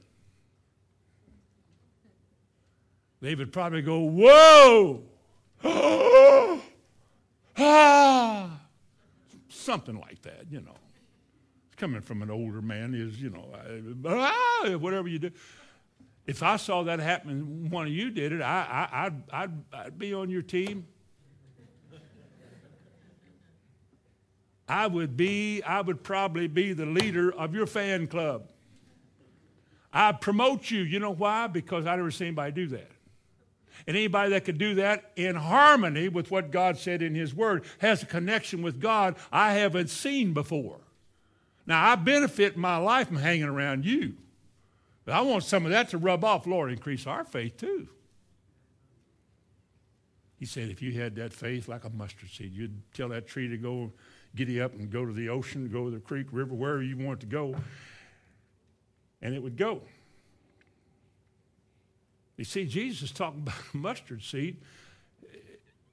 They 3.20 3.34
would 3.34 3.52
probably 3.52 3.82
go, 3.82 4.00
Whoa! 4.00 5.02
ah! 7.58 8.60
Something 9.50 10.00
like 10.00 10.22
that, 10.22 10.46
you 10.48 10.62
know. 10.62 10.72
Coming 11.76 12.00
from 12.00 12.22
an 12.22 12.30
older 12.30 12.62
man 12.62 12.94
is, 12.94 13.20
you 13.20 13.28
know, 13.28 13.46
ah, 14.06 14.70
whatever 14.78 15.06
you 15.06 15.18
do. 15.18 15.30
If 16.26 16.42
I 16.42 16.56
saw 16.56 16.82
that 16.84 17.00
happen, 17.00 17.68
one 17.68 17.88
of 17.88 17.92
you 17.92 18.10
did 18.10 18.32
it, 18.32 18.40
I, 18.40 18.88
I, 18.90 19.04
I'd, 19.04 19.22
I'd, 19.34 19.64
I'd 19.70 19.98
be 19.98 20.14
on 20.14 20.30
your 20.30 20.40
team. 20.40 20.86
I 24.68 24.86
would 24.86 25.16
be, 25.16 25.62
I 25.62 25.80
would 25.80 26.02
probably 26.02 26.46
be 26.46 26.72
the 26.72 26.86
leader 26.86 27.32
of 27.32 27.54
your 27.54 27.66
fan 27.66 28.06
club. 28.06 28.48
I'd 29.92 30.20
promote 30.20 30.70
you. 30.70 30.80
You 30.82 30.98
know 30.98 31.12
why? 31.12 31.46
Because 31.46 31.86
I 31.86 31.96
never 31.96 32.10
seen 32.10 32.28
anybody 32.28 32.52
do 32.52 32.66
that. 32.68 32.90
And 33.86 33.96
anybody 33.96 34.30
that 34.30 34.44
could 34.44 34.58
do 34.58 34.76
that 34.76 35.12
in 35.16 35.36
harmony 35.36 36.08
with 36.08 36.30
what 36.30 36.50
God 36.50 36.78
said 36.78 37.02
in 37.02 37.14
His 37.14 37.34
Word 37.34 37.64
has 37.78 38.02
a 38.02 38.06
connection 38.06 38.62
with 38.62 38.80
God 38.80 39.16
I 39.30 39.54
haven't 39.54 39.90
seen 39.90 40.32
before. 40.32 40.80
Now, 41.66 41.90
I 41.90 41.94
benefit 41.96 42.56
my 42.56 42.76
life 42.76 43.08
from 43.08 43.16
hanging 43.16 43.44
around 43.44 43.84
you. 43.84 44.14
But 45.04 45.14
I 45.14 45.20
want 45.20 45.44
some 45.44 45.64
of 45.64 45.72
that 45.72 45.90
to 45.90 45.98
rub 45.98 46.24
off. 46.24 46.46
Lord, 46.46 46.72
increase 46.72 47.06
our 47.06 47.24
faith 47.24 47.56
too. 47.56 47.88
He 50.38 50.46
said, 50.46 50.70
if 50.70 50.82
you 50.82 50.92
had 50.92 51.14
that 51.16 51.32
faith 51.32 51.68
like 51.68 51.84
a 51.84 51.90
mustard 51.90 52.30
seed, 52.30 52.52
you'd 52.52 52.82
tell 52.92 53.08
that 53.10 53.26
tree 53.26 53.48
to 53.48 53.56
go 53.56 53.92
giddy 54.34 54.60
up 54.60 54.74
and 54.74 54.90
go 54.90 55.04
to 55.04 55.12
the 55.12 55.28
ocean, 55.28 55.68
go 55.68 55.84
to 55.84 55.90
the 55.90 56.00
creek, 56.00 56.26
river, 56.32 56.54
wherever 56.54 56.82
you 56.82 56.96
want 56.96 57.20
to 57.20 57.26
go, 57.26 57.54
and 59.22 59.34
it 59.34 59.42
would 59.42 59.56
go. 59.56 59.82
You 62.36 62.44
see, 62.44 62.66
Jesus 62.66 63.10
talking 63.10 63.40
about 63.42 63.74
mustard 63.74 64.22
seed. 64.22 64.56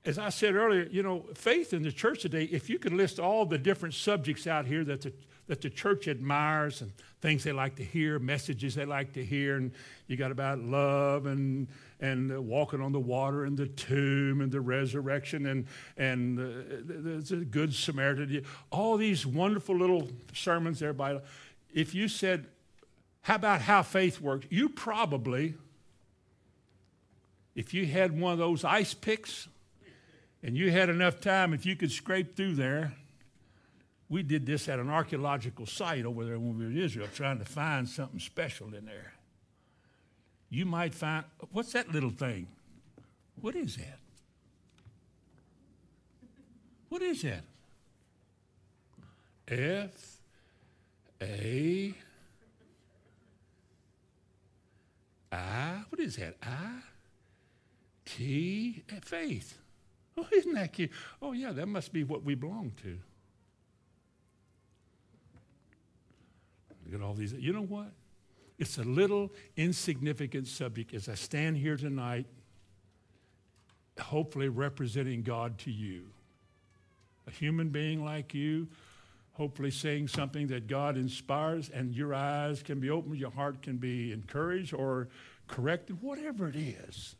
As 0.04 0.18
I 0.18 0.30
said 0.30 0.56
earlier, 0.56 0.88
you 0.92 1.04
know, 1.04 1.26
faith 1.36 1.74
in 1.74 1.84
the 1.84 1.92
church 1.92 2.24
today, 2.24 2.46
if 2.46 2.70
you 2.70 2.80
could 2.80 2.94
list 2.94 3.20
all 3.20 3.46
the 3.46 3.60
different 3.60 3.94
subjects 3.94 4.48
out 4.48 4.66
here 4.66 4.84
that 4.86 5.02
the, 5.02 5.14
that 5.46 5.62
the 5.62 5.70
church 5.70 6.08
admires 6.08 6.82
and 6.82 6.92
things 7.22 7.44
they 7.44 7.52
like 7.52 7.76
to 7.76 7.84
hear, 7.84 8.18
messages 8.18 8.74
they 8.74 8.86
like 8.86 9.14
to 9.14 9.24
hear, 9.24 9.58
and 9.58 9.72
you 10.08 10.18
got 10.18 10.32
about 10.32 10.58
love 10.58 11.28
and, 11.28 11.68
and 12.02 12.48
walking 12.48 12.82
on 12.82 12.92
the 12.92 13.00
water 13.00 13.46
and 13.46 13.56
the 13.56 13.68
tomb 13.68 14.42
and 14.42 14.52
the 14.52 14.60
resurrection 14.60 15.46
and, 15.46 15.68
and 15.98 16.40
uh, 16.40 16.44
the, 16.84 17.36
the 17.36 17.46
good 17.46 17.74
Samaritan, 17.74 18.44
all 18.72 18.98
these 18.98 19.26
wonderful 19.26 19.78
little 19.78 20.10
sermons 20.34 20.80
there 20.80 20.94
by, 20.94 21.22
if 21.74 21.94
you 21.94 22.08
said, 22.08 22.48
how 23.22 23.36
about 23.36 23.62
how 23.62 23.84
faith 23.84 24.20
works, 24.20 24.48
you 24.50 24.68
probably 24.68 25.54
if 27.56 27.74
you 27.74 27.86
had 27.86 28.18
one 28.18 28.34
of 28.34 28.40
those 28.40 28.64
ice 28.64 28.94
picks 28.94 29.48
and 30.44 30.56
you 30.56 30.72
had 30.72 30.90
enough 30.90 31.20
time, 31.20 31.54
if 31.54 31.66
you 31.66 31.76
could 31.76 31.92
scrape 31.92 32.36
through 32.36 32.56
there, 32.56 32.94
we 34.10 34.24
did 34.24 34.46
this 34.46 34.68
at 34.68 34.80
an 34.80 34.90
archaeological 34.90 35.66
site 35.66 36.06
over 36.06 36.26
there 36.26 36.40
when 36.40 36.58
we 36.58 36.66
were 36.66 36.72
in 36.72 36.78
Israel, 36.78 37.08
trying 37.14 37.40
to 37.40 37.46
find 37.46 37.88
something 37.88 38.20
special 38.20 38.74
in 38.74 38.86
there. 38.86 39.14
You 40.52 40.66
might 40.66 40.94
find, 40.94 41.24
what's 41.52 41.72
that 41.72 41.92
little 41.94 42.10
thing? 42.10 42.46
What 43.40 43.56
is 43.56 43.78
that? 43.78 44.00
What 46.90 47.02
is 47.02 47.22
that? 47.22 47.44
F 49.48 50.18
A 51.22 51.94
I. 55.32 55.84
What 55.90 56.02
is 56.02 56.18
that? 56.18 56.36
I 56.44 56.82
T, 58.04 58.84
eh, 58.90 59.00
faith. 59.02 59.58
Oh, 60.18 60.28
isn't 60.34 60.54
that 60.54 60.74
cute? 60.74 60.92
Oh, 61.22 61.32
yeah, 61.32 61.54
that 61.54 61.68
must 61.68 61.94
be 61.94 62.04
what 62.04 62.26
we 62.26 62.36
belong 62.36 62.74
to. 62.84 62.98
Look 66.86 66.96
at 66.96 67.06
all 67.06 67.14
these. 67.14 67.32
You 67.32 67.54
know 67.54 67.64
what? 67.64 67.94
It's 68.62 68.78
a 68.78 68.84
little 68.84 69.32
insignificant 69.58 70.48
subject 70.48 70.94
as 70.94 71.10
I 71.10 71.16
stand 71.16 71.58
here 71.58 71.78
tonight, 71.78 72.28
hopefully 74.00 74.50
representing 74.50 75.24
God 75.24 75.58
to 75.60 75.72
you. 75.72 76.04
A 77.26 77.32
human 77.32 77.70
being 77.70 78.06
like 78.06 78.36
you, 78.36 78.68
hopefully 79.34 79.72
saying 79.72 80.10
something 80.10 80.46
that 80.50 80.68
God 80.68 80.96
inspires, 80.96 81.72
and 81.72 81.92
your 81.96 82.14
eyes 82.14 82.62
can 82.62 82.80
be 82.80 82.92
opened, 82.92 83.18
your 83.18 83.32
heart 83.32 83.64
can 83.64 83.78
be 83.78 84.12
encouraged 84.12 84.76
or 84.76 85.10
corrected, 85.48 86.00
whatever 86.00 86.48
it 86.48 86.56
is. 86.56 87.16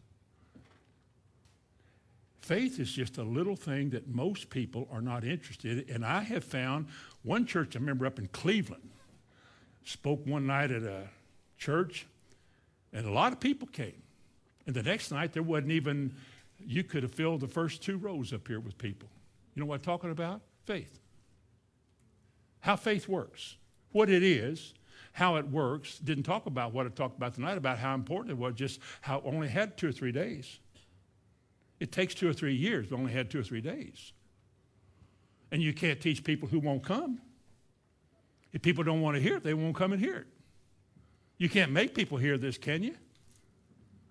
Faith 2.44 2.80
is 2.80 2.92
just 2.92 3.18
a 3.18 3.24
little 3.24 3.56
thing 3.56 3.90
that 3.90 4.08
most 4.08 4.52
people 4.52 4.88
are 4.92 5.02
not 5.02 5.24
interested 5.24 5.90
in. 5.90 5.96
And 5.96 6.06
I 6.06 6.22
have 6.22 6.44
found 6.44 6.86
one 7.24 7.48
church, 7.48 7.76
I 7.76 7.80
remember 7.80 8.06
up 8.06 8.20
in 8.20 8.28
Cleveland, 8.28 8.92
spoke 9.84 10.24
one 10.28 10.46
night 10.46 10.70
at 10.70 10.84
a 10.84 11.10
church, 11.62 12.08
and 12.92 13.06
a 13.06 13.12
lot 13.12 13.32
of 13.32 13.40
people 13.40 13.68
came. 13.68 14.02
And 14.66 14.76
the 14.76 14.84
next 14.84 15.12
night, 15.12 15.32
there 15.32 15.44
wasn't 15.44 15.72
even, 15.72 16.14
you 16.60 16.84
could 16.84 17.04
have 17.04 17.14
filled 17.14 17.40
the 17.40 17.48
first 17.48 17.82
two 17.82 17.98
rows 17.98 18.34
up 18.34 18.48
here 18.48 18.60
with 18.60 18.78
people. 18.78 19.08
You 19.54 19.62
know 19.62 19.68
what 19.68 19.76
I'm 19.76 19.82
talking 19.82 20.12
about? 20.12 20.42
Faith. 20.66 21.00
How 22.62 22.76
faith 22.76 23.08
works, 23.08 23.56
what 23.92 24.10
it 24.10 24.24
is, 24.24 24.74
how 25.14 25.36
it 25.36 25.48
works. 25.48 26.00
Didn't 26.00 26.24
talk 26.24 26.46
about 26.48 26.74
what 26.74 26.86
I 26.86 26.90
talked 26.90 27.18
about 27.18 27.36
tonight, 27.36 27.58
about 27.58 27.78
how 27.78 27.94
important 27.94 28.32
it 28.32 28.38
was, 28.38 28.56
just 28.56 28.80
how 29.02 29.22
only 29.24 29.48
had 29.48 29.78
two 29.78 29.90
or 29.90 29.92
three 29.92 30.12
days. 30.12 30.60
It 31.80 31.92
takes 31.92 32.14
two 32.14 32.30
or 32.30 32.34
three 32.34 32.56
years. 32.56 32.90
We 32.90 32.98
only 32.98 33.12
had 33.12 33.30
two 33.30 33.40
or 33.40 33.44
three 33.44 33.62
days. 33.62 34.14
And 35.52 35.62
you 35.62 35.74
can't 35.74 36.00
teach 36.00 36.24
people 36.24 36.48
who 36.48 36.60
won't 36.60 36.84
come. 36.84 37.20
If 38.54 38.62
people 38.62 38.84
don't 38.84 39.02
want 39.02 39.16
to 39.16 39.22
hear 39.22 39.38
it, 39.38 39.44
they 39.44 39.54
won't 39.54 39.76
come 39.76 39.92
and 39.92 40.02
hear 40.02 40.16
it. 40.18 40.28
You 41.42 41.50
can't 41.50 41.72
make 41.72 41.96
people 41.96 42.20
hear 42.20 42.38
this, 42.38 42.60
can 42.60 42.84
you? 42.84 42.94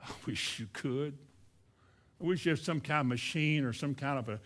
I 0.03 0.11
wish 0.26 0.59
you 0.59 0.66
could. 0.72 1.16
I 2.20 2.24
wish 2.24 2.45
you 2.45 2.51
had 2.51 2.59
some 2.59 2.81
kind 2.81 3.03
of 3.03 3.07
machine 3.07 3.64
or 3.64 3.72
some 3.72 3.95
kind 3.95 4.18
of 4.18 4.28
a 4.28 4.41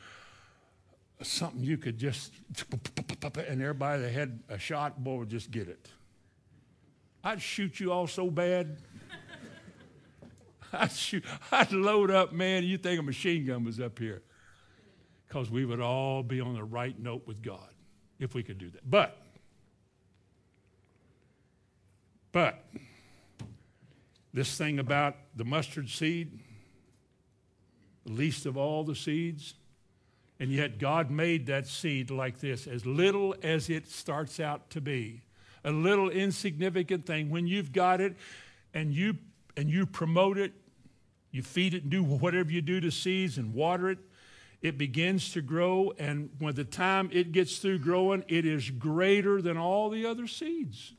something 1.25 1.65
you 1.65 1.79
could 1.79 1.97
just 1.97 2.35
and 2.69 3.63
everybody 3.63 4.03
that 4.03 4.13
had 4.13 4.39
a 4.51 4.59
shot 4.59 5.03
boy 5.03 5.15
would 5.15 5.31
just 5.31 5.51
get 5.51 5.67
it. 5.67 5.89
I'd 7.25 7.41
shoot 7.41 7.81
you 7.81 7.91
all 7.91 8.07
so 8.07 8.31
bad. 8.31 8.77
I'd, 10.75 10.93
shoot, 10.93 11.25
I'd 11.51 11.73
load 11.73 12.11
up, 12.11 12.35
man, 12.35 12.65
you 12.65 12.77
think 12.77 13.01
a 13.01 13.03
machine 13.03 13.47
gun 13.47 13.65
was 13.65 13.81
up 13.81 13.99
here. 13.99 14.21
Because 15.27 15.49
we 15.49 15.65
would 15.65 15.81
all 15.81 16.23
be 16.23 16.39
on 16.39 16.53
the 16.53 16.65
right 16.65 17.01
note 17.01 17.27
with 17.27 17.41
God 17.41 17.71
if 18.19 18.35
we 18.35 18.43
could 18.43 18.59
do 18.59 18.69
that. 18.69 18.91
But, 18.91 19.24
but, 22.35 22.63
this 24.35 24.59
thing 24.59 24.79
about 24.79 25.17
the 25.35 25.45
mustard 25.45 25.89
seed, 25.89 26.41
the 28.05 28.13
least 28.13 28.45
of 28.45 28.59
all 28.59 28.85
the 28.85 28.95
seeds, 28.95 29.55
and 30.39 30.51
yet 30.51 30.79
God 30.79 31.11
made 31.11 31.47
that 31.47 31.67
seed 31.67 32.11
like 32.11 32.41
this, 32.41 32.67
as 32.67 32.85
little 32.85 33.35
as 33.43 33.71
it 33.71 33.89
starts 33.89 34.39
out 34.39 34.69
to 34.71 34.83
be. 34.83 35.23
A 35.65 35.71
little 35.71 36.11
insignificant 36.11 37.07
thing. 37.07 37.31
When 37.31 37.47
you've 37.47 37.73
got 37.73 38.03
it 38.03 38.17
and 38.75 38.93
you 38.93 39.17
and 39.57 39.71
you 39.71 39.87
promote 39.87 40.37
it 40.37 40.53
you 41.35 41.43
feed 41.43 41.75
it 41.75 41.83
and 41.83 41.91
do 41.91 42.05
whatever 42.05 42.53
you 42.53 42.63
do 42.63 42.81
to 42.81 42.93
seeds 42.93 43.39
and 43.39 43.53
water 43.53 43.91
it. 43.91 43.99
It 44.63 44.79
begins 44.79 45.33
to 45.33 45.43
grow, 45.43 45.93
and 45.99 46.31
when 46.39 46.55
the 46.55 46.63
time 46.63 47.11
it 47.13 47.33
gets 47.33 47.59
through 47.59 47.81
growing, 47.81 48.25
it 48.29 48.47
is 48.47 48.71
greater 48.71 49.43
than 49.43 49.57
all 49.57 49.91
the 49.91 50.07
other 50.07 50.29
seeds. 50.29 50.95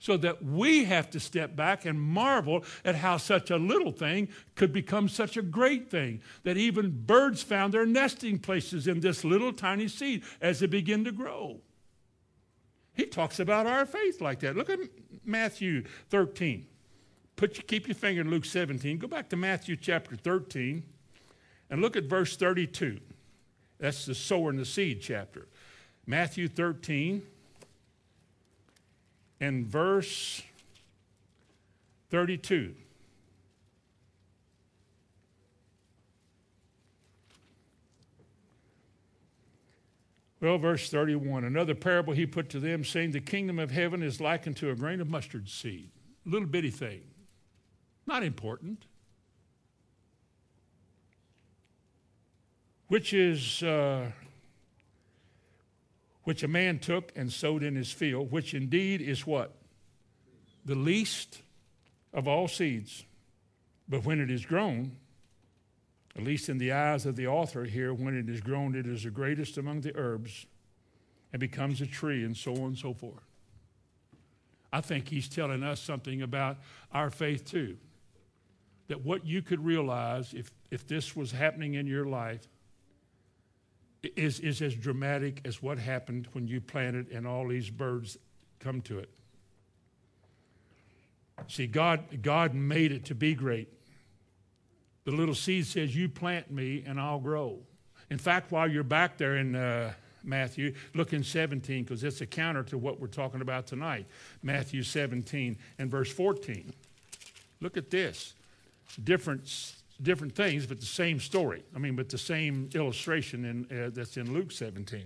So 0.00 0.16
that 0.18 0.44
we 0.44 0.84
have 0.84 1.10
to 1.10 1.20
step 1.20 1.56
back 1.56 1.84
and 1.84 2.00
marvel 2.00 2.64
at 2.84 2.94
how 2.94 3.16
such 3.16 3.50
a 3.50 3.56
little 3.56 3.90
thing 3.90 4.28
could 4.54 4.72
become 4.72 5.08
such 5.08 5.36
a 5.36 5.42
great 5.42 5.90
thing. 5.90 6.20
That 6.44 6.56
even 6.56 7.02
birds 7.04 7.42
found 7.42 7.74
their 7.74 7.86
nesting 7.86 8.38
places 8.38 8.86
in 8.86 9.00
this 9.00 9.24
little 9.24 9.52
tiny 9.52 9.88
seed 9.88 10.22
as 10.40 10.62
it 10.62 10.70
began 10.70 11.04
to 11.04 11.12
grow. 11.12 11.60
He 12.94 13.06
talks 13.06 13.38
about 13.38 13.66
our 13.66 13.86
faith 13.86 14.20
like 14.20 14.40
that. 14.40 14.56
Look 14.56 14.70
at 14.70 14.80
Matthew 15.24 15.84
13. 16.10 16.66
Put 17.36 17.56
your, 17.56 17.62
keep 17.62 17.86
your 17.86 17.94
finger 17.94 18.22
in 18.22 18.30
Luke 18.30 18.44
17. 18.44 18.98
Go 18.98 19.06
back 19.06 19.28
to 19.28 19.36
Matthew 19.36 19.76
chapter 19.76 20.16
13 20.16 20.82
and 21.70 21.80
look 21.80 21.96
at 21.96 22.04
verse 22.04 22.36
32. 22.36 22.98
That's 23.78 24.06
the 24.06 24.14
sower 24.14 24.50
and 24.50 24.58
the 24.58 24.64
seed 24.64 25.00
chapter. 25.00 25.46
Matthew 26.06 26.48
13 26.48 27.22
and 29.40 29.66
verse 29.66 30.42
32. 32.10 32.74
Well, 40.40 40.58
verse 40.58 40.88
31 40.88 41.44
another 41.44 41.74
parable 41.74 42.12
he 42.12 42.24
put 42.24 42.48
to 42.50 42.60
them, 42.60 42.84
saying, 42.84 43.10
The 43.10 43.20
kingdom 43.20 43.58
of 43.58 43.72
heaven 43.72 44.02
is 44.02 44.20
likened 44.20 44.56
to 44.58 44.70
a 44.70 44.74
grain 44.76 45.00
of 45.00 45.10
mustard 45.10 45.48
seed, 45.48 45.90
a 46.26 46.30
little 46.30 46.46
bitty 46.46 46.70
thing 46.70 47.02
not 48.08 48.24
important. 48.24 48.86
Which 52.88 53.12
is, 53.12 53.62
uh, 53.62 54.10
which 56.28 56.42
a 56.42 56.48
man 56.48 56.78
took 56.78 57.10
and 57.16 57.32
sowed 57.32 57.62
in 57.62 57.74
his 57.74 57.90
field, 57.90 58.30
which 58.30 58.52
indeed 58.52 59.00
is 59.00 59.26
what? 59.26 59.54
The 60.66 60.74
least 60.74 61.40
of 62.12 62.28
all 62.28 62.48
seeds. 62.48 63.06
But 63.88 64.04
when 64.04 64.20
it 64.20 64.30
is 64.30 64.44
grown, 64.44 64.96
at 66.14 66.22
least 66.22 66.50
in 66.50 66.58
the 66.58 66.70
eyes 66.70 67.06
of 67.06 67.16
the 67.16 67.26
author 67.28 67.64
here, 67.64 67.94
when 67.94 68.14
it 68.14 68.28
is 68.28 68.42
grown, 68.42 68.74
it 68.74 68.86
is 68.86 69.04
the 69.04 69.10
greatest 69.10 69.56
among 69.56 69.80
the 69.80 69.96
herbs 69.96 70.44
and 71.32 71.40
becomes 71.40 71.80
a 71.80 71.86
tree, 71.86 72.22
and 72.22 72.36
so 72.36 72.52
on 72.56 72.64
and 72.64 72.78
so 72.78 72.92
forth. 72.92 73.24
I 74.70 74.82
think 74.82 75.08
he's 75.08 75.30
telling 75.30 75.62
us 75.62 75.80
something 75.80 76.20
about 76.20 76.58
our 76.92 77.08
faith 77.08 77.46
too 77.46 77.78
that 78.88 79.02
what 79.02 79.26
you 79.26 79.40
could 79.40 79.64
realize 79.64 80.34
if, 80.34 80.50
if 80.70 80.86
this 80.86 81.16
was 81.16 81.32
happening 81.32 81.72
in 81.72 81.86
your 81.86 82.04
life 82.04 82.46
is, 84.02 84.40
is 84.40 84.62
as 84.62 84.74
dramatic 84.74 85.40
as 85.44 85.62
what 85.62 85.78
happened 85.78 86.28
when 86.32 86.46
you 86.46 86.60
planted 86.60 87.10
and 87.10 87.26
all 87.26 87.48
these 87.48 87.70
birds 87.70 88.16
come 88.60 88.80
to 88.82 88.98
it. 88.98 89.10
See, 91.46 91.66
God, 91.66 92.22
God 92.22 92.54
made 92.54 92.92
it 92.92 93.04
to 93.06 93.14
be 93.14 93.34
great. 93.34 93.68
The 95.04 95.12
little 95.12 95.34
seed 95.34 95.66
says, 95.66 95.94
You 95.94 96.08
plant 96.08 96.50
me 96.50 96.84
and 96.86 97.00
I'll 97.00 97.20
grow. 97.20 97.60
In 98.10 98.18
fact, 98.18 98.50
while 98.50 98.68
you're 98.68 98.82
back 98.82 99.18
there 99.18 99.36
in 99.36 99.54
uh, 99.54 99.92
Matthew, 100.24 100.74
look 100.94 101.12
in 101.12 101.22
17 101.22 101.84
because 101.84 102.02
it's 102.04 102.20
a 102.20 102.26
counter 102.26 102.62
to 102.64 102.78
what 102.78 103.00
we're 103.00 103.06
talking 103.06 103.40
about 103.40 103.66
tonight. 103.66 104.06
Matthew 104.42 104.82
17 104.82 105.56
and 105.78 105.90
verse 105.90 106.12
14. 106.12 106.72
Look 107.60 107.76
at 107.76 107.90
this. 107.90 108.34
Different, 109.02 109.74
different 110.02 110.34
things, 110.34 110.66
but 110.66 110.80
the 110.80 110.86
same 110.86 111.20
story. 111.20 111.62
I 111.74 111.78
mean, 111.78 111.96
but 111.96 112.08
the 112.08 112.18
same 112.18 112.70
illustration 112.74 113.44
in, 113.44 113.78
uh, 113.78 113.90
that's 113.92 114.16
in 114.16 114.32
Luke 114.32 114.52
17. 114.52 115.04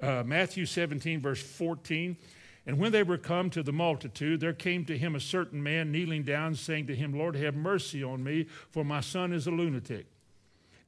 Uh, 0.00 0.22
Matthew 0.26 0.66
17, 0.66 1.20
verse 1.20 1.42
14. 1.42 2.16
And 2.66 2.78
when 2.78 2.90
they 2.90 3.04
were 3.04 3.18
come 3.18 3.48
to 3.50 3.62
the 3.62 3.72
multitude, 3.72 4.40
there 4.40 4.52
came 4.52 4.84
to 4.86 4.98
him 4.98 5.14
a 5.14 5.20
certain 5.20 5.62
man 5.62 5.92
kneeling 5.92 6.24
down, 6.24 6.56
saying 6.56 6.88
to 6.88 6.96
him, 6.96 7.16
Lord, 7.16 7.36
have 7.36 7.54
mercy 7.54 8.02
on 8.02 8.24
me, 8.24 8.46
for 8.70 8.84
my 8.84 9.00
son 9.00 9.32
is 9.32 9.46
a 9.46 9.52
lunatic, 9.52 10.06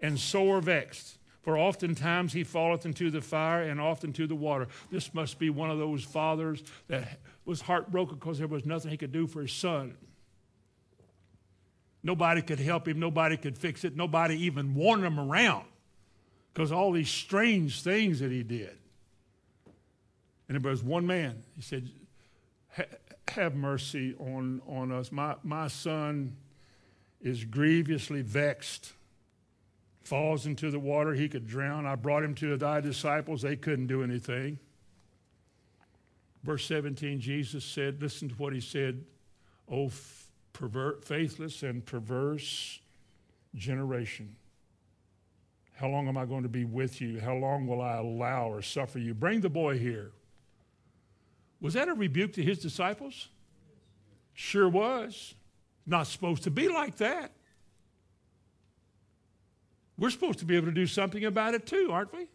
and 0.01 0.19
sore 0.19 0.61
vexed. 0.61 1.19
For 1.43 1.57
oftentimes 1.57 2.33
he 2.33 2.45
falleth 2.45 2.85
into 2.85 3.11
the 3.11 3.21
fire 3.21 3.63
and 3.63 3.81
often 3.81 4.13
to 4.15 4.27
the 4.27 4.35
water. 4.35 4.67
This 4.91 5.15
must 5.15 5.39
be 5.39 5.51
one 5.51 5.71
of 5.71 5.79
those 5.79 6.03
fathers 6.03 6.63
that 6.89 7.21
was 7.45 7.63
heartbroken 7.63 8.17
because 8.17 8.39
there 8.39 8.49
was 8.49 8.67
nothing 8.67 8.91
he 8.91 8.97
could 8.97 9.13
do 9.13 9.27
for 9.27 9.43
his 9.43 9.53
son. 9.53 9.97
Nobody 12.03 12.43
could 12.43 12.61
help 12.61 12.87
him, 12.87 13.01
nobody 13.01 13.37
could 13.37 13.59
fix 13.59 13.85
it, 13.85 13.97
nobody 13.97 14.37
even 14.45 14.75
warned 14.75 15.05
him 15.05 15.19
around 15.19 15.65
because 16.53 16.73
all 16.73 16.93
these 16.93 17.11
strange 17.11 17.83
things 17.83 18.21
that 18.21 18.31
he 18.31 18.43
did. 18.43 18.77
And 20.49 20.63
there 20.63 20.71
was 20.71 20.83
one 20.83 21.07
man. 21.07 21.43
He 21.55 21.63
said, 21.63 21.91
Have 23.29 23.55
mercy 23.55 24.15
on, 24.19 24.63
on 24.67 24.91
us. 24.91 25.13
My, 25.13 25.37
my 25.43 25.69
son 25.69 26.37
is 27.21 27.45
grievously 27.45 28.23
vexed, 28.23 28.93
falls 30.03 30.47
into 30.47 30.71
the 30.71 30.79
water. 30.79 31.15
He 31.15 31.29
could 31.29 31.47
drown. 31.47 31.85
I 31.85 31.97
brought 31.97 32.25
him 32.25 32.35
to 32.37 32.57
thy 32.57 32.81
disciples. 32.81 33.43
They 33.43 33.57
couldn't 33.57 33.89
do 33.89 34.03
anything. 34.03 34.59
Verse 36.45 36.65
17, 36.67 37.21
Jesus 37.21 37.65
said, 37.65 38.01
Listen 38.01 38.29
to 38.29 38.35
what 38.37 38.53
he 38.53 38.61
said, 38.61 39.05
O 39.71 39.89
pervert, 40.53 41.05
faithless 41.05 41.63
and 41.63 41.85
perverse 41.85 42.81
generation. 43.55 44.37
How 45.77 45.89
long 45.89 46.09
am 46.09 46.17
I 46.17 46.25
going 46.25 46.43
to 46.43 46.49
be 46.49 46.65
with 46.65 47.01
you? 47.01 47.21
How 47.21 47.35
long 47.35 47.67
will 47.67 47.81
I 47.81 47.99
allow 47.99 48.51
or 48.51 48.63
suffer 48.63 48.99
you? 48.99 49.15
Bring 49.15 49.41
the 49.41 49.49
boy 49.49 49.79
here. 49.79 50.11
Was 51.61 51.75
that 51.75 51.89
a 51.89 51.95
rebuke 51.95 52.33
to 52.35 52.43
his 52.43 52.59
disciples? 52.59 53.29
Sure 54.35 54.69
was. 54.69 55.35
Not 55.87 56.07
supposed 56.07 56.43
to 56.45 56.51
be 56.51 56.69
like 56.69 56.97
that. 56.97 57.33
We're 59.97 60.11
supposed 60.11 60.39
to 60.41 60.45
be 60.45 60.57
able 60.57 60.67
to 60.67 60.73
do 60.73 60.87
something 60.87 61.25
about 61.25 61.55
it 61.55 61.67
too, 61.67 61.91
aren't 61.93 62.13
we? 62.13 62.29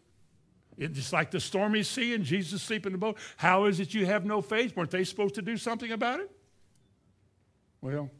It's 0.76 0.96
just 0.96 1.12
like 1.12 1.30
the 1.30 1.40
stormy 1.40 1.82
sea 1.82 2.14
and 2.14 2.24
Jesus 2.24 2.62
sleeping 2.62 2.88
in 2.88 2.92
the 2.92 2.98
boat. 2.98 3.16
How 3.36 3.64
is 3.66 3.80
it 3.80 3.94
you 3.94 4.06
have 4.06 4.24
no 4.24 4.42
faith? 4.42 4.76
Weren't 4.76 4.90
they 4.90 5.04
supposed 5.04 5.36
to 5.36 5.42
do 5.42 5.56
something 5.56 5.92
about 5.92 6.20
it? 6.20 6.30
Well, 7.84 8.10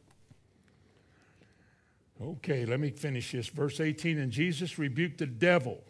okay, 2.21 2.67
let 2.67 2.81
me 2.81 2.91
finish 2.91 3.33
this. 3.33 3.49
Verse 3.49 3.81
18 3.81 4.19
And 4.19 4.31
Jesus 4.31 4.79
rebuked 4.79 5.19
the 5.19 5.27
devil, 5.27 5.83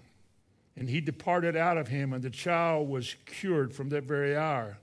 and 0.77 0.89
he 0.89 1.01
departed 1.01 1.57
out 1.57 1.77
of 1.77 1.89
him, 1.89 2.13
and 2.13 2.23
the 2.23 2.31
child 2.31 2.89
was 2.89 3.17
cured 3.27 3.75
from 3.75 3.89
that 3.89 4.05
very 4.05 4.37
hour. 4.37 4.79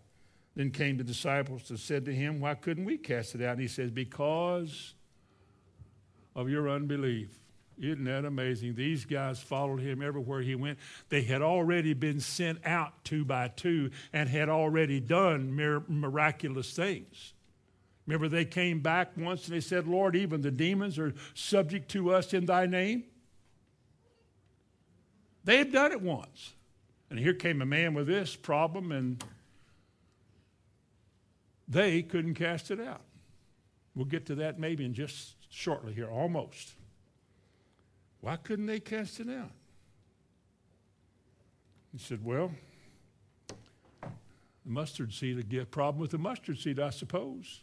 Then 0.58 0.72
came 0.72 0.98
the 0.98 1.06
disciples 1.06 1.70
and 1.70 1.80
said 1.80 2.04
to 2.04 2.14
him, 2.14 2.42
Why 2.42 2.54
couldn't 2.54 2.84
we 2.84 2.98
cast 2.98 3.34
it 3.34 3.42
out? 3.42 3.54
And 3.54 3.62
he 3.62 3.70
says, 3.70 3.92
Because 3.92 4.94
of 6.36 6.50
your 6.50 6.70
unbelief. 6.70 7.30
Isn't 7.80 8.04
that 8.04 8.26
amazing? 8.26 8.76
These 8.76 9.06
guys 9.06 9.42
followed 9.42 9.80
him 9.80 10.02
everywhere 10.02 10.42
he 10.42 10.54
went. 10.56 10.78
They 11.08 11.22
had 11.22 11.42
already 11.42 11.94
been 11.94 12.20
sent 12.20 12.60
out 12.66 13.06
two 13.06 13.24
by 13.24 13.48
two 13.48 13.92
and 14.12 14.28
had 14.28 14.50
already 14.50 15.00
done 15.00 15.56
miraculous 15.88 16.74
things. 16.74 17.34
Remember, 18.08 18.28
they 18.28 18.46
came 18.46 18.80
back 18.80 19.12
once 19.16 19.46
and 19.46 19.56
they 19.56 19.62
said, 19.62 19.88
Lord, 19.88 20.16
even 20.16 20.42
the 20.42 20.52
demons 20.52 20.98
are 20.98 21.14
subject 21.34 21.90
to 21.92 22.14
us 22.14 22.34
in 22.34 22.46
thy 22.46 22.66
name. 22.66 23.04
They 25.44 25.58
had 25.58 25.72
done 25.72 25.92
it 25.92 26.02
once. 26.02 26.54
And 27.10 27.20
here 27.20 27.34
came 27.34 27.62
a 27.62 27.66
man 27.66 27.94
with 27.94 28.08
this 28.08 28.38
problem, 28.38 28.92
and 28.94 29.22
they 31.68 32.02
couldn't 32.04 32.36
cast 32.36 32.72
it 32.72 32.80
out. 32.80 33.02
We'll 33.96 34.06
get 34.06 34.26
to 34.28 34.36
that 34.36 34.60
maybe 34.60 34.86
in 34.86 34.94
just 34.94 35.36
shortly 35.50 35.94
here, 35.94 36.10
almost. 36.10 36.74
Why 38.22 38.38
couldn't 38.38 38.68
they 38.68 38.80
cast 38.80 39.20
it 39.20 39.30
out? 39.30 39.52
He 41.92 41.98
said, 41.98 42.24
Well, 42.24 42.52
the 44.00 44.08
mustard 44.64 45.14
seed, 45.14 45.54
a 45.54 45.66
problem 45.66 46.00
with 46.00 46.12
the 46.12 46.18
mustard 46.18 46.60
seed, 46.60 46.80
I 46.80 46.92
suppose. 46.92 47.62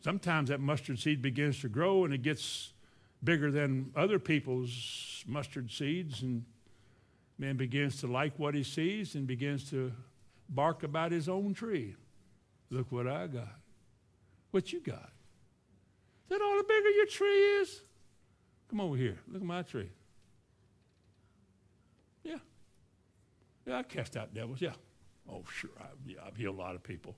Sometimes 0.00 0.48
that 0.48 0.60
mustard 0.60 0.98
seed 0.98 1.20
begins 1.20 1.60
to 1.60 1.68
grow 1.68 2.04
and 2.04 2.14
it 2.14 2.22
gets 2.22 2.72
bigger 3.22 3.50
than 3.50 3.92
other 3.94 4.18
people's 4.18 5.22
mustard 5.26 5.70
seeds, 5.70 6.22
and 6.22 6.44
man 7.38 7.56
begins 7.56 8.00
to 8.00 8.06
like 8.06 8.32
what 8.38 8.54
he 8.54 8.62
sees 8.62 9.14
and 9.14 9.26
begins 9.26 9.68
to 9.70 9.92
bark 10.48 10.82
about 10.82 11.12
his 11.12 11.28
own 11.28 11.52
tree. 11.52 11.94
Look 12.70 12.90
what 12.90 13.06
I 13.06 13.26
got. 13.26 13.54
What 14.52 14.72
you 14.72 14.80
got? 14.80 15.10
Is 16.24 16.30
that 16.30 16.40
all 16.40 16.56
the 16.56 16.64
bigger 16.64 16.90
your 16.90 17.06
tree 17.06 17.60
is? 17.60 17.80
Come 18.68 18.80
over 18.80 18.96
here. 18.96 19.18
Look 19.28 19.42
at 19.42 19.46
my 19.46 19.62
tree. 19.62 19.90
Yeah. 22.22 22.38
Yeah, 23.66 23.78
I 23.78 23.82
cast 23.82 24.16
out 24.16 24.32
devils. 24.32 24.60
Yeah. 24.60 24.72
Oh, 25.30 25.44
sure. 25.52 25.70
I, 25.78 25.86
yeah, 26.06 26.18
I've 26.26 26.36
healed 26.36 26.56
a 26.56 26.58
lot 26.58 26.74
of 26.74 26.82
people. 26.82 27.14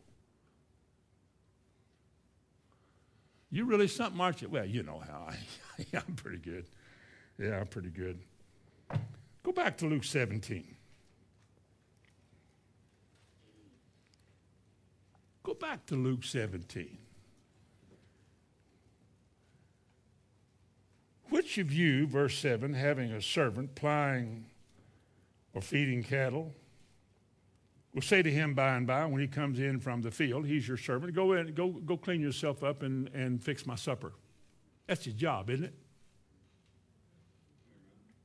You 3.53 3.66
really 3.66 3.86
something, 3.86 4.18
aren't 4.18 4.40
you? 4.40 4.48
Well, 4.48 4.64
you 4.64 4.82
know 4.82 5.03
how 5.07 5.28
I, 5.28 5.84
I'm 5.96 6.14
pretty 6.16 6.38
good. 6.38 6.64
Yeah, 7.38 7.61
I'm 7.61 7.66
pretty 7.66 7.90
good. 7.90 8.18
Go 9.42 9.53
back 9.53 9.76
to 9.78 9.86
Luke 9.86 10.05
17. 10.05 10.74
Go 15.42 15.55
back 15.55 15.84
to 15.86 15.96
Luke 15.96 16.24
17. 16.24 16.96
Which 21.28 21.59
of 21.59 21.72
you, 21.72 22.07
verse 22.07 22.38
7, 22.38 22.72
having 22.72 23.12
a 23.12 23.20
servant 23.20 23.74
plying 23.74 24.46
or 25.53 25.61
feeding 25.61 26.03
cattle, 26.03 26.55
will 27.95 28.03
say 28.03 28.22
to 28.22 28.30
him 28.30 28.55
by 28.55 28.74
and 28.74 28.86
by 28.86 29.05
when 29.07 29.20
he 29.20 29.28
comes 29.28 29.59
in 29.59 29.80
from 29.80 30.03
the 30.03 30.11
field, 30.11 30.47
he's 30.47 30.66
your 30.66 30.76
servant, 30.76 31.14
go 31.14 31.32
in, 31.32 31.55
go, 31.55 31.68
go 31.68 31.97
clean 31.97 32.20
yourself 32.20 32.62
up 32.62 32.82
and, 32.82 33.09
and 33.09 33.43
fix 33.43 33.66
my 33.66 33.74
supper. 33.74 34.12
That's 34.86 35.05
his 35.05 35.14
job, 35.14 35.51
isn't 35.51 35.66
it? 35.66 35.74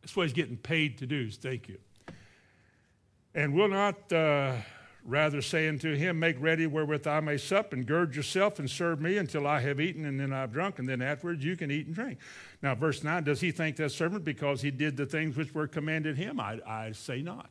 That's 0.01 0.15
what 0.15 0.23
he's 0.23 0.33
getting 0.33 0.57
paid 0.57 0.97
to 0.99 1.05
do, 1.05 1.29
thank 1.29 1.67
you. 1.67 1.79
And 3.35 3.53
will 3.53 3.67
not 3.67 4.11
uh, 4.11 4.53
Rather 5.07 5.41
say 5.41 5.69
unto 5.69 5.95
him, 5.95 6.19
Make 6.19 6.35
ready 6.37 6.67
wherewith 6.67 7.07
I 7.07 7.21
may 7.21 7.37
sup, 7.37 7.71
and 7.71 7.85
gird 7.85 8.13
yourself 8.13 8.59
and 8.59 8.69
serve 8.69 8.99
me 8.99 9.17
until 9.17 9.47
I 9.47 9.61
have 9.61 9.79
eaten 9.79 10.03
and 10.03 10.19
then 10.19 10.33
I've 10.33 10.51
drunk, 10.51 10.79
and 10.79 10.89
then 10.89 11.01
afterwards 11.01 11.45
you 11.45 11.55
can 11.55 11.71
eat 11.71 11.85
and 11.87 11.95
drink. 11.95 12.19
Now, 12.61 12.75
verse 12.75 13.05
9, 13.05 13.23
does 13.23 13.39
he 13.39 13.51
thank 13.51 13.77
that 13.77 13.93
servant 13.93 14.25
because 14.25 14.61
he 14.61 14.69
did 14.69 14.97
the 14.97 15.05
things 15.05 15.37
which 15.37 15.55
were 15.55 15.65
commanded 15.65 16.17
him? 16.17 16.41
I, 16.41 16.59
I 16.67 16.91
say 16.91 17.21
not. 17.21 17.49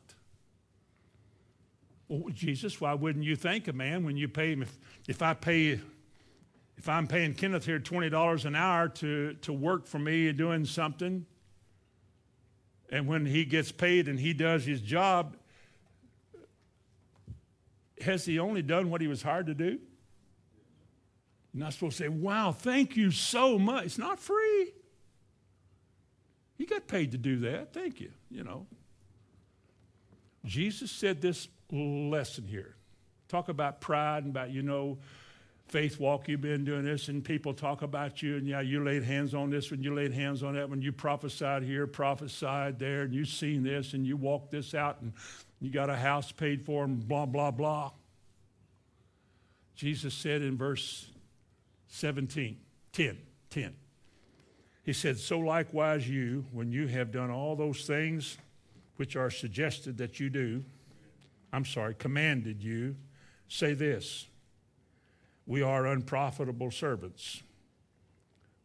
Well, 2.07 2.31
Jesus, 2.33 2.79
why 2.79 2.93
wouldn't 2.93 3.25
you 3.25 3.35
thank 3.35 3.67
a 3.67 3.73
man 3.73 4.05
when 4.05 4.15
you 4.15 4.27
pay 4.27 4.53
him? 4.53 4.61
If, 4.61 4.77
if 5.07 5.21
I 5.21 5.33
pay, 5.33 5.79
if 6.77 6.87
I'm 6.87 7.07
paying 7.07 7.33
Kenneth 7.33 7.65
here 7.65 7.79
$20 7.79 8.45
an 8.45 8.55
hour 8.55 8.87
to, 8.89 9.33
to 9.33 9.53
work 9.53 9.85
for 9.85 9.99
me 9.99 10.31
doing 10.31 10.63
something, 10.65 11.25
and 12.89 13.07
when 13.07 13.25
he 13.25 13.43
gets 13.43 13.71
paid 13.71 14.07
and 14.07 14.17
he 14.17 14.33
does 14.33 14.63
his 14.63 14.79
job, 14.79 15.35
has 17.99 18.25
he 18.25 18.39
only 18.39 18.61
done 18.61 18.89
what 18.89 19.01
he 19.01 19.07
was 19.07 19.21
hired 19.21 19.47
to 19.47 19.53
do? 19.53 19.79
You're 21.53 21.63
not 21.63 21.73
supposed 21.73 21.97
to 21.97 22.03
say, 22.03 22.09
wow, 22.09 22.53
thank 22.53 22.95
you 22.95 23.11
so 23.11 23.59
much. 23.59 23.85
It's 23.85 23.97
not 23.97 24.19
free. 24.19 24.71
He 26.57 26.65
got 26.65 26.87
paid 26.87 27.11
to 27.11 27.17
do 27.17 27.39
that. 27.39 27.73
Thank 27.73 27.99
you. 27.99 28.11
You 28.29 28.43
know. 28.43 28.65
Jesus 30.45 30.91
said 30.91 31.21
this 31.21 31.49
lesson 31.71 32.47
here. 32.47 32.75
Talk 33.27 33.49
about 33.49 33.81
pride 33.81 34.23
and 34.23 34.31
about, 34.31 34.51
you 34.51 34.61
know, 34.61 34.97
faith 35.67 35.99
walk, 35.99 36.27
you've 36.29 36.41
been 36.41 36.63
doing 36.63 36.85
this, 36.85 37.09
and 37.09 37.23
people 37.23 37.53
talk 37.53 37.81
about 37.81 38.21
you, 38.21 38.37
and 38.37 38.47
yeah, 38.47 38.61
you 38.61 38.83
laid 38.83 39.03
hands 39.03 39.33
on 39.33 39.49
this 39.49 39.69
one, 39.69 39.83
you 39.83 39.93
laid 39.93 40.13
hands 40.13 40.41
on 40.43 40.55
that 40.55 40.69
one, 40.69 40.81
you 40.81 40.93
prophesied 40.93 41.61
here, 41.61 41.85
prophesied 41.85 42.79
there, 42.79 43.01
and 43.01 43.13
you've 43.13 43.27
seen 43.27 43.63
this, 43.63 43.93
and 43.93 44.05
you 44.05 44.15
walked 44.15 44.51
this 44.51 44.73
out, 44.73 45.01
and 45.01 45.11
you 45.59 45.69
got 45.69 45.89
a 45.89 45.95
house 45.95 46.31
paid 46.31 46.65
for, 46.65 46.85
and 46.85 47.05
blah, 47.05 47.25
blah, 47.25 47.51
blah. 47.51 47.91
Jesus 49.75 50.13
said 50.13 50.41
in 50.41 50.57
verse 50.57 51.07
17, 51.89 52.57
10, 52.93 53.17
10, 53.49 53.75
He 54.83 54.93
said, 54.93 55.17
So 55.17 55.39
likewise, 55.39 56.07
you, 56.09 56.45
when 56.51 56.71
you 56.71 56.87
have 56.87 57.11
done 57.11 57.29
all 57.29 57.55
those 57.55 57.85
things 57.85 58.37
which 58.95 59.15
are 59.15 59.29
suggested 59.29 59.97
that 59.97 60.19
you 60.19 60.29
do, 60.29 60.63
I'm 61.51 61.65
sorry, 61.65 61.95
commanded 61.95 62.61
you, 62.61 62.95
say 63.47 63.73
this 63.73 64.27
We 65.45 65.61
are 65.61 65.87
unprofitable 65.87 66.71
servants. 66.71 67.41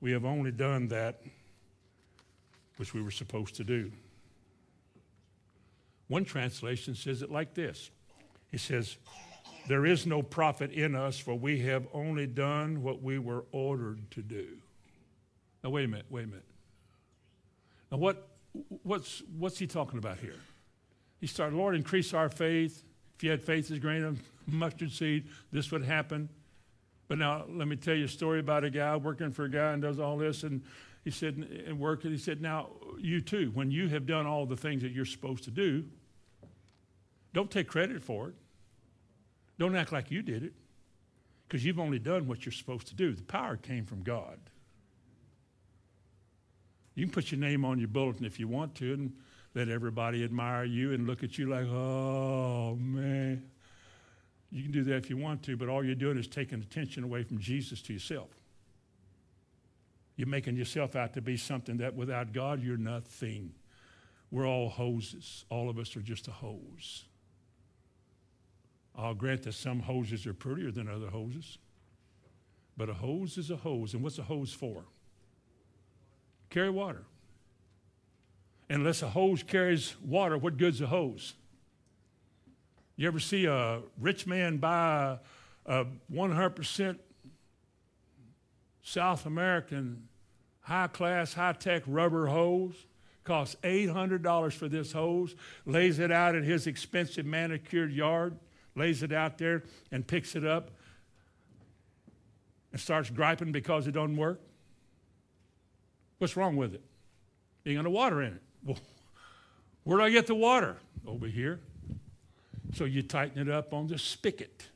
We 0.00 0.12
have 0.12 0.24
only 0.24 0.50
done 0.50 0.88
that 0.88 1.20
which 2.76 2.92
we 2.92 3.00
were 3.00 3.12
supposed 3.12 3.54
to 3.56 3.64
do. 3.64 3.92
One 6.08 6.24
translation 6.24 6.94
says 6.94 7.22
it 7.22 7.30
like 7.30 7.54
this 7.54 7.90
He 8.50 8.58
says, 8.58 8.96
There 9.68 9.86
is 9.86 10.06
no 10.06 10.22
profit 10.22 10.72
in 10.72 10.94
us, 10.94 11.18
for 11.18 11.34
we 11.34 11.60
have 11.60 11.86
only 11.94 12.26
done 12.26 12.82
what 12.82 13.02
we 13.02 13.18
were 13.18 13.44
ordered 13.52 14.10
to 14.10 14.22
do. 14.22 14.46
Now, 15.62 15.70
wait 15.70 15.84
a 15.84 15.88
minute, 15.88 16.06
wait 16.10 16.24
a 16.24 16.26
minute. 16.26 16.44
Now, 17.90 17.98
what, 17.98 18.28
what's, 18.82 19.22
what's 19.38 19.58
he 19.58 19.66
talking 19.66 19.98
about 19.98 20.18
here? 20.18 20.34
He 21.22 21.28
started, 21.28 21.56
Lord, 21.56 21.76
increase 21.76 22.12
our 22.14 22.28
faith. 22.28 22.82
If 23.14 23.22
you 23.22 23.30
had 23.30 23.40
faith 23.40 23.70
as 23.70 23.78
grain 23.78 24.02
of 24.02 24.20
mustard 24.48 24.90
seed, 24.90 25.28
this 25.52 25.70
would 25.70 25.84
happen. 25.84 26.28
But 27.06 27.18
now, 27.18 27.44
let 27.48 27.68
me 27.68 27.76
tell 27.76 27.94
you 27.94 28.06
a 28.06 28.08
story 28.08 28.40
about 28.40 28.64
a 28.64 28.70
guy 28.70 28.96
working 28.96 29.30
for 29.30 29.44
a 29.44 29.48
guy 29.48 29.72
and 29.72 29.80
does 29.80 30.00
all 30.00 30.18
this. 30.18 30.42
And 30.42 30.62
he 31.04 31.12
said, 31.12 31.36
and 31.64 31.78
working, 31.78 32.10
he 32.10 32.18
said, 32.18 32.42
now, 32.42 32.70
you 32.98 33.20
too, 33.20 33.52
when 33.54 33.70
you 33.70 33.88
have 33.88 34.04
done 34.04 34.26
all 34.26 34.46
the 34.46 34.56
things 34.56 34.82
that 34.82 34.90
you're 34.90 35.04
supposed 35.04 35.44
to 35.44 35.52
do, 35.52 35.84
don't 37.32 37.52
take 37.52 37.68
credit 37.68 38.02
for 38.02 38.30
it. 38.30 38.34
Don't 39.60 39.76
act 39.76 39.92
like 39.92 40.10
you 40.10 40.22
did 40.22 40.42
it 40.42 40.54
because 41.46 41.64
you've 41.64 41.78
only 41.78 42.00
done 42.00 42.26
what 42.26 42.44
you're 42.44 42.52
supposed 42.52 42.88
to 42.88 42.96
do. 42.96 43.12
The 43.12 43.22
power 43.22 43.56
came 43.56 43.86
from 43.86 44.02
God. 44.02 44.40
You 46.96 47.04
can 47.06 47.12
put 47.12 47.30
your 47.30 47.38
name 47.38 47.64
on 47.64 47.78
your 47.78 47.88
bulletin 47.88 48.24
if 48.24 48.40
you 48.40 48.48
want 48.48 48.74
to 48.76 48.92
and 48.92 49.12
let 49.54 49.68
everybody 49.68 50.24
admire 50.24 50.64
you 50.64 50.92
and 50.92 51.06
look 51.06 51.22
at 51.22 51.38
you 51.38 51.48
like, 51.48 51.66
oh, 51.66 52.76
man. 52.76 53.42
You 54.50 54.62
can 54.62 54.72
do 54.72 54.84
that 54.84 54.96
if 54.96 55.10
you 55.10 55.16
want 55.16 55.42
to, 55.44 55.56
but 55.56 55.68
all 55.68 55.84
you're 55.84 55.94
doing 55.94 56.18
is 56.18 56.26
taking 56.26 56.60
attention 56.60 57.04
away 57.04 57.22
from 57.22 57.38
Jesus 57.38 57.80
to 57.82 57.92
yourself. 57.92 58.28
You're 60.16 60.28
making 60.28 60.56
yourself 60.56 60.94
out 60.94 61.14
to 61.14 61.22
be 61.22 61.36
something 61.36 61.78
that 61.78 61.94
without 61.94 62.32
God, 62.32 62.62
you're 62.62 62.76
nothing. 62.76 63.52
We're 64.30 64.46
all 64.46 64.68
hoses. 64.68 65.44
All 65.48 65.70
of 65.70 65.78
us 65.78 65.96
are 65.96 66.02
just 66.02 66.28
a 66.28 66.32
hose. 66.32 67.04
I'll 68.94 69.14
grant 69.14 69.42
that 69.44 69.54
some 69.54 69.80
hoses 69.80 70.26
are 70.26 70.34
prettier 70.34 70.70
than 70.70 70.86
other 70.88 71.08
hoses, 71.08 71.56
but 72.76 72.90
a 72.90 72.94
hose 72.94 73.38
is 73.38 73.50
a 73.50 73.56
hose. 73.56 73.94
And 73.94 74.02
what's 74.02 74.18
a 74.18 74.22
hose 74.22 74.52
for? 74.52 74.84
Carry 76.50 76.70
water. 76.70 77.04
Unless 78.72 79.02
a 79.02 79.08
hose 79.08 79.42
carries 79.42 79.94
water, 80.02 80.38
what 80.38 80.56
good's 80.56 80.80
a 80.80 80.86
hose? 80.86 81.34
You 82.96 83.06
ever 83.06 83.18
see 83.18 83.44
a 83.44 83.82
rich 84.00 84.26
man 84.26 84.56
buy 84.56 85.18
a, 85.66 85.84
100% 86.10 86.98
South 88.82 89.26
American 89.26 90.08
high 90.60 90.86
class, 90.86 91.34
high 91.34 91.52
tech 91.52 91.82
rubber 91.86 92.26
hose? 92.28 92.74
Costs 93.24 93.56
$800 93.62 94.52
for 94.52 94.68
this 94.68 94.92
hose, 94.92 95.36
lays 95.66 95.98
it 95.98 96.10
out 96.10 96.34
in 96.34 96.42
his 96.42 96.66
expensive 96.66 97.26
manicured 97.26 97.92
yard 97.92 98.36
lays 98.74 99.02
it 99.02 99.12
out 99.12 99.36
there 99.36 99.64
and 99.90 100.06
picks 100.06 100.34
it 100.34 100.44
up 100.46 100.70
and 102.72 102.80
starts 102.80 103.10
griping 103.10 103.52
because 103.52 103.86
it 103.86 103.92
doesn't 103.92 104.16
work? 104.16 104.40
What's 106.18 106.36
wrong 106.38 106.56
with 106.56 106.74
it? 106.74 106.82
Ain't 107.66 107.82
got 107.82 107.90
water 107.90 108.22
in 108.22 108.32
it. 108.34 108.42
Well, 108.64 108.78
where 109.84 109.98
do 109.98 110.04
I 110.04 110.10
get 110.10 110.26
the 110.26 110.34
water? 110.34 110.76
Over 111.06 111.26
here. 111.26 111.60
So 112.74 112.84
you 112.84 113.02
tighten 113.02 113.40
it 113.40 113.52
up 113.52 113.74
on 113.74 113.88
the 113.88 113.98
spigot. 113.98 114.68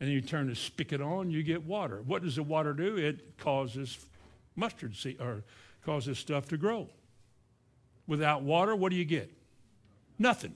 And 0.00 0.08
then 0.08 0.14
you 0.14 0.20
turn 0.20 0.48
the 0.48 0.56
spigot 0.56 1.00
on, 1.00 1.30
you 1.30 1.42
get 1.42 1.64
water. 1.64 2.02
What 2.04 2.22
does 2.22 2.36
the 2.36 2.42
water 2.42 2.72
do? 2.72 2.96
It 2.96 3.38
causes 3.38 3.98
mustard 4.56 4.96
seed 4.96 5.20
or 5.20 5.44
causes 5.84 6.18
stuff 6.18 6.48
to 6.48 6.56
grow. 6.56 6.88
Without 8.06 8.42
water, 8.42 8.74
what 8.74 8.90
do 8.90 8.96
you 8.96 9.04
get? 9.04 9.32
Nothing. 10.18 10.54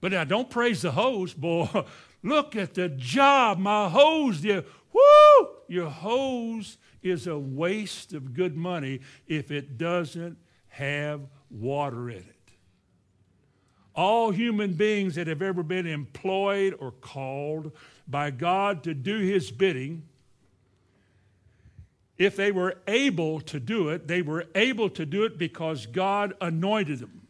But 0.00 0.12
now 0.12 0.24
don't 0.24 0.50
praise 0.50 0.82
the 0.82 0.92
hose, 0.92 1.32
boy. 1.32 1.68
Look 2.22 2.56
at 2.56 2.74
the 2.74 2.88
job 2.88 3.58
my 3.58 3.88
hose 3.88 4.40
did. 4.40 4.64
Woo! 4.94 5.48
Your 5.68 5.90
hose 5.90 6.78
is 7.02 7.26
a 7.26 7.38
waste 7.38 8.12
of 8.12 8.32
good 8.32 8.56
money 8.56 9.00
if 9.26 9.50
it 9.50 9.76
doesn't 9.76 10.38
have 10.68 11.20
water 11.50 12.08
in 12.08 12.18
it. 12.18 12.34
All 13.94 14.30
human 14.30 14.74
beings 14.74 15.16
that 15.16 15.26
have 15.26 15.42
ever 15.42 15.62
been 15.62 15.86
employed 15.86 16.74
or 16.78 16.90
called 16.92 17.72
by 18.08 18.30
God 18.30 18.82
to 18.84 18.94
do 18.94 19.18
his 19.18 19.50
bidding, 19.50 20.02
if 22.16 22.36
they 22.36 22.52
were 22.52 22.76
able 22.86 23.40
to 23.42 23.60
do 23.60 23.88
it, 23.88 24.06
they 24.06 24.22
were 24.22 24.46
able 24.54 24.88
to 24.90 25.04
do 25.04 25.24
it 25.24 25.38
because 25.38 25.86
God 25.86 26.34
anointed 26.40 27.00
them 27.00 27.23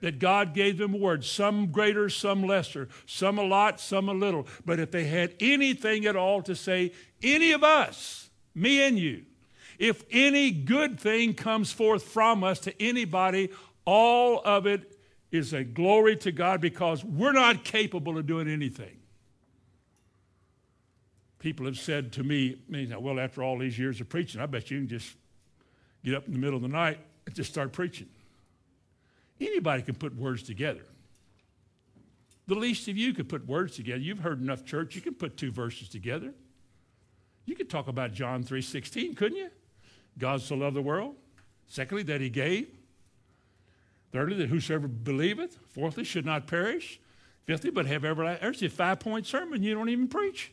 that 0.00 0.18
God 0.18 0.54
gave 0.54 0.78
them 0.78 0.98
words, 0.98 1.30
some 1.30 1.70
greater, 1.70 2.08
some 2.08 2.42
lesser, 2.42 2.88
some 3.06 3.38
a 3.38 3.42
lot, 3.42 3.80
some 3.80 4.08
a 4.08 4.14
little. 4.14 4.46
But 4.64 4.80
if 4.80 4.90
they 4.90 5.04
had 5.04 5.34
anything 5.40 6.06
at 6.06 6.16
all 6.16 6.42
to 6.42 6.54
say, 6.56 6.92
any 7.22 7.52
of 7.52 7.62
us, 7.62 8.30
me 8.54 8.82
and 8.82 8.98
you, 8.98 9.24
if 9.78 10.04
any 10.10 10.50
good 10.50 11.00
thing 11.00 11.34
comes 11.34 11.72
forth 11.72 12.02
from 12.02 12.44
us 12.44 12.60
to 12.60 12.82
anybody, 12.82 13.50
all 13.84 14.40
of 14.44 14.66
it 14.66 14.98
is 15.30 15.52
a 15.52 15.64
glory 15.64 16.16
to 16.16 16.32
God 16.32 16.60
because 16.60 17.04
we're 17.04 17.32
not 17.32 17.64
capable 17.64 18.18
of 18.18 18.26
doing 18.26 18.48
anything. 18.48 18.96
People 21.38 21.64
have 21.64 21.78
said 21.78 22.12
to 22.12 22.22
me, 22.22 22.60
well, 22.98 23.18
after 23.18 23.42
all 23.42 23.56
these 23.56 23.78
years 23.78 24.00
of 24.00 24.08
preaching, 24.10 24.40
I 24.40 24.46
bet 24.46 24.70
you 24.70 24.78
can 24.80 24.88
just 24.88 25.16
get 26.04 26.14
up 26.14 26.26
in 26.26 26.32
the 26.34 26.38
middle 26.38 26.56
of 26.56 26.62
the 26.62 26.68
night 26.68 26.98
and 27.24 27.34
just 27.34 27.50
start 27.50 27.72
preaching. 27.72 28.08
Anybody 29.40 29.82
can 29.82 29.94
put 29.94 30.14
words 30.14 30.42
together. 30.42 30.84
The 32.46 32.54
least 32.54 32.88
of 32.88 32.96
you 32.96 33.14
could 33.14 33.28
put 33.28 33.46
words 33.46 33.76
together. 33.76 34.00
You've 34.00 34.18
heard 34.18 34.40
enough 34.40 34.64
church, 34.64 34.94
you 34.94 35.00
can 35.00 35.14
put 35.14 35.36
two 35.36 35.50
verses 35.50 35.88
together. 35.88 36.34
You 37.46 37.54
could 37.54 37.70
talk 37.70 37.88
about 37.88 38.12
John 38.12 38.44
3:16, 38.44 39.14
couldn't 39.14 39.38
you? 39.38 39.50
God 40.18 40.42
so 40.42 40.56
loved 40.56 40.76
the 40.76 40.82
world. 40.82 41.16
Secondly, 41.66 42.02
that 42.04 42.20
he 42.20 42.28
gave. 42.28 42.68
Thirdly, 44.12 44.36
that 44.38 44.48
whosoever 44.48 44.88
believeth. 44.88 45.56
Fourthly, 45.68 46.04
should 46.04 46.26
not 46.26 46.46
perish. 46.46 47.00
Fifthly, 47.44 47.70
but 47.70 47.86
have 47.86 48.04
everlasting. 48.04 48.42
There's 48.42 48.62
a 48.62 48.68
five-point 48.68 49.26
sermon 49.26 49.62
you 49.62 49.74
don't 49.74 49.88
even 49.88 50.08
preach. 50.08 50.52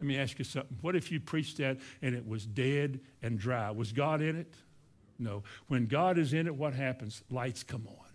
Let 0.00 0.06
me 0.06 0.18
ask 0.18 0.38
you 0.38 0.44
something. 0.44 0.76
What 0.82 0.94
if 0.96 1.10
you 1.10 1.20
preached 1.20 1.56
that 1.58 1.78
and 2.02 2.14
it 2.14 2.26
was 2.26 2.46
dead 2.46 3.00
and 3.22 3.38
dry? 3.38 3.70
Was 3.70 3.92
God 3.92 4.20
in 4.20 4.36
it? 4.36 4.54
No. 5.18 5.42
When 5.68 5.86
God 5.86 6.18
is 6.18 6.32
in 6.32 6.46
it, 6.46 6.54
what 6.54 6.74
happens? 6.74 7.22
Lights 7.30 7.62
come 7.62 7.86
on. 7.86 8.06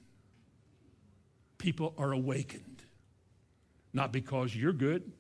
People 1.58 1.94
are 1.98 2.12
awakened. 2.12 2.82
Not 3.94 4.12
because 4.12 4.56
you're 4.56 4.74
good, 4.74 5.12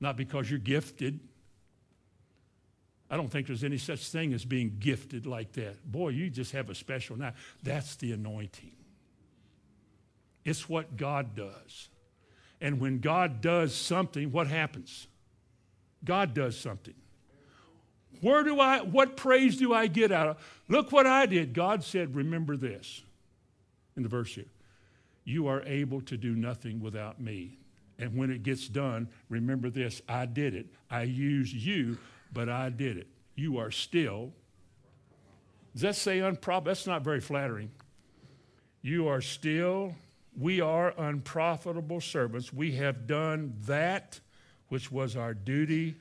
not 0.00 0.16
because 0.16 0.50
you're 0.50 0.58
gifted. 0.58 1.20
I 3.08 3.16
don't 3.16 3.28
think 3.30 3.46
there's 3.46 3.64
any 3.64 3.78
such 3.78 4.08
thing 4.08 4.32
as 4.32 4.44
being 4.44 4.76
gifted 4.80 5.24
like 5.26 5.52
that. 5.52 5.84
Boy, 5.90 6.08
you 6.10 6.30
just 6.30 6.52
have 6.52 6.68
a 6.68 6.74
special 6.74 7.16
now. 7.16 7.32
That's 7.62 7.96
the 7.96 8.12
anointing. 8.12 8.72
It's 10.44 10.68
what 10.68 10.96
God 10.96 11.34
does. 11.36 11.88
And 12.60 12.80
when 12.80 12.98
God 12.98 13.40
does 13.40 13.74
something, 13.74 14.32
what 14.32 14.46
happens? 14.46 15.06
God 16.04 16.34
does 16.34 16.58
something. 16.58 16.94
Where 18.24 18.42
do 18.42 18.58
I, 18.58 18.80
what 18.80 19.18
praise 19.18 19.58
do 19.58 19.74
I 19.74 19.86
get 19.86 20.10
out 20.10 20.28
of? 20.28 20.62
Look 20.66 20.92
what 20.92 21.06
I 21.06 21.26
did. 21.26 21.52
God 21.52 21.84
said, 21.84 22.16
remember 22.16 22.56
this 22.56 23.02
in 23.98 24.02
the 24.02 24.08
verse 24.08 24.34
here. 24.34 24.46
You 25.24 25.48
are 25.48 25.62
able 25.66 26.00
to 26.00 26.16
do 26.16 26.34
nothing 26.34 26.80
without 26.80 27.20
me. 27.20 27.58
And 27.98 28.16
when 28.16 28.30
it 28.30 28.42
gets 28.42 28.66
done, 28.66 29.10
remember 29.28 29.68
this 29.68 30.00
I 30.08 30.24
did 30.24 30.54
it. 30.54 30.68
I 30.90 31.02
used 31.02 31.54
you, 31.54 31.98
but 32.32 32.48
I 32.48 32.70
did 32.70 32.96
it. 32.96 33.08
You 33.34 33.58
are 33.58 33.70
still. 33.70 34.32
Does 35.74 35.82
that 35.82 35.94
say 35.94 36.20
unprofitable? 36.20 36.70
That's 36.70 36.86
not 36.86 37.02
very 37.02 37.20
flattering. 37.20 37.72
You 38.80 39.06
are 39.06 39.20
still, 39.20 39.96
we 40.34 40.62
are 40.62 40.94
unprofitable 40.96 42.00
servants. 42.00 42.54
We 42.54 42.72
have 42.76 43.06
done 43.06 43.52
that 43.66 44.20
which 44.68 44.90
was 44.90 45.14
our 45.14 45.34
duty 45.34 45.96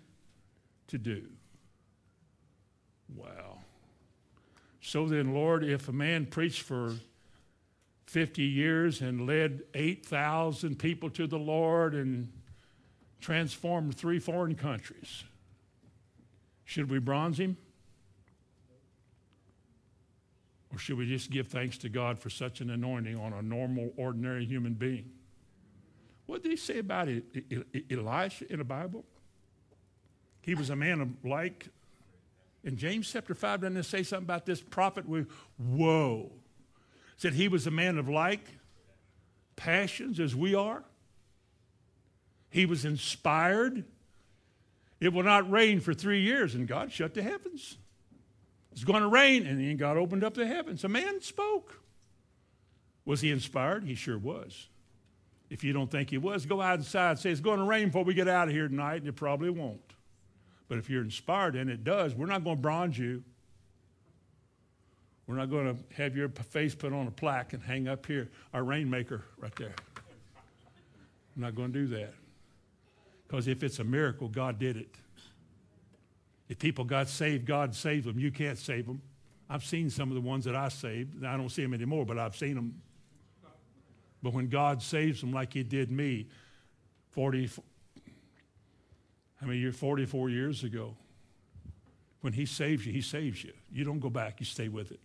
to 0.87 0.97
do. 0.97 1.23
Wow. 3.15 3.59
So 4.81 5.07
then, 5.07 5.33
Lord, 5.33 5.63
if 5.63 5.87
a 5.87 5.93
man 5.93 6.25
preached 6.25 6.61
for 6.61 6.93
50 8.07 8.43
years 8.43 9.01
and 9.01 9.25
led 9.25 9.63
8,000 9.73 10.77
people 10.77 11.09
to 11.11 11.25
the 11.25 11.39
Lord 11.39 11.95
and 11.95 12.31
transformed 13.21 13.95
three 13.95 14.19
foreign 14.19 14.55
countries, 14.55 15.23
Should 16.65 16.89
we 16.89 16.99
bronze 16.99 17.39
him? 17.39 17.57
Or 20.71 20.79
should 20.79 20.97
we 20.97 21.05
just 21.05 21.29
give 21.29 21.47
thanks 21.47 21.77
to 21.79 21.89
God 21.89 22.17
for 22.17 22.29
such 22.29 22.61
an 22.61 22.71
anointing 22.71 23.15
on 23.15 23.31
a 23.31 23.41
normal, 23.41 23.93
ordinary 23.95 24.45
human 24.45 24.73
being? 24.73 25.11
What 26.25 26.41
did 26.41 26.49
he 26.49 26.57
say 26.57 26.79
about 26.79 27.09
Elisha 27.91 28.51
in 28.51 28.57
the 28.57 28.63
Bible? 28.63 29.05
He 30.41 30.55
was 30.55 30.69
a 30.69 30.75
man 30.75 31.01
of 31.01 31.09
like. 31.23 31.67
In 32.63 32.77
James 32.77 33.11
chapter 33.11 33.35
5, 33.35 33.61
doesn't 33.61 33.77
it 33.77 33.83
say 33.83 34.03
something 34.03 34.25
about 34.25 34.45
this 34.45 34.61
prophet? 34.61 35.07
We, 35.07 35.25
whoa. 35.57 36.31
Said 37.17 37.33
he 37.33 37.47
was 37.47 37.67
a 37.67 37.71
man 37.71 37.97
of 37.97 38.07
like 38.07 38.45
passions 39.55 40.19
as 40.19 40.35
we 40.35 40.55
are. 40.55 40.83
He 42.49 42.65
was 42.65 42.85
inspired. 42.85 43.83
It 44.99 45.11
will 45.11 45.23
not 45.23 45.49
rain 45.51 45.79
for 45.79 45.93
three 45.93 46.21
years, 46.21 46.55
and 46.55 46.67
God 46.67 46.91
shut 46.91 47.13
the 47.13 47.21
heavens. 47.21 47.77
It's 48.71 48.83
going 48.83 49.01
to 49.03 49.09
rain, 49.09 49.45
and 49.45 49.59
then 49.59 49.77
God 49.77 49.97
opened 49.97 50.23
up 50.23 50.33
the 50.33 50.47
heavens. 50.47 50.83
A 50.83 50.89
man 50.89 51.21
spoke. 51.21 51.81
Was 53.05 53.21
he 53.21 53.29
inspired? 53.31 53.83
He 53.83 53.95
sure 53.95 54.17
was. 54.17 54.69
If 55.49 55.63
you 55.63 55.73
don't 55.73 55.91
think 55.91 56.09
he 56.09 56.17
was, 56.17 56.45
go 56.45 56.61
outside 56.61 57.11
and 57.11 57.19
say, 57.19 57.31
It's 57.31 57.41
going 57.41 57.59
to 57.59 57.65
rain 57.65 57.87
before 57.87 58.03
we 58.03 58.13
get 58.13 58.27
out 58.27 58.47
of 58.47 58.53
here 58.53 58.67
tonight, 58.67 58.97
and 58.97 59.07
it 59.07 59.15
probably 59.15 59.49
won't. 59.49 59.92
But 60.73 60.79
if 60.79 60.89
you're 60.89 61.03
inspired, 61.03 61.55
and 61.55 61.69
it 61.69 61.83
does, 61.83 62.15
we're 62.15 62.25
not 62.25 62.43
going 62.43 62.55
to 62.55 62.61
bronze 62.63 62.97
you. 62.97 63.23
We're 65.27 65.35
not 65.35 65.51
going 65.51 65.67
to 65.67 65.95
have 65.95 66.17
your 66.17 66.29
face 66.29 66.73
put 66.73 66.91
on 66.91 67.05
a 67.05 67.11
plaque 67.11 67.53
and 67.53 67.61
hang 67.61 67.87
up 67.87 68.07
here, 68.07 68.31
our 68.55 68.63
rainmaker 68.63 69.23
right 69.37 69.55
there. 69.55 69.75
I'm 71.35 71.43
not 71.43 71.53
going 71.53 71.71
to 71.71 71.79
do 71.79 71.87
that. 71.95 72.15
Because 73.27 73.47
if 73.47 73.61
it's 73.61 73.77
a 73.77 73.83
miracle, 73.83 74.27
God 74.29 74.57
did 74.57 74.77
it. 74.77 74.89
If 76.49 76.57
people 76.57 76.85
got 76.85 77.07
saved, 77.07 77.45
God 77.45 77.75
saved 77.75 78.07
them. 78.07 78.17
You 78.17 78.31
can't 78.31 78.57
save 78.57 78.87
them. 78.87 78.99
I've 79.51 79.63
seen 79.63 79.91
some 79.91 80.09
of 80.09 80.15
the 80.15 80.21
ones 80.21 80.43
that 80.45 80.55
I 80.55 80.69
saved. 80.69 81.23
I 81.23 81.37
don't 81.37 81.49
see 81.49 81.61
them 81.61 81.75
anymore, 81.75 82.03
but 82.03 82.17
I've 82.17 82.35
seen 82.35 82.55
them. 82.55 82.81
But 84.23 84.33
when 84.33 84.49
God 84.49 84.81
saves 84.81 85.21
them 85.21 85.33
like 85.33 85.53
He 85.53 85.61
did 85.61 85.91
me, 85.91 86.29
40, 87.11 87.51
I 89.43 89.45
mean, 89.45 89.61
you're 89.61 89.73
44 89.73 90.29
years 90.29 90.63
ago. 90.63 90.95
When 92.21 92.33
He 92.33 92.45
saves 92.45 92.85
you, 92.85 92.93
He 92.93 93.01
saves 93.01 93.43
you. 93.43 93.53
You 93.71 93.83
don't 93.83 93.99
go 93.99 94.09
back, 94.09 94.39
you 94.39 94.45
stay 94.45 94.69
with 94.69 94.91
it. 94.91 94.99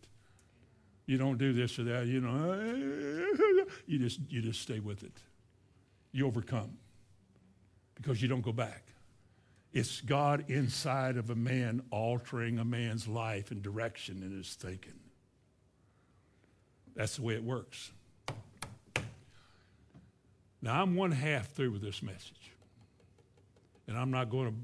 You 1.06 1.18
don't 1.18 1.38
do 1.38 1.52
this 1.52 1.78
or 1.78 1.84
that, 1.84 2.06
you 2.06 2.20
know, 2.20 3.66
you 3.86 3.98
just, 3.98 4.20
you 4.28 4.42
just 4.42 4.60
stay 4.60 4.78
with 4.78 5.02
it. 5.02 5.12
You 6.12 6.26
overcome 6.26 6.76
because 7.94 8.20
you 8.22 8.28
don't 8.28 8.42
go 8.42 8.52
back. 8.52 8.82
It's 9.72 10.00
God 10.00 10.44
inside 10.48 11.16
of 11.16 11.30
a 11.30 11.34
man 11.34 11.82
altering 11.90 12.58
a 12.58 12.64
man's 12.64 13.08
life 13.08 13.50
and 13.50 13.62
direction 13.62 14.22
in 14.22 14.36
his 14.36 14.54
thinking. 14.54 14.98
That's 16.94 17.16
the 17.16 17.22
way 17.22 17.34
it 17.34 17.44
works. 17.44 17.90
Now, 20.60 20.82
I'm 20.82 20.94
one 20.94 21.12
half 21.12 21.52
through 21.52 21.70
with 21.70 21.82
this 21.82 22.02
message. 22.02 22.47
And 23.88 23.96
I'm 23.96 24.10
not 24.10 24.30
going 24.30 24.48
to 24.48 24.54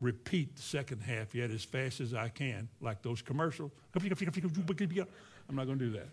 repeat 0.00 0.54
the 0.56 0.62
second 0.62 1.00
half 1.00 1.34
yet 1.34 1.50
as 1.50 1.64
fast 1.64 2.00
as 2.00 2.14
I 2.14 2.28
can, 2.28 2.68
like 2.80 3.02
those 3.02 3.22
commercials. 3.22 3.72
I'm 3.94 5.56
not 5.56 5.66
going 5.66 5.78
to 5.78 5.84
do 5.86 5.90
that. 5.92 6.08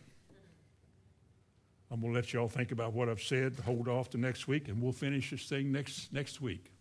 I'm 1.92 2.02
going 2.02 2.14
to 2.14 2.20
let 2.20 2.34
y'all 2.34 2.48
think 2.48 2.72
about 2.72 2.94
what 2.94 3.08
I've 3.08 3.22
said, 3.22 3.56
hold 3.66 3.88
off 3.88 4.10
to 4.12 4.18
next 4.18 4.48
week, 4.48 4.68
and 4.68 4.82
we'll 4.82 4.94
finish 4.94 5.30
this 5.30 5.48
thing 5.48 5.72
next, 5.72 6.12
next 6.12 6.42
week. 6.42 6.72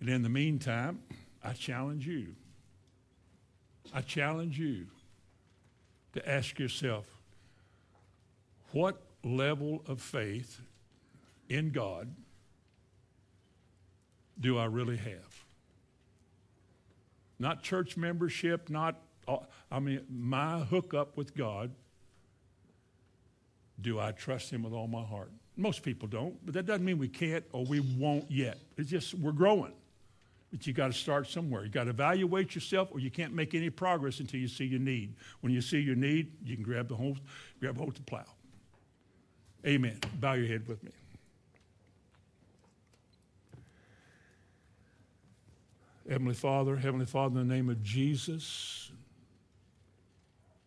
And 0.00 0.08
in 0.08 0.22
the 0.22 0.30
meantime, 0.30 1.02
I 1.44 1.52
challenge 1.52 2.06
you. 2.06 2.28
I 3.92 4.00
challenge 4.00 4.58
you 4.58 4.86
to 6.14 6.26
ask 6.28 6.58
yourself 6.58 7.06
what 8.72 9.02
level 9.24 9.82
of 9.86 10.00
faith 10.00 10.60
in 11.48 11.70
God 11.70 12.14
do 14.40 14.58
I 14.58 14.66
really 14.66 14.96
have? 14.96 15.44
Not 17.38 17.62
church 17.62 17.96
membership, 17.96 18.68
not, 18.68 19.00
uh, 19.26 19.38
I 19.70 19.78
mean, 19.78 20.04
my 20.10 20.60
hookup 20.60 21.16
with 21.16 21.36
God. 21.36 21.70
Do 23.80 24.00
I 24.00 24.10
trust 24.10 24.50
Him 24.50 24.64
with 24.64 24.72
all 24.72 24.88
my 24.88 25.04
heart? 25.04 25.30
Most 25.56 25.82
people 25.82 26.08
don't, 26.08 26.34
but 26.44 26.54
that 26.54 26.66
doesn't 26.66 26.84
mean 26.84 26.98
we 26.98 27.08
can't 27.08 27.44
or 27.52 27.64
we 27.64 27.80
won't 27.80 28.30
yet. 28.30 28.58
It's 28.76 28.90
just 28.90 29.14
we're 29.14 29.32
growing. 29.32 29.72
But 30.50 30.66
you 30.66 30.72
got 30.72 30.86
to 30.86 30.92
start 30.92 31.28
somewhere. 31.28 31.64
You 31.64 31.70
got 31.70 31.84
to 31.84 31.90
evaluate 31.90 32.54
yourself, 32.54 32.88
or 32.90 33.00
you 33.00 33.10
can't 33.10 33.34
make 33.34 33.54
any 33.54 33.68
progress 33.68 34.20
until 34.20 34.40
you 34.40 34.48
see 34.48 34.64
your 34.64 34.80
need. 34.80 35.14
When 35.42 35.52
you 35.52 35.60
see 35.60 35.78
your 35.78 35.94
need, 35.94 36.32
you 36.42 36.54
can 36.56 36.64
grab 36.64 36.88
the 36.88 36.96
hold, 36.96 37.20
grab 37.60 37.76
hold 37.76 37.94
the 37.94 38.02
plow. 38.02 38.24
Amen. 39.66 39.98
Bow 40.20 40.32
your 40.34 40.46
head 40.46 40.66
with 40.66 40.82
me. 40.82 40.90
Heavenly 46.08 46.34
Father, 46.34 46.76
Heavenly 46.76 47.04
Father, 47.04 47.38
in 47.38 47.48
the 47.48 47.54
name 47.54 47.68
of 47.68 47.82
Jesus, 47.82 48.90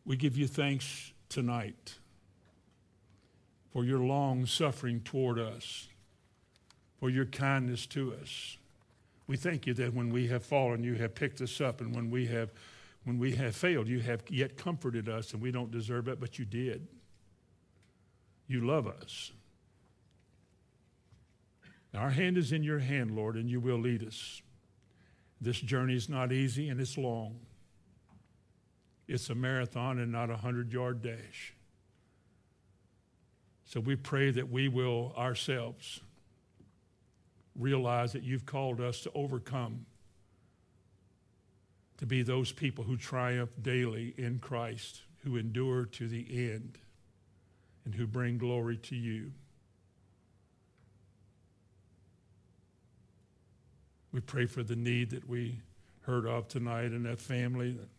we 0.06 0.16
give 0.16 0.38
you 0.38 0.46
thanks 0.46 1.14
tonight 1.30 1.96
for 3.74 3.84
your 3.84 4.00
long 4.00 4.46
suffering 4.46 5.00
toward 5.00 5.39
us, 5.39 5.88
for 7.00 7.10
your 7.10 7.26
kindness 7.26 7.88
to 7.88 8.14
us. 8.22 8.58
We 9.26 9.36
thank 9.36 9.66
you 9.66 9.74
that 9.76 9.96
when 9.96 10.12
we 10.12 10.28
have 10.28 10.46
fallen, 10.46 10.84
you 10.84 10.94
have 10.96 11.16
picked 11.16 11.42
us 11.42 11.60
up, 11.60 11.82
and 11.82 11.96
when 11.96 12.12
we 12.12 12.28
have, 12.28 12.52
when 13.06 13.18
we 13.18 13.32
have 13.36 13.56
failed, 13.56 13.88
you 13.88 14.00
have 14.02 14.22
yet 14.30 14.58
comforted 14.58 15.10
us, 15.10 15.34
and 15.34 15.42
we 15.42 15.52
don't 15.52 15.72
deserve 15.72 16.08
it, 16.08 16.20
but 16.20 16.38
you 16.38 16.46
did. 16.46 16.88
You 18.48 18.68
love 18.68 18.86
us. 18.86 19.32
Our 21.96 22.12
hand 22.12 22.38
is 22.38 22.52
in 22.52 22.62
your 22.62 22.80
hand, 22.80 23.16
Lord, 23.16 23.38
and 23.38 23.50
you 23.50 23.60
will 23.60 23.80
lead 23.80 24.06
us. 24.06 24.44
This 25.42 25.60
journey 25.60 25.96
is 25.96 26.08
not 26.08 26.32
easy 26.32 26.70
and 26.70 26.80
it's 26.80 26.98
long. 26.98 27.39
It's 29.08 29.30
a 29.30 29.36
marathon 29.36 29.98
and 29.98 30.12
not 30.12 30.30
a 30.30 30.34
100 30.34 30.72
yard 30.72 31.02
dash. 31.02 31.56
So 33.66 33.80
we 33.80 33.96
pray 33.96 34.32
that 34.32 34.50
we 34.50 34.68
will 34.68 35.14
ourselves 35.18 36.02
realize 37.58 38.14
that 38.14 38.24
you've 38.24 38.46
called 38.46 38.80
us 38.80 39.02
to 39.02 39.12
overcome, 39.14 39.86
to 41.98 42.06
be 42.06 42.22
those 42.22 42.52
people 42.52 42.84
who 42.84 42.96
triumph 42.96 43.52
daily 43.62 44.14
in 44.18 44.39
Christ, 44.39 45.02
who 45.24 45.38
endure 45.38 45.86
to 45.86 46.08
the 46.08 46.52
end, 46.52 46.78
and 47.86 47.96
who 47.96 48.08
bring 48.08 48.38
glory 48.38 48.78
to 48.78 48.96
you. 48.96 49.32
We 54.12 54.20
pray 54.20 54.45
for 54.45 54.64
the 54.64 54.76
need 54.76 55.12
that 55.12 55.28
we 55.28 55.59
heard 56.01 56.26
of 56.26 56.47
tonight 56.47 56.91
in 56.91 57.03
that 57.03 57.20
family 57.20 57.72
that 57.72 57.89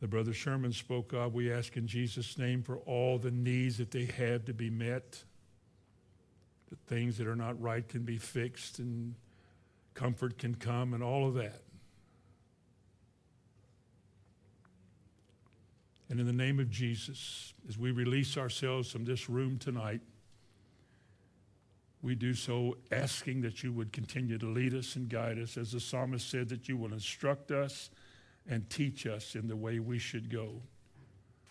the 0.00 0.08
brother 0.08 0.32
Sherman 0.32 0.72
spoke 0.72 1.12
of. 1.12 1.34
We 1.34 1.52
ask 1.52 1.76
in 1.76 1.86
Jesus' 1.86 2.36
name 2.36 2.62
for 2.62 2.78
all 2.78 3.18
the 3.18 3.30
needs 3.30 3.78
that 3.78 3.90
they 3.90 4.06
have 4.06 4.44
to 4.46 4.52
be 4.52 4.70
met, 4.70 5.22
that 6.68 6.78
things 6.86 7.16
that 7.18 7.26
are 7.26 7.36
not 7.36 7.60
right 7.60 7.86
can 7.86 8.02
be 8.02 8.18
fixed 8.18 8.78
and 8.78 9.14
comfort 9.94 10.38
can 10.38 10.54
come 10.54 10.94
and 10.94 11.02
all 11.02 11.26
of 11.28 11.34
that. 11.34 11.62
And 16.08 16.20
in 16.20 16.26
the 16.26 16.32
name 16.32 16.60
of 16.60 16.70
Jesus, 16.70 17.52
as 17.68 17.78
we 17.78 17.90
release 17.90 18.36
ourselves 18.36 18.90
from 18.90 19.04
this 19.04 19.28
room 19.28 19.58
tonight, 19.58 20.00
we 22.02 22.14
do 22.14 22.34
so 22.34 22.76
asking 22.92 23.40
that 23.42 23.62
you 23.62 23.72
would 23.72 23.92
continue 23.92 24.38
to 24.38 24.46
lead 24.46 24.74
us 24.74 24.96
and 24.96 25.08
guide 25.08 25.38
us. 25.38 25.56
As 25.56 25.72
the 25.72 25.80
psalmist 25.80 26.28
said, 26.30 26.48
that 26.50 26.68
you 26.68 26.76
will 26.76 26.92
instruct 26.92 27.50
us 27.50 27.90
and 28.48 28.68
teach 28.70 29.06
us 29.06 29.34
in 29.34 29.48
the 29.48 29.56
way 29.56 29.78
we 29.78 29.98
should 29.98 30.30
go, 30.30 30.62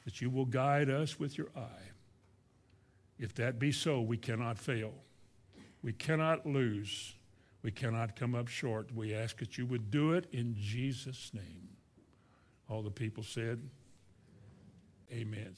that 0.06 0.22
you 0.22 0.30
will 0.30 0.46
guide 0.46 0.90
us 0.90 1.20
with 1.20 1.38
your 1.38 1.50
eye. 1.56 1.90
If 3.18 3.34
that 3.36 3.60
be 3.60 3.72
so, 3.72 4.02
we 4.02 4.18
cannot 4.18 4.58
fail. 4.58 4.94
We 5.82 5.94
cannot 5.94 6.46
lose. 6.46 7.16
We 7.64 7.72
cannot 7.72 8.16
come 8.16 8.36
up 8.36 8.48
short. 8.48 8.94
We 8.94 9.14
ask 9.14 9.38
that 9.40 9.58
you 9.58 9.66
would 9.66 9.90
do 9.90 10.14
it 10.14 10.28
in 10.32 10.56
Jesus' 10.58 11.32
name. 11.34 11.70
All 12.70 12.82
the 12.82 12.92
people 12.92 13.24
said, 13.24 13.62
Amen. 15.12 15.56